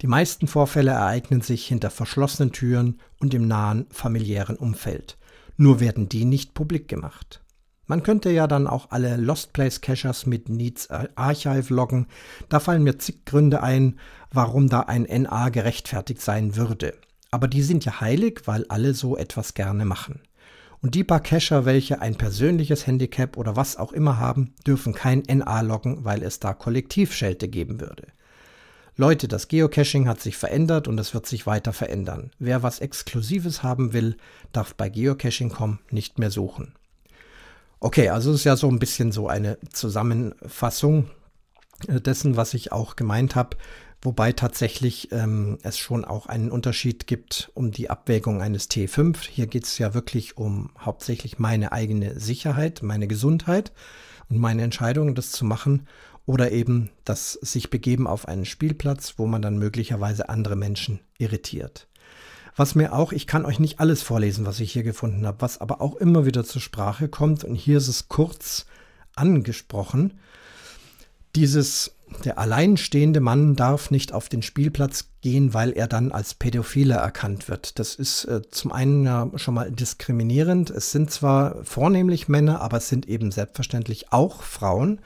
Die 0.00 0.06
meisten 0.06 0.48
Vorfälle 0.48 0.92
ereignen 0.92 1.42
sich 1.42 1.66
hinter 1.66 1.90
verschlossenen 1.90 2.52
Türen 2.52 2.98
und 3.20 3.34
im 3.34 3.46
nahen 3.46 3.86
familiären 3.90 4.56
Umfeld. 4.56 5.18
Nur 5.58 5.80
werden 5.80 6.08
die 6.08 6.24
nicht 6.24 6.54
publik 6.54 6.88
gemacht. 6.88 7.41
Man 7.86 8.02
könnte 8.02 8.30
ja 8.30 8.46
dann 8.46 8.66
auch 8.66 8.90
alle 8.90 9.16
Lost 9.16 9.52
Place 9.52 9.80
Cachers 9.80 10.26
mit 10.26 10.48
Needs 10.48 10.88
Archive 10.90 11.74
loggen. 11.74 12.06
Da 12.48 12.60
fallen 12.60 12.84
mir 12.84 12.98
zig 12.98 13.24
Gründe 13.24 13.62
ein, 13.62 13.98
warum 14.30 14.68
da 14.68 14.80
ein 14.80 15.02
NA 15.02 15.48
gerechtfertigt 15.48 16.20
sein 16.20 16.56
würde. 16.56 16.94
Aber 17.30 17.48
die 17.48 17.62
sind 17.62 17.84
ja 17.84 18.00
heilig, 18.00 18.42
weil 18.44 18.66
alle 18.68 18.94
so 18.94 19.16
etwas 19.16 19.54
gerne 19.54 19.84
machen. 19.84 20.20
Und 20.80 20.96
die 20.96 21.04
paar 21.04 21.20
Cacher, 21.20 21.64
welche 21.64 22.00
ein 22.00 22.16
persönliches 22.16 22.86
Handicap 22.86 23.36
oder 23.36 23.56
was 23.56 23.76
auch 23.76 23.92
immer 23.92 24.18
haben, 24.18 24.54
dürfen 24.66 24.94
kein 24.94 25.22
NA 25.28 25.60
loggen, 25.60 26.04
weil 26.04 26.22
es 26.22 26.40
da 26.40 26.54
Kollektivschelte 26.54 27.48
geben 27.48 27.80
würde. 27.80 28.08
Leute, 28.96 29.26
das 29.26 29.48
Geocaching 29.48 30.06
hat 30.06 30.20
sich 30.20 30.36
verändert 30.36 30.88
und 30.88 30.98
es 30.98 31.14
wird 31.14 31.26
sich 31.26 31.46
weiter 31.46 31.72
verändern. 31.72 32.30
Wer 32.38 32.62
was 32.62 32.80
Exklusives 32.80 33.62
haben 33.62 33.92
will, 33.92 34.16
darf 34.52 34.74
bei 34.74 34.90
Geocaching.com 34.90 35.78
nicht 35.90 36.18
mehr 36.18 36.30
suchen. 36.30 36.74
Okay, 37.84 38.10
also 38.10 38.30
es 38.30 38.36
ist 38.36 38.44
ja 38.44 38.54
so 38.54 38.68
ein 38.68 38.78
bisschen 38.78 39.10
so 39.10 39.26
eine 39.26 39.58
Zusammenfassung 39.72 41.10
äh, 41.88 42.00
dessen, 42.00 42.36
was 42.36 42.54
ich 42.54 42.70
auch 42.70 42.94
gemeint 42.94 43.34
habe, 43.34 43.56
wobei 44.02 44.30
tatsächlich 44.30 45.10
ähm, 45.10 45.58
es 45.64 45.78
schon 45.78 46.04
auch 46.04 46.26
einen 46.26 46.52
Unterschied 46.52 47.08
gibt 47.08 47.50
um 47.54 47.72
die 47.72 47.90
Abwägung 47.90 48.40
eines 48.40 48.70
T5. 48.70 49.28
Hier 49.28 49.48
geht 49.48 49.64
es 49.64 49.78
ja 49.78 49.94
wirklich 49.94 50.36
um 50.36 50.70
hauptsächlich 50.78 51.40
meine 51.40 51.72
eigene 51.72 52.20
Sicherheit, 52.20 52.84
meine 52.84 53.08
Gesundheit 53.08 53.72
und 54.28 54.38
meine 54.38 54.62
Entscheidung, 54.62 55.16
das 55.16 55.32
zu 55.32 55.44
machen 55.44 55.88
oder 56.24 56.52
eben 56.52 56.90
das 57.04 57.32
sich 57.32 57.68
begeben 57.68 58.06
auf 58.06 58.28
einen 58.28 58.44
Spielplatz, 58.44 59.14
wo 59.16 59.26
man 59.26 59.42
dann 59.42 59.58
möglicherweise 59.58 60.28
andere 60.28 60.54
Menschen 60.54 61.00
irritiert. 61.18 61.88
Was 62.54 62.74
mir 62.74 62.92
auch, 62.92 63.12
ich 63.12 63.26
kann 63.26 63.46
euch 63.46 63.58
nicht 63.58 63.80
alles 63.80 64.02
vorlesen, 64.02 64.44
was 64.44 64.60
ich 64.60 64.72
hier 64.72 64.82
gefunden 64.82 65.26
habe, 65.26 65.40
was 65.40 65.60
aber 65.60 65.80
auch 65.80 65.96
immer 65.96 66.26
wieder 66.26 66.44
zur 66.44 66.60
Sprache 66.60 67.08
kommt, 67.08 67.44
und 67.44 67.54
hier 67.54 67.78
ist 67.78 67.88
es 67.88 68.08
kurz 68.08 68.66
angesprochen, 69.16 70.18
dieses, 71.34 71.94
der 72.26 72.38
alleinstehende 72.38 73.20
Mann 73.20 73.56
darf 73.56 73.90
nicht 73.90 74.12
auf 74.12 74.28
den 74.28 74.42
Spielplatz 74.42 75.06
gehen, 75.22 75.54
weil 75.54 75.72
er 75.72 75.86
dann 75.86 76.12
als 76.12 76.34
Pädophiler 76.34 76.96
erkannt 76.96 77.48
wird. 77.48 77.78
Das 77.78 77.94
ist 77.94 78.24
äh, 78.26 78.42
zum 78.50 78.70
einen 78.70 79.06
ja 79.06 79.30
schon 79.36 79.54
mal 79.54 79.70
diskriminierend. 79.70 80.68
Es 80.68 80.92
sind 80.92 81.10
zwar 81.10 81.64
vornehmlich 81.64 82.28
Männer, 82.28 82.60
aber 82.60 82.78
es 82.78 82.88
sind 82.90 83.08
eben 83.08 83.32
selbstverständlich 83.32 84.12
auch 84.12 84.42
Frauen, 84.42 85.00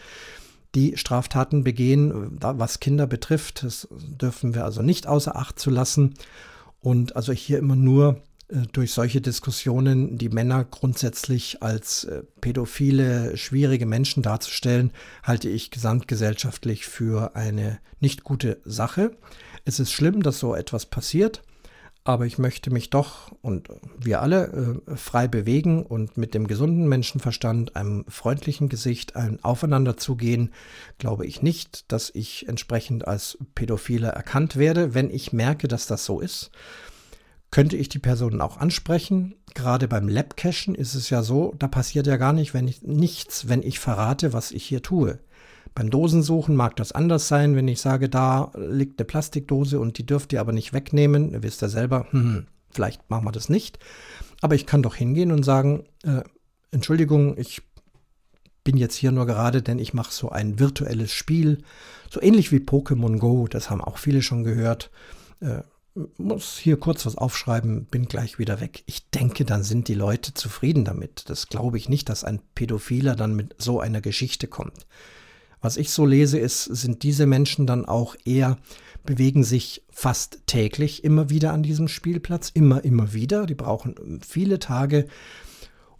die 0.74 0.96
Straftaten 0.96 1.62
begehen, 1.62 2.38
was 2.40 2.80
Kinder 2.80 3.06
betrifft. 3.06 3.62
Das 3.62 3.86
dürfen 3.90 4.54
wir 4.54 4.64
also 4.64 4.82
nicht 4.82 5.06
außer 5.06 5.36
Acht 5.36 5.60
zu 5.60 5.70
lassen. 5.70 6.14
Und 6.80 7.16
also 7.16 7.32
hier 7.32 7.58
immer 7.58 7.76
nur 7.76 8.22
äh, 8.48 8.62
durch 8.72 8.92
solche 8.92 9.20
Diskussionen 9.20 10.18
die 10.18 10.28
Männer 10.28 10.64
grundsätzlich 10.64 11.62
als 11.62 12.04
äh, 12.04 12.22
pädophile, 12.40 13.36
schwierige 13.36 13.86
Menschen 13.86 14.22
darzustellen, 14.22 14.92
halte 15.22 15.48
ich 15.48 15.70
gesamtgesellschaftlich 15.70 16.86
für 16.86 17.34
eine 17.34 17.80
nicht 18.00 18.24
gute 18.24 18.60
Sache. 18.64 19.16
Es 19.64 19.80
ist 19.80 19.92
schlimm, 19.92 20.22
dass 20.22 20.38
so 20.38 20.54
etwas 20.54 20.86
passiert, 20.86 21.42
aber 22.06 22.26
ich 22.26 22.38
möchte 22.38 22.70
mich 22.70 22.90
doch 22.90 23.32
und 23.42 23.68
wir 23.98 24.22
alle 24.22 24.80
äh, 24.86 24.96
frei 24.96 25.26
bewegen 25.28 25.84
und 25.84 26.16
mit 26.16 26.34
dem 26.34 26.46
gesunden 26.46 26.88
Menschenverstand, 26.88 27.74
einem 27.74 28.04
freundlichen 28.08 28.68
Gesicht, 28.68 29.16
ein 29.16 29.42
Aufeinander 29.42 29.96
zugehen, 29.96 30.52
glaube 30.98 31.26
ich 31.26 31.42
nicht, 31.42 31.90
dass 31.90 32.10
ich 32.14 32.48
entsprechend 32.48 33.08
als 33.08 33.38
Pädophile 33.54 34.08
erkannt 34.08 34.56
werde, 34.56 34.94
wenn 34.94 35.10
ich 35.10 35.32
merke, 35.32 35.68
dass 35.68 35.86
das 35.86 36.04
so 36.04 36.20
ist 36.20 36.50
könnte 37.50 37.76
ich 37.76 37.88
die 37.88 37.98
Personen 37.98 38.40
auch 38.40 38.58
ansprechen. 38.58 39.36
Gerade 39.54 39.88
beim 39.88 40.08
Labcachen 40.08 40.74
ist 40.74 40.94
es 40.94 41.08
ja 41.10 41.22
so, 41.22 41.54
da 41.58 41.68
passiert 41.68 42.06
ja 42.06 42.16
gar 42.16 42.32
nicht, 42.32 42.52
wenn 42.52 42.68
ich, 42.68 42.82
nichts, 42.82 43.48
wenn 43.48 43.62
ich 43.62 43.78
verrate, 43.78 44.32
was 44.32 44.50
ich 44.50 44.64
hier 44.64 44.82
tue. 44.82 45.20
Beim 45.76 45.90
Dosensuchen 45.90 46.56
mag 46.56 46.74
das 46.76 46.92
anders 46.92 47.28
sein, 47.28 47.54
wenn 47.54 47.68
ich 47.68 47.82
sage, 47.82 48.08
da 48.08 48.50
liegt 48.56 48.98
eine 48.98 49.04
Plastikdose 49.04 49.78
und 49.78 49.98
die 49.98 50.06
dürft 50.06 50.32
ihr 50.32 50.40
aber 50.40 50.52
nicht 50.52 50.72
wegnehmen. 50.72 51.32
Ihr 51.32 51.42
wisst 51.42 51.60
ja 51.60 51.68
selber, 51.68 52.06
hm, 52.12 52.46
vielleicht 52.70 53.10
machen 53.10 53.26
wir 53.26 53.32
das 53.32 53.50
nicht. 53.50 53.78
Aber 54.40 54.54
ich 54.54 54.64
kann 54.64 54.82
doch 54.82 54.94
hingehen 54.94 55.32
und 55.32 55.42
sagen, 55.42 55.84
äh, 56.02 56.22
Entschuldigung, 56.70 57.36
ich 57.36 57.60
bin 58.64 58.78
jetzt 58.78 58.94
hier 58.94 59.12
nur 59.12 59.26
gerade, 59.26 59.60
denn 59.60 59.78
ich 59.78 59.92
mache 59.92 60.14
so 60.14 60.30
ein 60.30 60.58
virtuelles 60.58 61.12
Spiel, 61.12 61.58
so 62.10 62.22
ähnlich 62.22 62.52
wie 62.52 62.56
Pokémon 62.56 63.18
Go, 63.18 63.46
das 63.46 63.68
haben 63.68 63.82
auch 63.82 63.98
viele 63.98 64.22
schon 64.22 64.44
gehört. 64.44 64.90
Äh, 65.40 65.60
muss 66.16 66.56
hier 66.56 66.78
kurz 66.78 67.04
was 67.04 67.16
aufschreiben, 67.16 67.84
bin 67.84 68.06
gleich 68.06 68.38
wieder 68.38 68.62
weg. 68.62 68.82
Ich 68.86 69.10
denke, 69.10 69.44
dann 69.44 69.62
sind 69.62 69.88
die 69.88 69.94
Leute 69.94 70.32
zufrieden 70.32 70.86
damit. 70.86 71.28
Das 71.28 71.48
glaube 71.48 71.76
ich 71.76 71.90
nicht, 71.90 72.08
dass 72.08 72.24
ein 72.24 72.40
Pädophiler 72.54 73.14
dann 73.14 73.36
mit 73.36 73.54
so 73.58 73.78
einer 73.78 74.00
Geschichte 74.00 74.46
kommt. 74.46 74.86
Was 75.66 75.76
ich 75.76 75.90
so 75.90 76.06
lese, 76.06 76.38
ist, 76.38 76.62
sind 76.62 77.02
diese 77.02 77.26
Menschen 77.26 77.66
dann 77.66 77.86
auch 77.86 78.14
eher, 78.24 78.56
bewegen 79.04 79.42
sich 79.42 79.82
fast 79.90 80.42
täglich 80.46 81.02
immer 81.02 81.28
wieder 81.28 81.52
an 81.52 81.64
diesem 81.64 81.88
Spielplatz, 81.88 82.50
immer, 82.54 82.84
immer 82.84 83.12
wieder. 83.14 83.46
Die 83.46 83.56
brauchen 83.56 84.20
viele 84.24 84.60
Tage, 84.60 85.08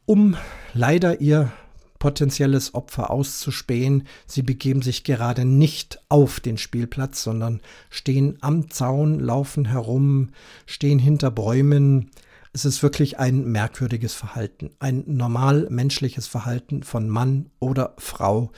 um 0.05 0.37
leider 0.73 1.21
ihr 1.21 1.53
potenzielles 1.99 2.75
Opfer 2.75 3.11
auszuspähen. 3.11 4.05
Sie 4.29 4.43
begeben 4.43 4.83
sich 4.83 5.03
gerade 5.03 5.45
nicht 5.45 6.01
auf 6.09 6.39
den 6.39 6.59
Spielplatz, 6.59 7.25
sondern 7.25 7.61
stehen 7.91 8.39
am 8.43 8.71
Zaun, 8.71 9.19
laufen 9.19 9.65
herum, 9.65 10.29
stehen 10.67 11.01
hinter 11.01 11.33
Bäumen. 11.33 12.13
Es 12.53 12.65
ist 12.65 12.85
wirklich 12.85 13.19
ein 13.19 13.51
merkwürdiges 13.51 14.15
Verhalten. 14.15 14.71
Ein 14.79 15.03
normal 15.09 15.67
menschliches 15.71 16.29
Verhalten 16.29 16.85
von 16.85 17.09
Mann 17.09 17.51
oder 17.59 17.95
Frau 17.99 18.53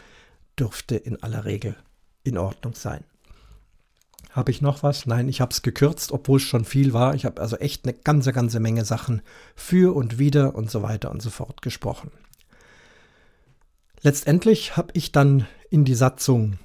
dürfte 0.59 0.97
in 0.97 1.23
aller 1.23 1.45
Regel 1.45 1.77
in 2.25 2.39
Ordnung 2.39 2.75
sein. 2.75 3.05
Habe 4.31 4.51
ich 4.51 4.61
noch 4.61 4.83
was? 4.83 5.07
Nein, 5.07 5.29
ich 5.29 5.41
habe 5.41 5.53
es 5.53 5.63
gekürzt, 5.63 6.13
obwohl 6.13 6.37
es 6.37 6.45
schon 6.45 6.65
viel 6.65 6.93
war. 6.93 7.15
Ich 7.15 7.25
habe 7.25 7.41
also 7.41 7.57
echt 7.57 7.85
eine 7.85 7.95
ganze, 7.95 8.33
ganze 8.33 8.61
Menge 8.61 8.85
Sachen 8.85 9.23
für 9.57 9.97
und 9.97 10.19
wieder 10.19 10.55
und 10.55 10.71
so 10.71 10.83
weiter 10.83 11.11
und 11.11 11.23
so 11.23 11.31
fort 11.31 11.63
gesprochen. 11.63 12.11
Letztendlich 14.03 14.77
habe 14.77 14.91
ich 14.93 15.13
dann 15.13 15.47
in 15.71 15.85
die 15.85 15.95
Satzung 15.95 16.59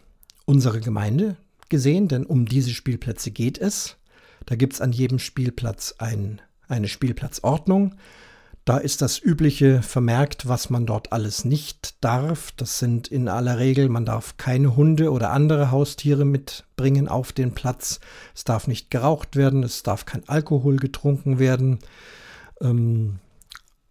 unsere 0.46 0.82
Gemeinde 0.82 1.38
gesehen, 1.70 2.08
denn 2.08 2.26
um 2.26 2.46
diese 2.46 2.72
Spielplätze 2.72 3.32
geht 3.32 3.58
es. 3.58 3.98
Da 4.46 4.56
gibt 4.56 4.74
es 4.74 4.82
an 4.82 4.92
jedem 4.92 5.20
Spielplatz 5.20 5.96
ein, 5.98 6.42
eine 6.68 6.88
Spielplatzordnung. 6.88 7.96
Da 8.66 8.78
ist 8.78 9.02
das 9.02 9.20
Übliche 9.20 9.82
vermerkt, 9.82 10.48
was 10.48 10.70
man 10.70 10.86
dort 10.86 11.12
alles 11.12 11.44
nicht 11.44 12.02
darf. 12.02 12.54
Das 12.54 12.80
sind 12.80 13.10
in 13.10 13.28
aller 13.28 13.60
Regel, 13.60 13.90
man 13.90 14.06
darf 14.06 14.38
keine 14.38 14.78
Hunde 14.78 15.12
oder 15.12 15.32
andere 15.32 15.70
Haustiere 15.70 16.24
mitbringen 16.24 17.10
auf 17.10 17.34
den 17.34 17.54
Platz. 17.54 18.00
Es 18.34 18.46
darf 18.46 18.68
nicht 18.68 18.90
geraucht 18.90 19.36
werden, 19.36 19.64
es 19.64 19.84
darf 19.84 20.06
kein 20.06 20.28
Alkohol 20.30 20.78
getrunken 20.78 21.40
werden. 21.40 21.80
Ähm, 22.62 23.20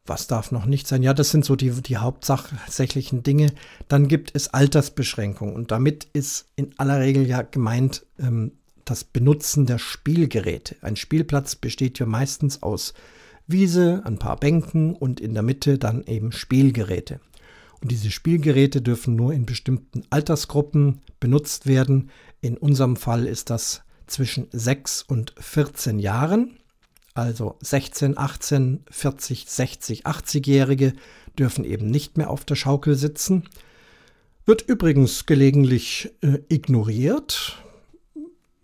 was 0.06 0.26
darf 0.26 0.50
noch 0.52 0.64
nicht 0.64 0.88
sein? 0.88 1.02
Ja, 1.02 1.12
das 1.12 1.30
sind 1.30 1.44
so 1.44 1.54
die, 1.54 1.70
die 1.70 1.98
hauptsächlichen 1.98 3.22
Dinge. 3.22 3.52
Dann 3.88 4.08
gibt 4.08 4.34
es 4.34 4.48
Altersbeschränkungen 4.48 5.54
und 5.54 5.70
damit 5.70 6.08
ist 6.14 6.46
in 6.56 6.74
aller 6.78 6.98
Regel 6.98 7.26
ja 7.26 7.42
gemeint 7.42 8.06
ähm, 8.18 8.52
das 8.86 9.04
Benutzen 9.04 9.66
der 9.66 9.78
Spielgeräte. 9.78 10.76
Ein 10.80 10.96
Spielplatz 10.96 11.56
besteht 11.56 11.98
ja 11.98 12.06
meistens 12.06 12.62
aus 12.62 12.94
Wiese, 13.52 14.02
ein 14.04 14.18
paar 14.18 14.36
Bänken 14.36 14.94
und 14.94 15.20
in 15.20 15.34
der 15.34 15.42
Mitte 15.42 15.78
dann 15.78 16.04
eben 16.04 16.32
Spielgeräte. 16.32 17.20
Und 17.80 17.90
diese 17.90 18.10
Spielgeräte 18.10 18.80
dürfen 18.80 19.16
nur 19.16 19.32
in 19.32 19.44
bestimmten 19.44 20.04
Altersgruppen 20.10 21.00
benutzt 21.20 21.66
werden. 21.66 22.10
In 22.40 22.56
unserem 22.56 22.96
Fall 22.96 23.26
ist 23.26 23.50
das 23.50 23.82
zwischen 24.06 24.48
6 24.52 25.02
und 25.02 25.34
14 25.38 25.98
Jahren. 25.98 26.58
Also 27.14 27.56
16, 27.60 28.16
18, 28.16 28.84
40, 28.90 29.46
60, 29.48 30.06
80-Jährige 30.06 30.92
dürfen 31.38 31.64
eben 31.64 31.90
nicht 31.90 32.16
mehr 32.16 32.30
auf 32.30 32.44
der 32.44 32.54
Schaukel 32.54 32.94
sitzen. 32.94 33.48
Wird 34.46 34.62
übrigens 34.62 35.26
gelegentlich 35.26 36.10
äh, 36.20 36.38
ignoriert 36.48 37.62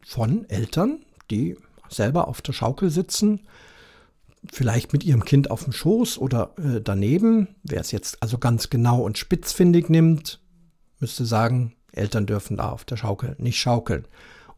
von 0.04 0.48
Eltern, 0.48 1.04
die 1.30 1.56
selber 1.88 2.28
auf 2.28 2.40
der 2.40 2.52
Schaukel 2.52 2.90
sitzen, 2.90 3.40
vielleicht 4.52 4.92
mit 4.92 5.04
ihrem 5.04 5.24
Kind 5.24 5.50
auf 5.50 5.64
dem 5.64 5.72
Schoß 5.72 6.18
oder 6.18 6.54
äh, 6.58 6.80
daneben. 6.80 7.48
Wer 7.62 7.80
es 7.80 7.90
jetzt 7.90 8.22
also 8.22 8.38
ganz 8.38 8.70
genau 8.70 9.02
und 9.02 9.18
spitzfindig 9.18 9.88
nimmt, 9.88 10.40
müsste 11.00 11.24
sagen, 11.24 11.74
Eltern 11.92 12.26
dürfen 12.26 12.56
da 12.56 12.70
auf 12.70 12.84
der 12.84 12.96
Schaukel 12.96 13.34
nicht 13.38 13.58
schaukeln 13.58 14.06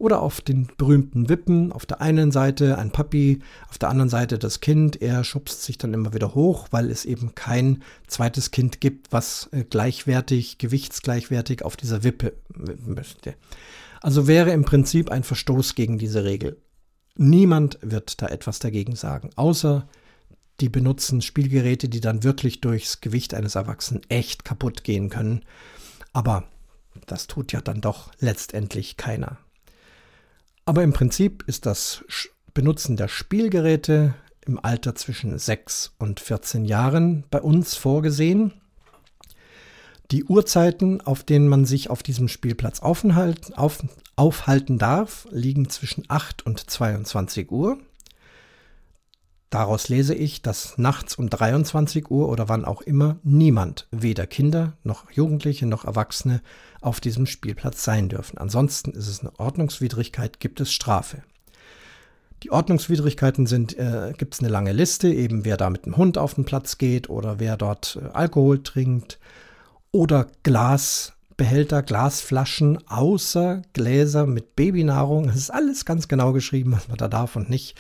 oder 0.01 0.23
auf 0.23 0.41
den 0.41 0.69
berühmten 0.79 1.29
Wippen. 1.29 1.73
Auf 1.73 1.85
der 1.85 2.01
einen 2.01 2.33
Seite 2.33 2.79
ein 2.79 2.91
Papi, 2.91 3.41
auf 3.69 3.77
der 3.77 3.91
anderen 3.91 4.09
Seite 4.09 4.39
das 4.39 4.61
Kind. 4.61 5.01
Er 5.01 5.25
schubst 5.25 5.63
sich 5.63 5.77
dann 5.77 5.93
immer 5.93 6.15
wieder 6.15 6.35
hoch, 6.35 6.69
weil 6.71 6.91
es 6.91 7.05
eben 7.05 7.35
kein 7.35 7.83
zweites 8.07 8.51
Kind 8.51 8.81
gibt, 8.81 9.13
was 9.13 9.51
äh, 9.53 9.65
gleichwertig, 9.65 10.57
gewichtsgleichwertig 10.57 11.63
auf 11.63 11.77
dieser 11.77 12.03
Wippe 12.03 12.33
müsste. 12.87 13.35
Also 14.01 14.27
wäre 14.27 14.53
im 14.53 14.65
Prinzip 14.65 15.11
ein 15.11 15.23
Verstoß 15.23 15.75
gegen 15.75 15.99
diese 15.99 16.25
Regel. 16.25 16.57
Niemand 17.23 17.79
wird 17.83 18.23
da 18.23 18.29
etwas 18.29 18.61
dagegen 18.61 18.97
sagen, 18.97 19.29
außer 19.37 19.87
die 20.61 20.71
benutzen 20.71 21.21
Spielgeräte, 21.21 21.91
die 21.91 22.01
dann 22.01 22.25
wirklich 22.25 22.63
durchs 22.63 23.03
Gewicht 23.03 23.35
eines 23.35 23.57
Erwachsenen 23.57 24.01
echt 24.09 24.47
kaputt 24.47 24.85
gehen 24.85 25.11
können. 25.11 25.45
Aber 26.15 26.45
das 27.05 27.27
tut 27.27 27.53
ja 27.53 27.61
dann 27.61 27.83
doch 27.83 28.11
letztendlich 28.21 28.97
keiner. 28.97 29.37
Aber 30.65 30.83
im 30.83 30.95
Prinzip 30.95 31.45
ist 31.47 31.67
das 31.67 32.07
Benutzen 32.55 32.97
der 32.97 33.09
Spielgeräte 33.09 34.15
im 34.47 34.59
Alter 34.59 34.95
zwischen 34.95 35.39
6 35.39 35.97
und 35.99 36.21
14 36.21 36.65
Jahren 36.65 37.25
bei 37.31 37.43
uns 37.43 37.75
vorgesehen. 37.75 38.55
Die 40.11 40.25
Uhrzeiten, 40.25 41.01
auf 41.01 41.23
denen 41.23 41.47
man 41.47 41.65
sich 41.65 41.89
auf 41.89 42.03
diesem 42.03 42.27
Spielplatz 42.27 42.81
aufhalten, 42.81 43.55
auf, 43.55 43.85
aufhalten 44.17 44.77
darf, 44.77 45.29
liegen 45.31 45.69
zwischen 45.69 46.05
8 46.09 46.45
und 46.45 46.69
22 46.69 47.51
Uhr. 47.53 47.79
Daraus 49.51 49.89
lese 49.89 50.15
ich, 50.15 50.43
dass 50.43 50.79
nachts 50.79 51.17
um 51.17 51.29
23 51.29 52.11
Uhr 52.11 52.29
oder 52.29 52.49
wann 52.49 52.65
auch 52.65 52.83
immer 52.83 53.19
niemand, 53.23 53.87
weder 53.91 54.27
Kinder 54.27 54.75
noch 54.85 55.11
Jugendliche 55.13 55.67
noch 55.67 55.85
Erwachsene, 55.85 56.41
auf 56.81 57.01
diesem 57.01 57.27
Spielplatz 57.27 57.85
sein 57.85 58.09
dürfen. 58.09 58.39
Ansonsten 58.39 58.93
ist 58.93 59.09
es 59.09 59.21
eine 59.21 59.39
Ordnungswidrigkeit, 59.39 60.41
gibt 60.41 60.61
es 60.61 60.73
Strafe. 60.73 61.23
Die 62.43 62.51
Ordnungswidrigkeiten 62.51 63.47
sind, 63.47 63.77
äh, 63.77 64.13
gibt 64.17 64.35
es 64.35 64.41
eine 64.41 64.49
lange 64.49 64.73
Liste, 64.73 65.09
eben 65.09 65.45
wer 65.45 65.57
da 65.57 65.69
mit 65.69 65.85
dem 65.85 65.97
Hund 65.97 66.17
auf 66.17 66.35
den 66.35 66.45
Platz 66.45 66.79
geht 66.79 67.11
oder 67.11 67.39
wer 67.39 67.57
dort 67.57 67.99
äh, 68.01 68.09
Alkohol 68.13 68.63
trinkt 68.63 69.19
oder 69.93 70.29
Glasbehälter, 70.43 71.83
Glasflaschen 71.83 72.87
außer 72.89 73.63
Gläser 73.73 74.27
mit 74.27 74.57
Babynahrung. 74.57 75.29
Es 75.29 75.37
ist 75.37 75.51
alles 75.51 75.85
ganz 75.85 76.09
genau 76.09 76.33
geschrieben, 76.33 76.73
was 76.73 76.89
man 76.89 76.97
da 76.97 77.09
darf 77.09 77.37
und 77.37 77.51
nicht 77.51 77.77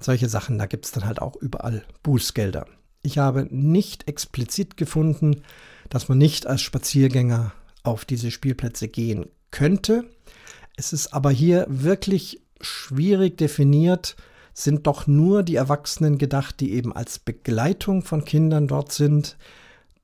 solche 0.00 0.28
Sachen, 0.28 0.58
da 0.58 0.66
gibt 0.66 0.86
es 0.86 0.92
dann 0.92 1.04
halt 1.04 1.20
auch 1.20 1.36
überall 1.36 1.84
Bußgelder. 2.02 2.66
Ich 3.02 3.18
habe 3.18 3.46
nicht 3.50 4.08
explizit 4.08 4.76
gefunden, 4.76 5.42
dass 5.88 6.08
man 6.08 6.18
nicht 6.18 6.46
als 6.46 6.62
Spaziergänger 6.62 7.52
auf 7.82 8.04
diese 8.04 8.30
Spielplätze 8.30 8.88
gehen 8.88 9.26
könnte. 9.50 10.04
Es 10.76 10.92
ist 10.92 11.12
aber 11.12 11.30
hier 11.30 11.66
wirklich 11.68 12.40
schwierig 12.60 13.38
definiert, 13.38 14.16
sind 14.52 14.86
doch 14.86 15.06
nur 15.06 15.42
die 15.42 15.56
Erwachsenen 15.56 16.18
gedacht, 16.18 16.60
die 16.60 16.72
eben 16.72 16.94
als 16.94 17.18
Begleitung 17.18 18.02
von 18.02 18.24
Kindern 18.24 18.68
dort 18.68 18.92
sind. 18.92 19.36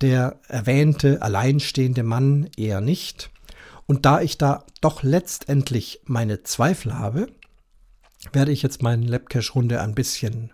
Der 0.01 0.41
erwähnte 0.49 1.23
alleinstehende 1.23 2.03
Mann 2.03 2.51
eher 2.57 2.81
nicht. 2.81 3.31
Und 3.87 4.05
da 4.05 4.21
ich 4.21 4.37
da 4.37 4.65
doch 4.81 5.03
letztendlich 5.03 6.01
meine 6.05 6.43
Zweifel 6.43 6.99
habe, 6.99 7.29
werde 8.33 8.53
ich 8.53 8.63
jetzt 8.63 8.83
meine 8.83 9.07
Labcache-Runde 9.07 9.81
ein 9.81 9.95
bisschen 9.95 10.53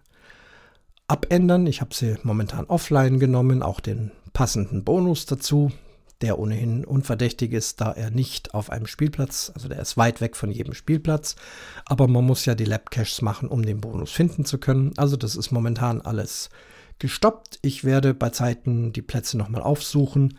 abändern. 1.09 1.67
Ich 1.67 1.81
habe 1.81 1.95
sie 1.95 2.17
momentan 2.23 2.67
offline 2.67 3.19
genommen, 3.19 3.63
auch 3.63 3.81
den 3.81 4.13
passenden 4.33 4.85
Bonus 4.85 5.27
dazu, 5.27 5.73
der 6.21 6.39
ohnehin 6.39 6.85
unverdächtig 6.85 7.53
ist, 7.53 7.81
da 7.81 7.93
er 7.93 8.11
nicht 8.11 8.55
auf 8.55 8.71
einem 8.71 8.87
Spielplatz, 8.87 9.51
also 9.55 9.69
der 9.69 9.81
ist 9.81 9.97
weit 9.97 10.21
weg 10.21 10.37
von 10.37 10.51
jedem 10.51 10.73
Spielplatz, 10.73 11.37
aber 11.85 12.07
man 12.07 12.25
muss 12.25 12.45
ja 12.45 12.55
die 12.55 12.65
Lab-Caches 12.65 13.23
machen, 13.23 13.49
um 13.49 13.63
den 13.63 13.81
Bonus 13.81 14.13
finden 14.13 14.45
zu 14.45 14.59
können. 14.59 14.93
Also 14.97 15.17
das 15.17 15.37
ist 15.37 15.51
momentan 15.51 16.01
alles 16.01 16.49
gestoppt. 17.03 17.59
Ich 17.61 17.85
werde 17.85 18.15
bei 18.15 18.31
Zeiten 18.31 18.93
die 18.95 19.03
Plätze 19.03 19.37
nochmal 19.37 19.61
aufsuchen, 19.61 20.39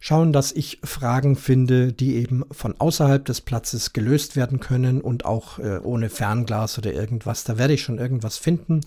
schauen, 0.00 0.32
dass 0.32 0.52
ich 0.52 0.80
Fragen 0.84 1.36
finde, 1.36 1.92
die 1.92 2.14
eben 2.16 2.44
von 2.52 2.74
außerhalb 2.78 3.24
des 3.24 3.42
Platzes 3.42 3.92
gelöst 3.92 4.36
werden 4.36 4.60
können 4.60 5.00
und 5.02 5.26
auch 5.26 5.58
äh, 5.58 5.80
ohne 5.82 6.08
Fernglas 6.08 6.78
oder 6.78 6.94
irgendwas. 6.94 7.44
Da 7.44 7.58
werde 7.58 7.74
ich 7.74 7.82
schon 7.82 7.98
irgendwas 7.98 8.38
finden, 8.38 8.80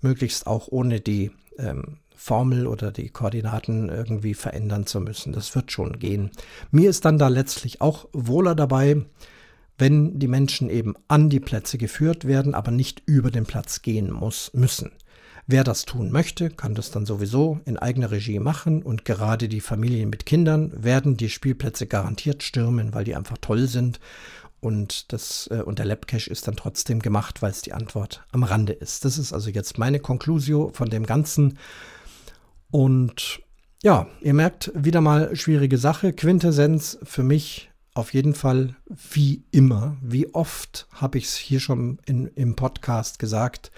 möglichst 0.00 0.46
auch 0.46 0.68
ohne 0.68 1.00
die 1.00 1.32
ähm, 1.58 1.98
Formel 2.14 2.68
oder 2.68 2.92
die 2.92 3.10
Koordinaten 3.10 3.88
irgendwie 3.88 4.34
verändern 4.34 4.86
zu 4.86 5.00
müssen. 5.00 5.32
Das 5.32 5.54
wird 5.56 5.72
schon 5.72 5.98
gehen. 5.98 6.30
Mir 6.70 6.88
ist 6.88 7.04
dann 7.04 7.18
da 7.18 7.28
letztlich 7.28 7.80
auch 7.80 8.08
wohler 8.12 8.54
dabei, 8.54 9.04
wenn 9.76 10.20
die 10.20 10.28
Menschen 10.28 10.70
eben 10.70 10.94
an 11.08 11.30
die 11.30 11.40
Plätze 11.40 11.78
geführt 11.78 12.26
werden, 12.26 12.54
aber 12.54 12.70
nicht 12.70 13.02
über 13.06 13.32
den 13.32 13.44
Platz 13.44 13.82
gehen 13.82 14.12
muss, 14.12 14.52
müssen. 14.54 14.92
Wer 15.46 15.62
das 15.62 15.84
tun 15.84 16.10
möchte, 16.10 16.48
kann 16.48 16.74
das 16.74 16.90
dann 16.90 17.04
sowieso 17.04 17.60
in 17.66 17.76
eigener 17.76 18.10
Regie 18.10 18.38
machen 18.38 18.82
und 18.82 19.04
gerade 19.04 19.48
die 19.48 19.60
Familien 19.60 20.08
mit 20.08 20.24
Kindern 20.24 20.72
werden 20.74 21.18
die 21.18 21.28
Spielplätze 21.28 21.86
garantiert 21.86 22.42
stürmen, 22.42 22.94
weil 22.94 23.04
die 23.04 23.14
einfach 23.14 23.36
toll 23.38 23.68
sind 23.68 24.00
und, 24.64 25.12
das, 25.12 25.48
äh, 25.52 25.60
und 25.60 25.78
der 25.78 25.84
Labcache 25.84 26.30
ist 26.30 26.48
dann 26.48 26.56
trotzdem 26.56 27.00
gemacht, 27.00 27.42
weil 27.42 27.50
es 27.50 27.60
die 27.60 27.74
Antwort 27.74 28.24
am 28.32 28.42
Rande 28.42 28.72
ist. 28.72 29.04
Das 29.04 29.18
ist 29.18 29.34
also 29.34 29.50
jetzt 29.50 29.76
meine 29.76 30.00
Konklusio 30.00 30.70
von 30.72 30.88
dem 30.88 31.04
Ganzen. 31.04 31.58
Und 32.70 33.42
ja, 33.82 34.06
ihr 34.22 34.32
merkt 34.32 34.72
wieder 34.74 35.02
mal 35.02 35.36
schwierige 35.36 35.76
Sache. 35.76 36.14
Quintessenz 36.14 36.98
für 37.02 37.22
mich 37.22 37.70
auf 37.92 38.14
jeden 38.14 38.34
Fall 38.34 38.74
wie 38.86 39.44
immer. 39.50 39.98
Wie 40.00 40.32
oft 40.34 40.88
habe 40.92 41.18
ich 41.18 41.26
es 41.26 41.36
hier 41.36 41.60
schon 41.60 41.98
in, 42.06 42.28
im 42.28 42.56
Podcast 42.56 43.18
gesagt? 43.18 43.70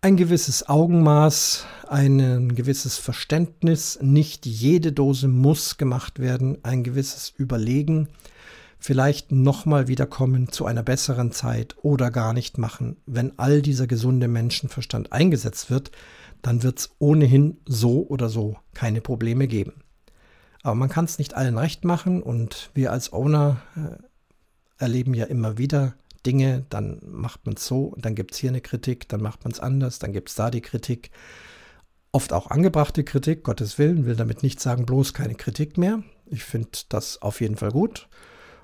Ein 0.00 0.16
gewisses 0.16 0.68
Augenmaß, 0.68 1.66
ein 1.88 2.54
gewisses 2.54 2.98
Verständnis. 2.98 3.98
Nicht 4.00 4.46
jede 4.46 4.92
Dose 4.92 5.26
muss 5.26 5.76
gemacht 5.76 6.20
werden. 6.20 6.58
Ein 6.62 6.84
gewisses 6.84 7.34
Überlegen. 7.36 8.06
Vielleicht 8.78 9.32
nochmal 9.32 9.88
wiederkommen 9.88 10.52
zu 10.52 10.66
einer 10.66 10.84
besseren 10.84 11.32
Zeit 11.32 11.74
oder 11.82 12.12
gar 12.12 12.32
nicht 12.32 12.58
machen. 12.58 12.96
Wenn 13.06 13.36
all 13.40 13.60
dieser 13.60 13.88
gesunde 13.88 14.28
Menschenverstand 14.28 15.12
eingesetzt 15.12 15.68
wird, 15.68 15.90
dann 16.42 16.62
wird 16.62 16.78
es 16.78 16.90
ohnehin 17.00 17.56
so 17.66 18.06
oder 18.06 18.28
so 18.28 18.56
keine 18.74 19.00
Probleme 19.00 19.48
geben. 19.48 19.72
Aber 20.62 20.76
man 20.76 20.90
kann 20.90 21.06
es 21.06 21.18
nicht 21.18 21.34
allen 21.34 21.58
recht 21.58 21.84
machen 21.84 22.22
und 22.22 22.70
wir 22.72 22.92
als 22.92 23.12
Owner 23.12 23.62
äh, 23.74 24.00
erleben 24.80 25.14
ja 25.14 25.24
immer 25.24 25.58
wieder 25.58 25.94
Dinge, 26.26 26.66
dann 26.70 27.00
macht 27.04 27.46
man 27.46 27.54
es 27.56 27.66
so, 27.66 27.94
dann 27.98 28.14
gibt 28.14 28.32
es 28.32 28.38
hier 28.38 28.50
eine 28.50 28.60
Kritik, 28.60 29.08
dann 29.08 29.22
macht 29.22 29.44
man 29.44 29.52
es 29.52 29.60
anders, 29.60 29.98
dann 29.98 30.12
gibt 30.12 30.28
es 30.28 30.34
da 30.34 30.50
die 30.50 30.60
Kritik. 30.60 31.10
Oft 32.12 32.32
auch 32.32 32.50
angebrachte 32.50 33.04
Kritik, 33.04 33.44
Gottes 33.44 33.78
Willen, 33.78 34.06
will 34.06 34.16
damit 34.16 34.42
nicht 34.42 34.60
sagen, 34.60 34.86
bloß 34.86 35.14
keine 35.14 35.34
Kritik 35.34 35.76
mehr. 35.76 36.02
Ich 36.26 36.44
finde 36.44 36.68
das 36.88 37.20
auf 37.22 37.40
jeden 37.40 37.56
Fall 37.56 37.70
gut. 37.70 38.08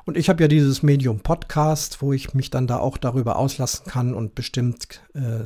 Und 0.06 0.16
ich 0.18 0.28
habe 0.28 0.42
ja 0.42 0.48
dieses 0.48 0.82
Medium 0.82 1.20
Podcast, 1.20 2.02
wo 2.02 2.12
ich 2.12 2.34
mich 2.34 2.50
dann 2.50 2.66
da 2.66 2.78
auch 2.78 2.98
darüber 2.98 3.36
auslassen 3.36 3.86
kann 3.86 4.14
und 4.14 4.34
bestimmt 4.34 5.02
äh, 5.14 5.44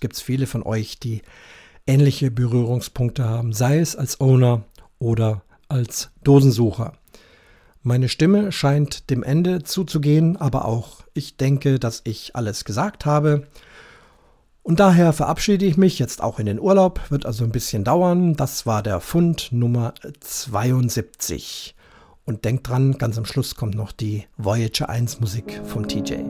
gibt 0.00 0.14
es 0.14 0.20
viele 0.20 0.46
von 0.46 0.62
euch, 0.62 0.98
die 0.98 1.22
ähnliche 1.86 2.30
Berührungspunkte 2.30 3.24
haben, 3.24 3.52
sei 3.52 3.78
es 3.78 3.96
als 3.96 4.20
Owner 4.20 4.64
oder 4.98 5.42
als 5.68 6.10
Dosensucher. 6.22 6.92
Meine 7.86 8.08
Stimme 8.08 8.50
scheint 8.50 9.10
dem 9.10 9.22
Ende 9.22 9.62
zuzugehen, 9.62 10.36
aber 10.36 10.64
auch 10.64 11.04
ich 11.14 11.36
denke, 11.36 11.78
dass 11.78 12.00
ich 12.02 12.34
alles 12.34 12.64
gesagt 12.64 13.06
habe. 13.06 13.46
Und 14.64 14.80
daher 14.80 15.12
verabschiede 15.12 15.64
ich 15.66 15.76
mich 15.76 16.00
jetzt 16.00 16.20
auch 16.20 16.40
in 16.40 16.46
den 16.46 16.58
Urlaub, 16.58 17.00
wird 17.10 17.26
also 17.26 17.44
ein 17.44 17.52
bisschen 17.52 17.84
dauern. 17.84 18.34
Das 18.34 18.66
war 18.66 18.82
der 18.82 18.98
Fund 18.98 19.52
Nummer 19.52 19.94
72. 20.18 21.76
Und 22.24 22.44
denkt 22.44 22.68
dran, 22.68 22.98
ganz 22.98 23.18
am 23.18 23.24
Schluss 23.24 23.54
kommt 23.54 23.76
noch 23.76 23.92
die 23.92 24.24
Voyager 24.36 24.88
1 24.88 25.20
Musik 25.20 25.60
vom 25.64 25.86
TJ. 25.86 26.24